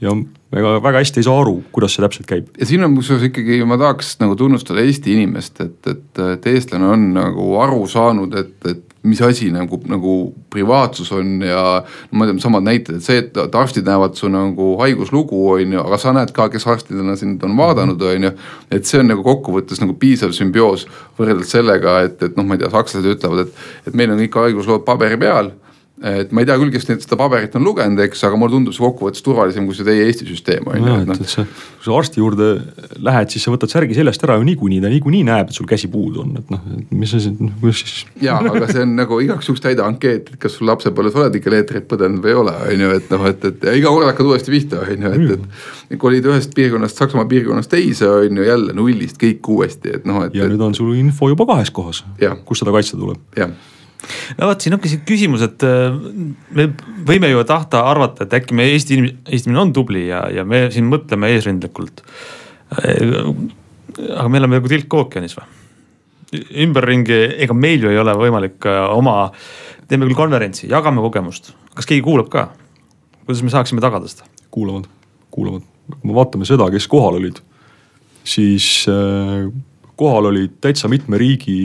ja 0.00 0.14
väga, 0.54 0.78
väga 0.82 1.02
hästi 1.02 1.20
ei 1.20 1.26
saa 1.26 1.40
aru, 1.42 1.56
kuidas 1.74 1.96
see 1.96 2.04
täpselt 2.04 2.28
käib. 2.28 2.50
ja 2.58 2.66
siin 2.66 2.84
on 2.86 2.94
kusjuures 2.98 3.28
ikkagi 3.30 3.62
ma 3.68 3.78
tahaks 3.80 4.16
nagu 4.22 4.36
tunnustada 4.38 4.84
Eesti 4.84 5.16
inimest, 5.16 5.60
et, 5.64 5.78
et, 5.90 6.22
et 6.34 6.52
eestlane 6.52 6.86
on 6.86 7.08
nagu 7.16 7.48
aru 7.62 7.86
saanud, 7.90 8.36
et, 8.38 8.54
et 8.70 8.84
mis 9.08 9.20
asi 9.22 9.50
nagu, 9.54 9.78
nagu 9.86 10.14
privaatsus 10.50 11.10
on 11.14 11.42
ja 11.46 11.62
no 12.10 12.18
ma 12.18 12.26
tean, 12.28 12.40
samad 12.42 12.66
näited, 12.66 12.98
et 12.98 13.06
see, 13.06 13.20
et 13.22 13.54
arstid 13.58 13.86
näevad 13.86 14.18
su 14.18 14.30
nagu 14.32 14.72
haiguslugu, 14.80 15.42
on 15.54 15.76
ju, 15.76 15.84
aga 15.84 16.00
sa 16.02 16.14
näed 16.16 16.32
ka, 16.36 16.48
kes 16.52 16.66
arstidena 16.70 17.14
sind 17.18 17.42
on 17.46 17.56
vaadanud, 17.58 18.02
on 18.02 18.28
ju. 18.28 18.32
et 18.74 18.90
see 18.90 19.00
on 19.02 19.10
nagu 19.12 19.24
kokkuvõttes 19.26 19.82
nagu 19.82 19.94
piisav 19.98 20.34
sümbioos 20.36 20.88
võrreldes 21.18 21.54
sellega, 21.54 22.00
et, 22.08 22.20
et 22.22 22.36
noh, 22.38 22.46
ma 22.46 22.58
ei 22.58 22.64
tea, 22.64 22.72
sakslased 22.74 23.14
ütlevad, 23.14 23.46
et, 23.46 23.64
et 23.86 23.98
meil 23.98 24.14
on 24.14 24.22
kõik 24.24 24.42
haiguslood 24.42 24.86
paberi 24.86 25.20
peal 25.20 25.54
et 25.98 26.30
ma 26.30 26.42
ei 26.42 26.46
tea 26.46 26.54
küll, 26.60 26.70
kes 26.70 26.84
need 26.86 27.02
seda 27.02 27.16
paberit 27.18 27.54
on 27.58 27.64
lugenud, 27.66 27.98
eks, 28.04 28.20
aga 28.28 28.38
mulle 28.38 28.54
tundub 28.54 28.74
see 28.74 28.84
kokkuvõttes 28.84 29.24
turvalisem 29.26 29.66
kui 29.66 29.74
see 29.74 29.86
teie 29.86 30.04
Eesti 30.06 30.26
süsteem 30.28 30.68
on 30.70 30.78
ju. 30.78 30.96
et, 31.02 31.22
et 31.24 31.32
sa, 31.32 31.42
kui 31.48 31.88
sa 31.88 31.96
arsti 31.98 32.22
juurde 32.22 32.48
lähed, 33.02 33.32
siis 33.34 33.46
sa 33.46 33.54
võtad 33.54 33.72
särgi 33.72 33.96
seljast 33.96 34.22
ära 34.26 34.36
ju 34.38 34.46
niikuinii, 34.46 34.78
ta 34.84 34.92
niikuinii 34.92 35.24
näeb, 35.26 35.50
et 35.50 35.58
sul 35.58 35.66
käsi 35.70 35.90
puudu 35.90 36.22
on, 36.22 36.36
et 36.38 36.52
noh, 36.54 36.62
mis 36.94 37.10
sa 37.10 37.18
siis, 37.22 37.40
kuidas 37.58 37.80
siis. 37.82 38.04
ja, 38.22 38.36
aga 38.38 38.68
see 38.70 38.84
on 38.84 38.94
nagu 39.00 39.18
igaks 39.24 39.50
juhuks 39.50 39.64
täida 39.64 39.88
ankeet, 39.90 40.30
et 40.34 40.42
kas 40.42 40.54
sul 40.58 40.70
lapsepõlves 40.70 41.18
oled 41.18 41.38
ikka 41.40 41.54
leetrit 41.54 41.88
põdenud 41.90 42.22
või 42.22 42.34
ei 42.34 42.38
ole, 42.44 42.54
on 42.68 42.84
ju, 42.84 42.90
et 43.00 43.10
noh, 43.14 43.24
et, 43.32 43.48
et 43.50 43.66
ja 43.70 43.74
iga 43.80 43.94
kord 43.94 44.06
hakkad 44.10 44.30
uuesti 44.30 44.54
pihta, 44.54 44.84
on 44.84 45.08
ju, 45.08 45.14
et, 45.16 45.48
et. 45.88 45.98
kolid 45.98 46.28
ühest 46.30 46.54
piirkonnast, 46.54 47.00
Saksamaa 47.02 47.26
piirkonnast 47.30 47.72
teise, 47.74 48.06
on 48.06 48.38
ju, 48.38 48.46
jälle 48.46 48.76
nullist 48.76 49.18
kõik 49.18 49.50
uuesti, 49.50 49.98
et 49.98 50.06
noh, 50.06 50.22
et. 50.28 50.38
ja 50.38 50.46
et, 50.46 50.54
nüüd 50.54 50.62
on 50.68 50.78
sul 50.78 50.94
info 50.98 51.32
juba 51.32 51.48
kahes 51.50 51.74
kohas, 51.74 52.04
kus 52.46 52.62
seda 52.62 52.76
kaitsta 52.76 53.00
tuleb. 53.00 53.26
jah 53.38 53.50
no 54.38 54.48
vot, 54.50 54.62
siin 54.62 54.76
ongi 54.76 54.90
see 54.92 55.04
küsimus, 55.06 55.42
et 55.46 55.64
äh, 55.66 55.94
me 56.56 56.68
võime 57.08 57.30
ju 57.32 57.44
tahta 57.48 57.84
arvata, 57.90 58.26
et 58.26 58.36
äkki 58.40 58.56
me 58.56 58.68
Eesti 58.72 58.98
inimene, 58.98 59.16
Eesti 59.26 59.50
inimene 59.50 59.64
on 59.64 59.72
tubli 59.76 60.06
ja, 60.08 60.24
ja 60.32 60.44
me 60.48 60.66
siin 60.74 60.88
mõtleme 60.90 61.30
eesrindlikult. 61.34 62.04
Äh, 62.78 63.32
aga 64.08 64.28
me 64.30 64.42
oleme 64.42 64.60
nagu 64.60 64.70
tilk 64.70 65.00
ookeanis 65.00 65.38
või? 65.38 65.54
ümberringi, 66.60 67.16
ega 67.40 67.54
meil 67.56 67.86
ju 67.86 67.88
ei 67.88 67.96
ole 67.96 68.12
võimalik 68.18 68.66
äh, 68.68 68.82
oma, 68.92 69.30
teeme 69.88 70.04
küll 70.04 70.18
konverentsi, 70.18 70.66
jagame 70.68 71.00
kogemust, 71.00 71.54
kas 71.76 71.88
keegi 71.88 72.04
kuulab 72.04 72.28
ka? 72.32 72.50
kuidas 73.24 73.40
me 73.44 73.52
saaksime 73.52 73.80
tagada 73.84 74.10
seda? 74.12 74.28
kuulavad, 74.52 74.90
kuulavad, 75.32 75.64
kui 75.88 76.10
me 76.10 76.16
vaatame 76.16 76.48
seda, 76.48 76.68
kes 76.72 76.84
kohal 76.90 77.16
olid, 77.16 77.40
siis 78.28 78.84
kohal 79.98 80.28
olid 80.28 80.58
täitsa 80.60 80.88
mitme 80.92 81.16
riigi 81.20 81.56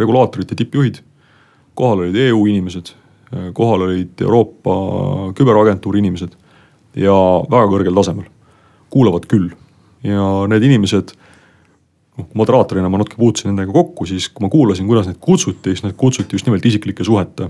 regulaatorite 0.00 0.56
tippjuhid 0.56 1.02
kohal 1.74 2.04
olid 2.04 2.16
EU 2.28 2.46
inimesed, 2.50 2.92
kohal 3.52 3.88
olid 3.88 4.22
Euroopa 4.22 4.76
küberagentuuri 5.34 6.02
inimesed 6.04 6.34
ja 6.98 7.14
väga 7.50 7.66
kõrgel 7.72 7.98
tasemel, 7.98 8.30
kuulavad 8.90 9.26
küll. 9.30 9.50
ja 10.04 10.24
need 10.52 10.66
inimesed, 10.68 11.14
noh 12.18 12.26
moderaatorina 12.38 12.90
ma 12.92 13.00
natuke 13.00 13.16
puutusin 13.18 13.50
nendega 13.50 13.72
kokku, 13.72 14.06
siis 14.06 14.28
kui 14.28 14.44
ma 14.44 14.50
kuulasin, 14.52 14.86
kuidas 14.86 15.08
neid 15.08 15.18
kutsuti, 15.20 15.72
siis 15.72 15.82
need 15.86 15.96
kutsuti 15.96 16.36
just 16.36 16.46
nimelt 16.46 16.66
isiklike 16.66 17.04
suhete 17.04 17.48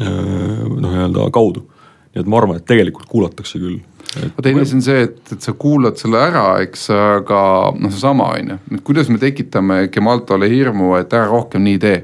noh, 0.00 0.90
nii-öelda 0.90 1.30
kaudu. 1.30 1.66
nii 2.10 2.24
et 2.24 2.26
ma 2.26 2.40
arvan, 2.40 2.58
et 2.58 2.66
tegelikult 2.66 3.06
kuulatakse 3.08 3.60
küll 3.60 3.78
aga 4.18 4.42
teine 4.42 4.64
asi 4.64 4.74
on 4.74 4.82
see, 4.82 5.02
et, 5.06 5.20
et 5.36 5.44
sa 5.44 5.52
kuulad 5.54 5.98
selle 6.00 6.18
ära, 6.18 6.44
eks, 6.64 6.88
aga 6.90 7.42
noh, 7.78 7.92
seesama 7.92 8.32
on 8.34 8.54
ju, 8.54 8.56
et 8.74 8.82
kuidas 8.86 9.10
me 9.12 9.20
tekitame 9.22 9.84
Gemaltole 9.94 10.48
hirmu, 10.50 10.96
et 10.98 11.12
ära 11.14 11.28
rohkem 11.30 11.62
nii 11.66 11.78
tee 11.82 12.00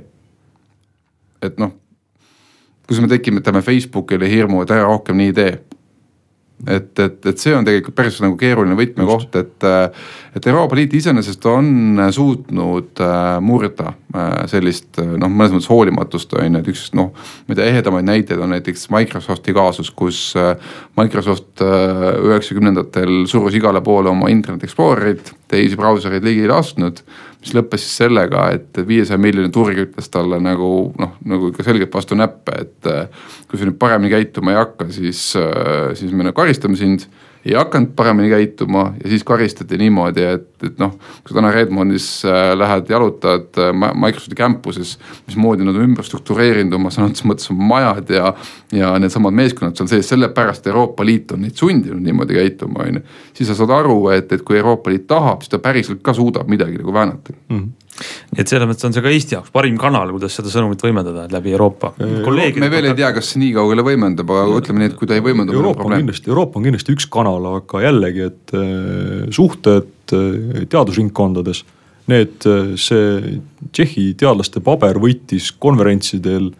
et 1.48 1.58
noh, 1.62 1.72
kus 2.86 3.00
me 3.02 3.10
tekitame 3.10 3.62
Facebookile 3.66 4.28
hirmu, 4.30 4.62
et 4.62 4.74
ära 4.74 4.86
rohkem 4.86 5.18
nii 5.18 5.34
tee 5.36 5.56
et, 6.64 6.98
et, 6.98 7.26
et 7.28 7.40
see 7.40 7.52
on 7.54 7.66
tegelikult 7.66 7.96
päris 7.96 8.16
nagu 8.24 8.36
keeruline 8.40 8.76
võtmekoht, 8.78 9.36
et, 9.38 9.66
et 10.36 10.48
Euroopa 10.48 10.78
Liit 10.78 10.94
iseenesest 10.96 11.44
on 11.50 12.00
suutnud 12.14 13.02
äh, 13.04 13.24
murda 13.44 13.92
äh, 13.92 14.32
sellist 14.50 15.00
noh, 15.02 15.28
mõnes 15.28 15.52
mõttes 15.52 15.70
hoolimatust 15.70 16.32
on 16.38 16.56
ju, 16.56 16.62
et 16.62 16.70
üks 16.72 16.86
noh. 16.96 17.12
tea, 17.52 17.68
ehedamaid 17.68 18.08
näiteid 18.08 18.40
on 18.42 18.54
näiteks 18.56 18.88
Microsofti 18.94 19.54
kaasus, 19.56 19.92
kus 19.92 20.20
äh, 20.40 20.54
Microsoft 20.98 21.60
üheksakümnendatel 21.60 23.24
surus 23.30 23.56
igale 23.56 23.82
poole 23.84 24.10
oma 24.12 24.30
Internet 24.32 24.64
Explorerit, 24.66 25.34
teisi 25.50 25.76
brausereid 25.78 26.24
ligi 26.24 26.46
ei 26.46 26.50
lasknud 26.50 27.04
mis 27.46 27.54
lõppes 27.54 27.84
siis 27.84 28.00
sellega, 28.02 28.48
et 28.56 28.80
viiesaja 28.88 29.20
miljoni 29.22 29.52
turg 29.54 29.78
ütles 29.86 30.10
talle 30.10 30.40
nagu 30.42 30.70
noh, 30.98 31.14
nagu 31.30 31.52
ikka 31.52 31.66
selgelt 31.66 31.94
vastu 31.94 32.18
näppe, 32.18 32.58
et 32.66 32.90
kui 33.46 33.60
sa 33.60 33.68
nüüd 33.68 33.78
paremini 33.78 34.10
käituma 34.10 34.52
ei 34.52 34.58
hakka, 34.58 34.88
siis, 34.90 35.28
siis 35.98 36.10
me 36.12 36.26
nagu 36.26 36.36
karistame 36.36 36.78
sind 36.80 37.06
ei 37.46 37.54
hakanud 37.54 37.92
paremini 37.96 38.30
käituma 38.32 38.88
ja 39.02 39.10
siis 39.10 39.24
karistati 39.24 39.78
niimoodi, 39.78 40.24
et, 40.26 40.48
et 40.66 40.80
noh, 40.82 40.96
kui 41.22 41.30
sa 41.30 41.38
täna 41.38 41.52
Redmondis 41.54 42.08
äh, 42.26 42.50
lähed, 42.58 42.90
jalutad 42.90 43.60
äh, 43.62 43.70
Microsofti 43.94 44.38
campuses, 44.38 44.96
mismoodi 45.28 45.66
nad 45.66 45.78
on 45.78 45.86
ümber 45.86 46.06
struktureerinud 46.06 46.74
oma 46.78 46.90
sõna 46.94 47.10
otseses 47.10 47.28
mõttes 47.30 47.52
majad 47.54 48.10
ja, 48.16 48.34
ja 48.74 48.92
needsamad 49.02 49.36
meeskonnad 49.38 49.78
seal 49.78 49.90
sees, 49.92 50.10
sellepärast 50.10 50.66
Euroopa 50.72 51.06
Liit 51.06 51.36
on 51.36 51.44
neid 51.46 51.56
sundinud 51.58 52.02
niimoodi 52.02 52.40
käituma, 52.40 52.82
on 52.86 53.00
ju. 53.00 53.06
siis 53.38 53.52
sa 53.52 53.58
saad 53.60 53.74
aru, 53.78 53.98
et, 54.16 54.32
et 54.32 54.46
kui 54.46 54.58
Euroopa 54.58 54.90
Liit 54.90 55.06
tahab, 55.10 55.44
siis 55.44 55.54
ta 55.54 55.62
päriselt 55.62 56.02
ka 56.02 56.16
suudab 56.16 56.50
midagi 56.50 56.80
nagu 56.82 56.94
väänata 56.94 57.36
mm. 57.48 57.58
-hmm 57.58 57.85
nii 58.32 58.42
et 58.42 58.50
selles 58.50 58.68
mõttes 58.68 58.86
on 58.88 58.94
see 58.94 59.04
ka 59.04 59.12
Eesti 59.12 59.36
jaoks 59.36 59.52
parim 59.54 59.78
kanal, 59.80 60.10
kuidas 60.14 60.36
seda 60.36 60.52
sõnumit 60.52 60.82
võimendada 60.84 61.26
läbi 61.32 61.54
Euroopa. 61.54 61.94
me 61.98 62.70
veel 62.72 62.90
ei 62.90 62.98
tea, 62.98 63.12
kas 63.16 63.32
nii 63.40 63.52
kaugele 63.56 63.84
võimendab, 63.86 64.32
aga 64.34 64.60
ütleme 64.60 64.82
nii, 64.82 64.92
et 64.92 64.98
kui 64.98 65.08
ta 65.08 65.16
ei 65.16 65.24
võimendu. 65.24 65.56
Euroopa 65.56 65.86
on 65.88 65.96
kindlasti, 65.96 66.30
Euroopa 66.32 66.60
on 66.60 66.68
kindlasti 66.68 66.96
üks 66.96 67.08
kanal, 67.12 67.48
aga 67.60 67.82
jällegi, 67.86 68.28
et 68.30 68.54
äh, 68.56 69.24
suhted 69.34 70.16
äh, 70.16 70.66
teadusringkondades. 70.72 71.64
Need, 72.12 72.44
äh, 72.46 72.76
see 72.78 73.40
Tšehhi 73.72 74.12
teadlaste 74.20 74.62
paber 74.64 75.00
võitis 75.02 75.50
konverentsidel 75.58 76.52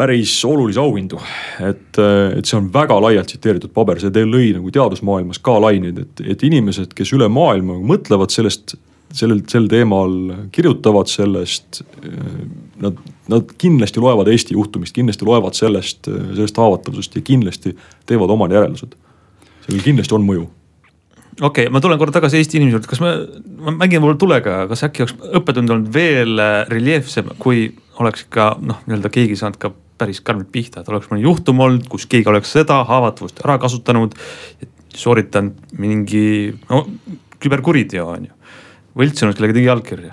päris 0.00 0.32
olulisi 0.48 0.80
auhindu. 0.80 1.18
et, 1.60 1.98
et 2.00 2.46
see 2.48 2.56
on 2.56 2.70
väga 2.72 2.96
laialt 3.04 3.28
tsiteeritud 3.28 3.72
paber, 3.76 3.98
see 4.00 4.24
lõi 4.24 4.54
nagu 4.56 4.70
teadusmaailmas 4.72 5.42
ka 5.44 5.58
laineid, 5.60 5.98
et, 6.04 6.22
et 6.36 6.44
inimesed, 6.48 6.94
kes 6.96 7.12
üle 7.16 7.28
maailma 7.28 7.76
mõtlevad 7.84 8.32
sellest 8.32 8.78
sellel, 9.16 9.42
sel 9.50 9.66
teemal 9.70 10.14
kirjutavad 10.54 11.10
sellest. 11.10 11.82
Nad, 12.80 13.00
nad 13.28 13.50
kindlasti 13.60 14.00
loevad 14.00 14.30
Eesti 14.32 14.56
juhtumist, 14.56 14.94
kindlasti 14.96 15.26
loevad 15.28 15.56
sellest, 15.58 16.08
sellest 16.08 16.56
haavatavusest 16.56 17.18
ja 17.18 17.24
kindlasti 17.26 17.74
teevad 18.08 18.32
omad 18.32 18.54
järeldused. 18.54 18.96
sellel 19.66 19.84
kindlasti 19.84 20.16
on 20.16 20.24
mõju 20.24 20.46
okei 21.40 21.66
okay,, 21.66 21.72
ma 21.72 21.80
tulen 21.80 21.98
korra 22.00 22.14
tagasi 22.14 22.40
Eesti 22.40 22.58
inimese 22.58 22.76
juurde, 22.76 22.88
kas 22.90 23.00
me, 23.02 23.12
ma 23.64 23.74
mängin 23.76 24.00
võib-olla 24.00 24.20
tulega, 24.20 24.56
kas 24.70 24.84
äkki 24.86 25.04
oleks 25.04 25.14
õppetund 25.40 25.72
olnud 25.72 25.92
veel 25.94 26.40
äh, 26.42 26.56
reljeefsem, 26.70 27.30
kui 27.40 27.68
oleks 28.00 28.26
ikka 28.26 28.54
noh, 28.64 28.80
nii-öelda 28.86 29.12
keegi 29.12 29.38
saanud 29.40 29.60
ka 29.60 29.72
päris 30.00 30.22
karmilt 30.24 30.50
pihta, 30.52 30.80
et 30.80 30.88
oleks 30.88 31.10
mõni 31.12 31.24
juhtum 31.26 31.60
olnud, 31.60 31.86
kus 31.92 32.06
keegi 32.10 32.28
oleks 32.32 32.52
seda 32.56 32.80
haavatavust 32.88 33.44
ära 33.44 33.58
kasutanud. 33.60 34.16
sooritanud 34.90 35.54
mingi 35.78 36.50
no 36.68 36.80
küberkuriteo 37.40 38.08
on 38.10 38.24
ju 38.26 38.39
võltsinud 38.98 39.38
kellegi 39.38 39.60
digiallkirja. 39.60 40.12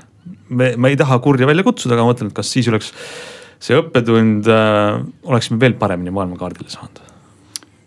me, 0.49 0.71
ma 0.77 0.91
ei 0.91 0.99
taha 0.99 1.19
kurja 1.23 1.49
välja 1.49 1.65
kutsuda, 1.65 1.95
aga 1.95 2.05
ma 2.05 2.13
mõtlen, 2.13 2.31
et 2.31 2.37
kas 2.37 2.51
siis 2.53 2.69
oleks 2.71 2.93
see 3.63 3.77
õppetund 3.77 4.49
äh,, 4.53 5.01
oleksime 5.25 5.59
veel 5.61 5.77
paremini 5.79 6.13
maailmakaardile 6.13 6.69
saanud. 6.69 7.01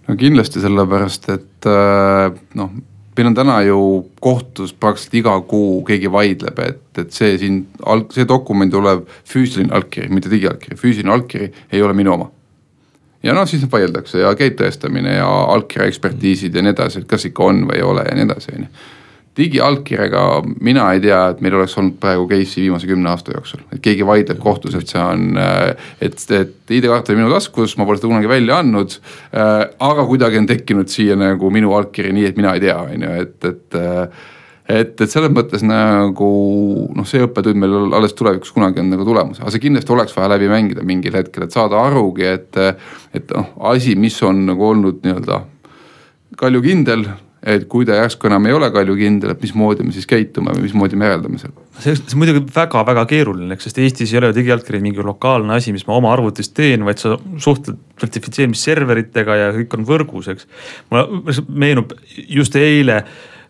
no 0.09 0.17
kindlasti 0.19 0.63
sellepärast, 0.63 1.29
et 1.35 1.71
äh, 1.71 2.33
noh, 2.59 2.73
meil 3.17 3.31
on 3.31 3.37
täna 3.37 3.61
ju 3.67 3.79
kohtus 4.23 4.73
praktiliselt 4.73 5.21
iga 5.21 5.37
kuu 5.47 5.81
keegi 5.87 6.11
vaidleb, 6.13 6.59
et, 6.65 6.85
et 6.99 7.15
see 7.15 7.39
siin, 7.39 7.63
see 8.15 8.27
dokumendi 8.29 8.79
olev 8.81 9.07
füüsiline 9.29 9.75
allkiri, 9.77 10.11
mitte 10.15 10.33
digiallkiri, 10.33 10.79
füüsiline 10.81 11.13
allkiri 11.15 11.51
ei 11.71 11.83
ole 11.85 11.97
minu 11.97 12.15
oma 12.17 12.31
ja 13.23 13.35
noh, 13.37 13.49
siis 13.49 13.67
vaieldakse 13.71 14.23
ja 14.23 14.33
käib 14.39 14.57
tõestamine 14.59 15.19
ja 15.19 15.29
allkirja 15.29 15.89
ekspertiisid 15.91 16.57
ja 16.57 16.65
nii 16.65 16.75
edasi, 16.75 17.03
et 17.03 17.11
kas 17.11 17.27
ikka 17.29 17.51
on 17.51 17.67
või 17.69 17.79
ei 17.79 17.85
ole 17.85 18.07
ja 18.07 18.17
nii 18.17 18.27
edasi, 18.29 18.57
on 18.57 18.67
ju 18.67 18.89
digiallkirjaga 19.41 20.25
mina 20.61 20.87
ei 20.95 21.03
tea, 21.05 21.21
et 21.33 21.41
meil 21.45 21.57
oleks 21.59 21.77
olnud 21.81 21.99
praegu 22.03 22.27
case'i 22.31 22.67
viimase 22.67 22.89
kümne 22.91 23.11
aasta 23.13 23.35
jooksul, 23.35 23.65
et 23.73 23.83
keegi 23.85 24.07
vaidleb 24.07 24.41
kohtus, 24.43 24.77
et 24.79 24.91
see 24.91 25.03
on, 25.03 25.31
äh, 25.41 25.93
et, 26.01 26.19
et 26.37 26.75
ID-kaart 26.79 27.11
oli 27.11 27.23
minu 27.23 27.33
taskus, 27.33 27.77
ma 27.81 27.87
pole 27.89 28.01
seda 28.01 28.11
kunagi 28.11 28.31
välja 28.31 28.61
andnud. 28.63 28.99
Äh, 29.35 29.63
aga 29.91 30.05
kuidagi 30.09 30.41
on 30.41 30.51
tekkinud 30.51 30.93
siia 30.93 31.17
nagu 31.19 31.51
minu 31.55 31.73
allkiri 31.79 32.13
nii, 32.17 32.29
et 32.31 32.39
mina 32.41 32.55
ei 32.57 32.69
tea, 32.69 32.77
on 32.85 33.09
ju, 33.09 33.17
et, 33.25 33.39
et 33.51 33.81
äh, 33.81 34.29
et, 34.71 34.93
et 35.03 35.11
selles 35.11 35.33
mõttes 35.35 35.65
nagu 35.67 36.27
noh, 36.95 37.07
see 37.09 37.23
õppetund 37.25 37.59
meil 37.59 37.95
alles 37.97 38.15
tulevikus 38.15 38.53
kunagi 38.55 38.79
on 38.83 38.93
nagu 38.93 39.07
tulemas, 39.09 39.41
aga 39.43 39.51
see 39.51 39.65
kindlasti 39.65 39.95
oleks 39.95 40.15
vaja 40.15 40.31
läbi 40.35 40.51
mängida 40.53 40.85
mingil 40.87 41.17
hetkel, 41.19 41.47
et 41.47 41.57
saada 41.57 41.81
arugi, 41.89 42.29
et. 42.29 42.61
et 43.17 43.33
noh, 43.35 43.49
asi, 43.73 43.97
mis 43.99 44.15
on 44.27 44.45
nagu 44.47 44.69
olnud 44.69 45.01
nii-öelda 45.03 45.41
kaljukindel 46.39 47.09
et 47.43 47.65
kui 47.73 47.87
ta 47.89 47.97
järsku 47.97 48.29
enam 48.29 48.47
ei 48.49 48.53
ole 48.53 48.69
kaljukindel, 48.73 49.33
et 49.33 49.43
mismoodi 49.45 49.87
me 49.87 49.95
siis 49.97 50.09
käitume 50.09 50.53
või 50.57 50.67
mismoodi 50.67 50.99
me 51.01 51.09
järeldame 51.09 51.41
seal. 51.41 51.55
see, 51.81 51.95
on 51.97 52.21
muidugi 52.21 52.43
väga-väga 52.55 53.07
keeruline, 53.09 53.57
eks, 53.57 53.69
sest 53.69 53.81
Eestis 53.81 54.13
ei 54.13 54.21
ole 54.21 54.33
digiallkiri 54.37 54.83
mingi 54.85 55.05
lokaalne 55.05 55.57
asi, 55.57 55.73
mis 55.73 55.87
ma 55.89 55.97
oma 55.97 56.13
arvutis 56.13 56.53
teen, 56.53 56.85
vaid 56.85 57.01
sa 57.01 57.17
suhtled 57.41 57.81
sertifitseerimisserveritega 58.03 59.39
ja 59.41 59.51
kõik 59.57 59.79
on 59.79 59.89
võrgus, 59.89 60.31
eks. 60.35 60.49
mulle 60.93 61.37
meenub 61.49 61.97
just 62.29 62.57
eile 62.61 63.03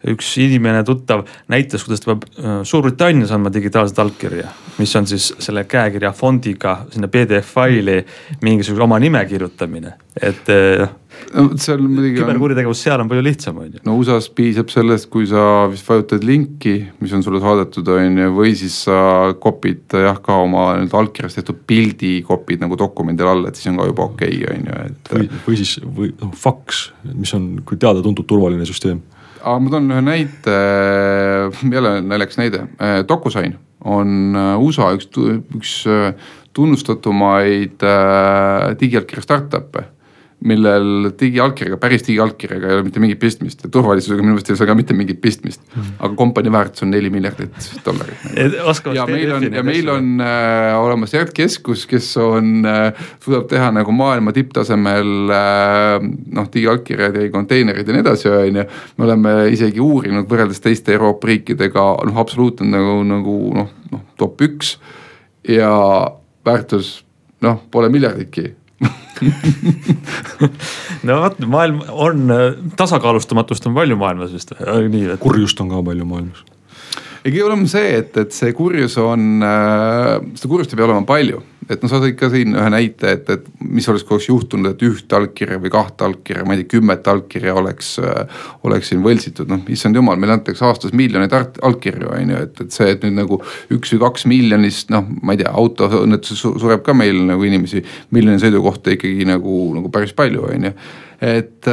üks 0.09 0.31
inimene, 0.41 0.85
tuttav 0.87 1.27
näitas, 1.53 1.85
kuidas 1.85 2.05
ta 2.05 2.13
peab 2.13 2.25
äh, 2.31 2.61
Suurbritannias 2.65 3.35
andma 3.37 3.53
digitaalset 3.53 3.99
allkirja. 3.99 4.49
mis 4.79 4.97
on 4.97 5.07
siis 5.07 5.33
selle 5.39 5.65
käekirja 5.69 6.13
fondiga 6.17 6.87
sinna 6.91 7.09
PDF 7.09 7.53
faili 7.55 8.01
mingisuguse 8.43 8.83
oma 8.83 8.99
nime 8.99 9.25
kirjutamine, 9.29 9.93
et 10.17 10.49
noh 10.49 10.97
no 11.35 11.59
seal 11.61 11.81
muidugi 11.83 12.21
on, 12.21 12.25
küberkuritegevus 12.25 12.83
seal 12.85 13.03
on 13.03 13.11
palju 13.11 13.25
lihtsam, 13.25 13.59
on 13.63 13.69
ju. 13.75 13.83
no 13.87 13.97
USA-s 14.01 14.31
piisab 14.37 14.71
sellest, 14.73 15.09
kui 15.13 15.27
sa 15.31 15.67
vist 15.71 15.87
vajutad 15.89 16.25
linki, 16.27 16.75
mis 17.03 17.15
on 17.17 17.25
sulle 17.27 17.43
saadetud, 17.43 17.91
on 17.95 18.19
ju, 18.23 18.33
või 18.37 18.55
siis 18.59 18.77
sa 18.87 18.99
copy'd 19.43 19.97
jah 20.07 20.21
ka 20.25 20.41
oma 20.45 20.71
nii-öelda 20.79 21.01
allkirjast 21.03 21.41
tehtud 21.41 21.63
pildi 21.71 22.17
copy'd 22.27 22.65
nagu 22.65 22.79
dokumendile 22.81 23.35
alla, 23.35 23.51
et 23.51 23.61
siis 23.61 23.71
on 23.73 23.81
ka 23.81 23.89
juba 23.91 24.09
okei 24.11 24.43
okay,, 24.43 24.57
on 24.57 24.69
ju, 24.71 24.83
et. 24.91 25.15
või, 25.15 25.31
või 25.47 25.63
siis, 25.63 25.77
või 26.01 26.13
noh, 26.21 26.35
faks, 26.47 26.85
mis 27.13 27.35
on 27.39 27.51
kui 27.67 27.81
teada-tuntud 27.81 28.29
turvaline 28.31 28.69
süsteem. 28.69 29.03
Aga 29.41 29.59
ma 29.61 29.73
toon 29.73 29.91
ühe 29.91 30.05
näite, 30.05 30.61
jälle 31.77 31.97
naljakas 32.05 32.41
näide, 32.41 32.67
DocuSign 33.09 33.59
on 33.85 34.37
äh, 34.37 34.59
USA 34.61 34.91
üks, 34.97 35.09
üks 35.57 35.75
äh, 35.89 36.13
tunnustatumaid 36.57 37.83
äh, 37.87 38.75
digiallkirja 38.81 39.25
startup'e 39.25 39.87
millel 40.47 41.11
digiallkirjaga, 41.21 41.77
päris 41.81 42.05
digiallkirjaga 42.07 42.69
ei 42.69 42.77
ole 42.79 42.85
mitte 42.87 43.01
mingit 43.03 43.19
pistmist 43.21 43.65
ja 43.65 43.71
turvalisusega 43.73 44.23
minu 44.23 44.35
meelest 44.35 44.49
ei 44.49 44.57
ole 44.57 44.69
ka 44.71 44.77
mitte 44.79 44.95
mingit 44.97 45.21
pistmist. 45.21 45.61
-hmm. 45.69 45.91
aga 45.99 46.15
kompanii 46.15 46.53
väärtus 46.53 46.83
on 46.83 46.91
neli 46.91 47.11
miljardit 47.11 47.71
dollarit. 47.85 48.23
ja 48.97 49.07
meil 49.07 49.33
on, 49.33 49.43
ja 49.53 49.63
meil 49.63 49.89
on 49.89 50.21
äh, 50.21 50.81
olemas 50.81 51.15
järgkeskus, 51.15 51.87
kes 51.87 52.17
on 52.17 52.65
äh,, 52.67 52.93
suudab 53.25 53.49
teha 53.49 53.71
nagu 53.71 53.93
maailma 53.93 54.33
tipptasemel 54.33 55.31
äh, 55.31 56.09
noh, 56.33 56.49
digiallkirjad 56.53 57.21
ja 57.21 57.31
konteinerid 57.31 57.89
ja 57.89 57.93
nii 57.93 58.01
edasi, 58.07 58.29
on 58.29 58.57
ju. 58.63 58.65
me 58.97 59.05
oleme 59.05 59.35
isegi 59.53 59.81
uurinud 59.81 60.29
võrreldes 60.31 60.61
teiste 60.61 60.93
Euroopa 60.97 61.29
riikidega, 61.29 61.85
noh 62.07 62.19
absoluutne 62.19 62.71
nagu, 62.71 62.97
nagu 63.05 63.37
noh, 63.55 63.71
noh 63.93 64.09
top 64.17 64.41
üks 64.41 64.79
ja 65.49 65.71
väärtus 66.47 67.05
noh, 67.45 67.61
pole 67.71 67.89
miljarditki 67.93 68.55
no 71.07 71.19
vot, 71.21 71.37
maailm 71.45 71.83
on, 71.91 72.33
tasakaalustamatust 72.81 73.67
on 73.69 73.77
palju 73.77 73.99
maailmas 74.01 74.33
vist 74.33 74.55
või, 74.57 74.89
nii 74.93 75.05
et. 75.15 75.23
kurjust 75.23 75.61
on 75.61 75.69
ka 75.73 75.83
palju 75.91 76.07
maailmas. 76.09 76.41
ja 77.21 77.29
kõige 77.29 77.45
hullem 77.45 77.67
on 77.67 77.73
see, 77.73 77.89
et, 78.01 78.17
et 78.23 78.37
see 78.37 78.55
kurjus 78.57 78.97
on 79.03 79.45
äh,, 79.45 80.17
seda 80.41 80.53
kurjust 80.53 80.73
ei 80.73 80.81
pea 80.81 80.89
olema 80.89 81.05
palju 81.09 81.43
et 81.69 81.83
noh, 81.83 81.91
sa 81.91 81.99
tõid 82.01 82.17
ka 82.19 82.31
siin 82.33 82.55
ühe 82.57 82.69
näite, 82.73 83.13
et, 83.17 83.29
et 83.35 83.49
mis 83.61 83.87
oleks, 83.91 84.05
kui 84.07 84.17
oleks 84.17 84.29
juhtunud, 84.31 84.71
et 84.71 84.85
ühte 84.87 85.17
allkirja 85.17 85.59
või 85.61 85.73
kahte 85.75 86.07
allkirja, 86.07 86.45
ma 86.47 86.55
ei 86.57 86.63
tea, 86.63 86.71
kümmet 86.77 87.11
allkirja 87.11 87.55
oleks, 87.61 87.91
oleks 88.67 88.91
siin 88.93 89.03
võltsitud, 89.05 89.51
noh 89.51 89.69
issand 89.73 89.99
jumal, 89.99 90.19
meile 90.21 90.39
antakse 90.39 90.65
aastas 90.67 90.95
miljoneid 90.97 91.35
allkirju, 91.37 92.13
on 92.17 92.33
ju, 92.35 92.41
et, 92.47 92.65
et 92.65 92.79
see, 92.79 92.89
et 92.95 93.05
nüüd 93.07 93.19
nagu 93.19 93.41
üks 93.77 93.95
või 93.95 94.03
kaks 94.07 94.27
miljonist, 94.31 94.95
noh, 94.95 95.05
ma 95.21 95.37
ei 95.37 95.43
tea, 95.43 95.53
autoõnnetuses 95.63 96.41
sureb 96.63 96.87
ka 96.87 96.97
meil 96.97 97.21
nagu 97.29 97.45
inimesi 97.47 97.85
miljoni 98.17 98.41
sõidu 98.43 98.65
kohta 98.65 98.97
ikkagi 98.97 99.29
nagu, 99.29 99.61
nagu 99.77 99.93
päris 99.93 100.17
palju, 100.17 100.49
on 100.55 100.71
ju. 100.71 100.75
et, 101.21 101.71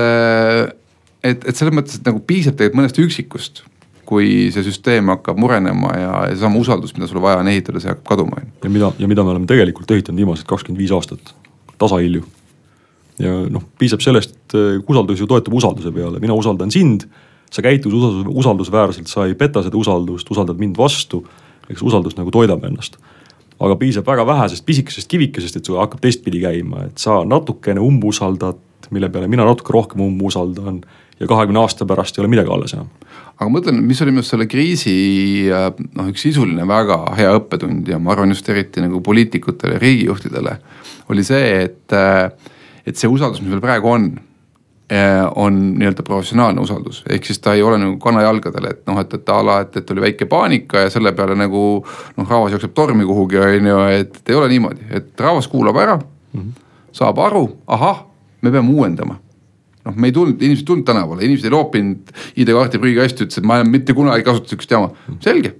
et, 1.24 1.42
et 1.48 1.56
selles 1.56 1.74
mõttes, 1.74 2.02
et 2.02 2.12
nagu 2.12 2.22
piisab 2.28 2.60
tegelikult 2.60 2.82
mõnest 2.84 3.04
üksikust 3.08 3.66
kui 4.08 4.47
see 4.55 4.64
süsteem 4.64 5.12
hakkab 5.12 5.39
murenema 5.41 5.91
ja 5.99 6.12
seesama 6.32 6.62
usaldus, 6.62 6.93
mida 6.95 7.10
sul 7.10 7.20
vaja 7.24 7.41
on 7.41 7.51
ehitada, 7.51 7.82
see 7.84 7.91
hakkab 7.91 8.08
kaduma. 8.14 8.41
ja 8.64 8.72
mida, 8.72 8.91
ja 8.99 9.10
mida 9.12 9.26
me 9.26 9.34
oleme 9.34 9.49
tegelikult 9.49 9.91
ehitanud 9.91 10.24
viimased 10.24 10.47
kakskümmend 10.47 10.80
viis 10.80 10.93
aastat, 10.95 11.34
tasahilju. 11.78 12.24
ja 13.24 13.34
noh, 13.51 13.66
piisab 13.80 14.05
sellest, 14.05 14.39
usaldus 14.88 15.20
ju 15.24 15.28
toetub 15.28 15.60
usalduse 15.60 15.91
peale, 15.91 16.24
mina 16.24 16.38
usaldan 16.38 16.72
sind. 16.72 17.08
sa 17.51 17.62
käitud 17.64 17.93
usaldus, 17.93 18.26
usaldusväärselt, 18.28 19.08
sa 19.08 19.26
ei 19.26 19.36
peta 19.36 19.64
seda 19.64 19.78
usaldust, 19.78 20.32
usaldad 20.32 20.60
mind 20.60 20.78
vastu. 20.78 21.26
eks 21.70 21.84
usaldus 21.84 22.16
nagu 22.16 22.32
toidab 22.32 22.64
ennast 22.64 22.97
aga 23.60 23.76
piisab 23.76 24.05
väga 24.05 24.26
vähesest 24.28 24.66
pisikesest 24.66 25.10
kivikesest, 25.10 25.58
et 25.58 25.66
sul 25.66 25.80
hakkab 25.82 26.01
teistpidi 26.03 26.41
käima, 26.43 26.86
et 26.88 27.01
sa 27.01 27.24
natukene 27.26 27.82
umbusaldad, 27.82 28.60
mille 28.93 29.10
peale 29.10 29.28
mina 29.28 29.45
natuke 29.47 29.74
rohkem 29.74 30.03
umbusaldan 30.05 30.82
ja 31.20 31.28
kahekümne 31.28 31.60
aasta 31.60 31.86
pärast 31.86 32.18
ei 32.18 32.22
ole 32.24 32.32
midagi 32.32 32.53
alles 32.53 32.76
enam. 32.78 32.91
Aga 33.38 33.50
ma 33.50 33.60
mõtlen, 33.60 33.82
mis 33.86 34.00
oli 34.02 34.14
minu 34.14 34.24
arust 34.24 34.34
selle 34.34 34.48
kriisi 34.50 34.94
äh, 35.54 35.68
noh, 35.78 36.08
üks 36.10 36.24
sisuline 36.26 36.66
väga 36.70 37.04
hea 37.20 37.34
õppetund 37.38 37.90
ja 37.92 38.00
ma 38.02 38.16
arvan 38.16 38.34
just 38.34 38.48
eriti 38.50 38.82
nagu 38.82 39.02
poliitikutele 39.06 39.78
ja 39.78 39.82
riigijuhtidele. 39.84 40.56
oli 41.14 41.24
see, 41.24 41.52
et, 41.68 41.94
äh, 41.94 42.32
et 42.86 42.98
see 42.98 43.10
usaldus, 43.10 43.44
mis 43.44 43.54
meil 43.54 43.62
praegu 43.62 43.92
on 43.94 44.08
äh, 44.90 45.22
on 45.36 45.60
nii-öelda 45.78 46.06
professionaalne 46.08 46.66
usaldus, 46.66 47.04
ehk 47.10 47.30
siis 47.30 47.40
ta 47.44 47.54
ei 47.54 47.62
ole 47.62 47.78
nagu 47.84 48.00
kanajalgadel, 48.02 48.72
et 48.72 48.82
noh, 48.90 48.98
et, 49.04 49.14
et 49.14 49.30
a 49.30 49.38
la, 49.46 49.60
et, 49.68 49.78
et 49.84 49.94
oli 49.94 50.08
väike 50.08 50.30
paanika 50.32 50.88
ja 50.88 50.90
selle 50.94 51.14
peale 51.14 51.38
nagu 51.38 51.64
noh, 52.18 52.26
rahvas 52.26 52.58
jookseb 52.58 52.74
tormi 52.74 53.06
kuhugi, 53.06 53.38
on 53.44 53.70
ju, 53.74 53.78
et 54.02 54.34
ei 54.34 54.40
ole 54.40 54.50
niimoodi, 54.56 54.90
et 54.98 55.14
rahvas 55.22 55.48
kuulab 55.52 55.78
ära 55.78 56.00
mm, 56.00 56.42
-hmm. 56.42 56.92
saab 56.92 57.22
aru, 57.22 57.46
ahah, 57.68 58.02
me 58.42 58.52
peame 58.52 58.74
uuendama 58.74 59.22
noh, 59.88 59.96
me 59.96 60.12
ei 60.12 60.16
tulnud, 60.16 60.42
inimesed 60.42 60.66
ei 60.66 60.72
tulnud 60.74 60.88
tänavale, 60.88 61.26
inimesed 61.26 61.50
ei 61.50 61.56
loopinud 61.56 62.18
ID-kaarti 62.44 62.84
prügikasti, 62.84 63.28
ütlesid, 63.28 63.48
ma 63.48 63.62
mitte 63.68 63.96
kunagi 63.98 64.24
ei 64.24 64.28
kasuta 64.28 64.54
sihukest 64.54 64.78
jama, 64.78 64.92
selge 65.24 65.56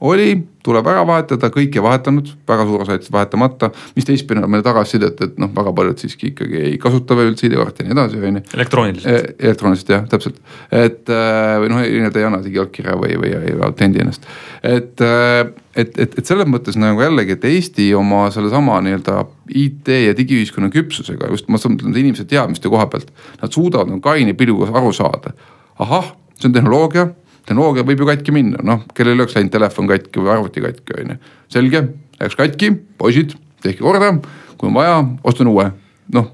oli, 0.00 0.32
tuleb 0.64 0.86
ära 0.88 1.02
vahetada, 1.04 1.50
kõik 1.52 1.76
ei 1.76 1.82
vahetanud, 1.84 2.30
väga 2.48 2.64
suur 2.68 2.84
osa 2.84 2.96
jättis 2.96 3.12
vahetamata, 3.12 3.70
mis 3.96 4.06
teistpidi 4.08 4.40
annab 4.40 4.54
meile 4.54 4.64
tagasisidet, 4.64 5.20
et 5.26 5.40
noh, 5.40 5.50
väga 5.56 5.74
paljud 5.76 6.00
siiski 6.00 6.30
ikkagi 6.30 6.62
ei 6.70 6.78
kasuta 6.80 7.16
veel 7.18 7.32
üldse 7.32 7.48
ID-kaarti 7.48 7.84
ja 7.84 7.88
nii 7.88 7.96
edasi, 7.96 8.20
on 8.20 8.38
ju. 8.40 8.44
elektrooniliselt 8.56 9.12
e. 9.12 9.34
elektrooniliselt 9.44 9.92
jah, 9.92 10.06
täpselt, 10.10 10.40
et 10.72 11.12
äh, 11.12 11.56
või 11.60 11.72
noh, 11.72 11.82
nii-öelda 11.84 12.22
ei 12.22 12.28
anna 12.30 12.40
digiallkirja 12.44 12.96
või, 13.00 13.18
või 13.20 13.34
ei 13.36 13.56
autendi 13.68 14.00
ennast. 14.04 14.24
et, 14.64 15.04
äh, 15.04 15.44
et, 15.76 15.98
et, 15.98 16.18
et 16.18 16.26
selles 16.26 16.48
mõttes 16.50 16.78
nagu 16.80 17.02
jällegi, 17.02 17.36
et 17.36 17.46
Eesti 17.46 17.90
oma 17.98 18.24
sellesama 18.34 18.80
nii-öelda 18.84 19.24
IT 19.54 19.90
ja 20.06 20.16
digiühiskonna 20.16 20.70
küpsusega 20.74 21.30
just 21.30 21.48
ma 21.48 21.60
mõtlen 21.60 21.94
inimese 21.94 22.26
teadmiste 22.28 22.70
koha 22.72 22.88
pealt, 22.90 23.12
nad 23.42 23.54
suudavad 23.54 23.92
nagu 23.92 24.02
kaine 24.04 24.34
pilguga 24.38 24.72
aru 24.80 24.92
saada. 24.96 25.34
ahah, 25.80 26.12
see 26.36 26.50
on 26.50 26.56
tehnoloogia 26.56 27.08
tehnoloogia 27.48 27.86
võib 27.86 28.02
ju 28.02 28.06
katki 28.10 28.34
minna, 28.34 28.60
noh, 28.62 28.84
kellel 28.94 29.18
oleks 29.18 29.34
läinud 29.34 29.52
telefon 29.54 29.88
katki 29.90 30.22
või 30.22 30.34
arvuti 30.34 30.62
katki, 30.62 30.98
on 31.00 31.14
ju. 31.14 31.16
selge, 31.50 31.80
läks 32.20 32.36
katki, 32.38 32.70
poisid, 33.00 33.34
tehke 33.64 33.82
korda, 33.82 34.12
kui 34.60 34.68
on 34.68 34.76
vaja, 34.76 35.00
ostan 35.26 35.50
uue, 35.50 35.70
noh 36.14 36.30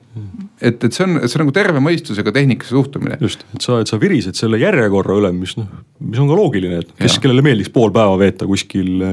et, 0.60 0.84
et 0.84 0.96
see 0.96 1.04
on, 1.04 1.18
see 1.24 1.38
on 1.38 1.44
nagu 1.44 1.54
terve 1.56 1.82
mõistusega 1.84 2.32
tehnikasse 2.34 2.74
suhtumine. 2.74 3.18
just, 3.22 3.44
et 3.54 3.64
sa, 3.64 3.80
et 3.84 3.90
sa 3.90 3.98
virised 4.00 4.38
selle 4.38 4.60
järjekorra 4.60 5.18
üle, 5.20 5.32
mis 5.36 5.56
noh, 5.58 5.68
mis 6.04 6.22
on 6.22 6.30
ka 6.30 6.38
loogiline, 6.38 6.80
et 6.84 6.94
kes, 7.00 7.18
kellele 7.22 7.44
meeldiks 7.44 7.72
pool 7.74 7.92
päeva 7.94 8.16
veeta 8.20 8.48
kuskil, 8.48 9.04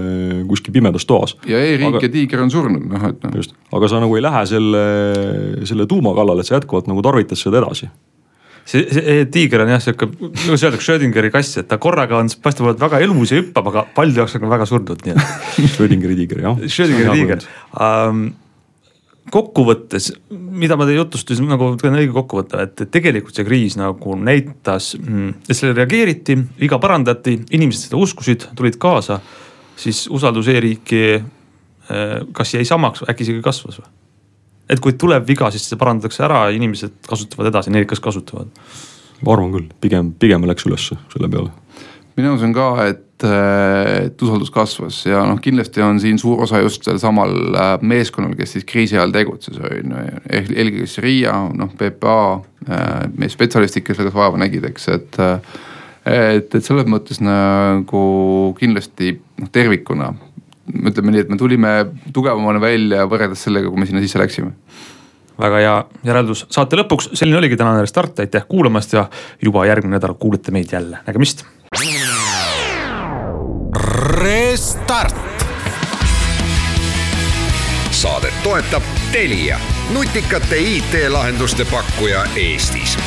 kuskil 0.49 0.75
pimedas 0.75 1.07
toas. 1.09 1.35
ja 1.49 1.59
e-riik 1.59 1.97
aga... 1.97 2.05
ja 2.07 2.13
tiiger 2.15 2.45
on 2.45 2.53
surnud, 2.53 2.87
noh 2.93 3.09
et 3.09 3.27
noh. 3.27 3.37
just, 3.41 3.57
aga 3.75 3.91
sa 3.91 4.01
nagu 4.03 4.17
ei 4.19 4.25
lähe 4.25 4.47
selle, 4.53 4.87
selle 5.69 5.89
tuuma 5.89 6.15
kallale, 6.17 6.43
et 6.43 6.51
sa 6.51 6.59
jätkuvalt 6.59 6.91
nagu 6.91 7.05
tarvitad 7.05 7.39
seda 7.39 7.63
edasi 7.63 7.91
see, 8.65 8.83
see 8.87 9.25
tiiger 9.31 9.63
on 9.63 9.71
jah 9.73 9.81
sihuke, 9.83 10.07
nagu 10.13 10.55
öeldakse, 10.55 10.85
Schrödingeri 10.85 11.31
kass, 11.33 11.57
et 11.61 11.67
ta 11.69 11.79
korraga 11.81 12.19
on, 12.21 12.31
paistab 12.43 12.67
olevat 12.67 12.83
väga 12.85 13.01
elus 13.05 13.33
ja 13.33 13.41
hüppab, 13.41 13.67
aga 13.73 13.85
paljude 13.95 14.23
jaoks 14.23 14.37
on 14.39 14.47
väga 14.51 14.69
surnud, 14.69 15.03
nii 15.05 15.15
et. 15.15 15.35
Schrödingeri 15.73 16.17
tiiger 16.21 16.45
jah. 16.45 16.63
Schrödingeri 16.67 17.19
tiiger 17.19 17.45
um,. 17.73 18.31
Kokkuvõttes, 19.33 20.11
mida 20.29 20.77
ma 20.77 20.85
teie 20.87 20.99
jutust 20.99 21.31
nagu 21.41 21.71
teen 21.81 21.97
õige 21.97 22.13
kokkuvõtte, 22.13 22.65
et 22.67 22.83
tegelikult 22.93 23.37
see 23.37 23.47
kriis 23.47 23.77
nagu 23.79 24.17
näitas, 24.19 24.93
mm, 24.99 25.33
et 25.47 25.57
sellele 25.57 25.81
reageeriti, 25.81 26.37
viga 26.59 26.79
parandati, 26.81 27.39
inimesed 27.57 27.89
seda 27.89 28.01
uskusid, 28.01 28.47
tulid 28.57 28.77
kaasa, 28.81 29.19
siis 29.79 30.05
usaldus 30.13 30.51
e-riiki 30.53 31.03
eh, 31.17 32.15
kas 32.35 32.53
jäi 32.53 32.65
samaks, 32.67 33.05
äkki 33.09 33.25
isegi 33.25 33.43
kasvas 33.45 33.81
või? 33.81 33.91
et 34.71 34.81
kui 34.83 34.95
tuleb 34.97 35.25
viga, 35.27 35.49
siis 35.53 35.65
see 35.67 35.79
parandatakse 35.79 36.23
ära, 36.25 36.45
inimesed 36.55 37.01
kasutavad 37.09 37.49
edasi, 37.51 37.73
need, 37.73 37.87
kes 37.89 38.01
kasutavad. 38.03 38.51
ma 39.23 39.35
arvan 39.35 39.53
küll, 39.53 39.67
pigem, 39.83 40.11
pigem 40.19 40.45
läks 40.47 40.65
ülesse 40.67 40.97
selle 41.13 41.29
peale. 41.31 41.51
mina 42.17 42.33
usun 42.37 42.53
ka, 42.55 42.69
et, 42.87 43.03
et 43.27 44.23
usaldus 44.25 44.51
kasvas 44.53 44.99
ja 45.05 45.21
noh, 45.27 45.39
kindlasti 45.43 45.83
on 45.85 45.99
siin 46.03 46.19
suur 46.21 46.43
osa 46.45 46.59
just 46.63 46.85
sel 46.87 46.99
samal 47.01 47.33
äh, 47.55 47.75
meeskonnal, 47.81 48.35
kes 48.39 48.57
siis 48.57 48.67
kriisi 48.69 48.97
ajal 48.97 49.13
tegutses, 49.15 49.59
on 49.59 49.93
ju. 49.95 50.23
ehk 50.29 50.51
eelkõige 50.51 50.87
siis 50.87 51.03
RIA, 51.05 51.35
noh 51.59 51.71
PPA, 51.79 52.17
äh, 52.67 52.89
meie 53.17 53.31
spetsialistid, 53.31 53.85
kes 53.87 54.01
selles 54.01 54.15
vaeva 54.15 54.41
nägid, 54.41 54.67
eks, 54.71 54.89
et 54.97 55.21
et, 56.03 56.49
et 56.51 56.63
selles 56.63 56.87
mõttes 56.91 57.21
nagu 57.23 58.03
kindlasti 58.59 59.13
noh 59.39 59.51
tervikuna 59.55 60.11
ütleme 60.63 61.11
nii, 61.11 61.23
et 61.23 61.31
me 61.31 61.37
tulime 61.39 61.71
tugevamana 62.15 62.59
välja 62.63 63.07
võrreldes 63.07 63.43
sellega, 63.47 63.71
kui 63.71 63.79
me 63.79 63.87
sinna 63.87 64.03
sisse 64.03 64.19
läksime 64.19 64.53
väga 65.39 65.61
hea 65.61 65.73
järeldus 66.07 66.45
saate 66.53 66.77
lõpuks, 66.79 67.11
selline 67.17 67.39
oligi 67.39 67.57
tänane 67.59 67.83
Restart, 67.83 68.19
aitäh 68.23 68.45
kuulamast 68.49 68.93
ja 68.93 69.07
juba 69.41 69.65
järgmine 69.69 69.97
nädal 69.97 70.15
kuulete 70.19 70.53
meid 70.55 70.71
jälle, 70.71 71.01
nägemist. 71.07 71.45
Restart. 74.03 75.15
saadet 77.91 78.43
toetab 78.43 78.83
Telia, 79.11 79.59
nutikate 79.89 80.57
IT-lahenduste 80.57 81.65
pakkuja 81.65 82.25
Eestis 82.35 82.97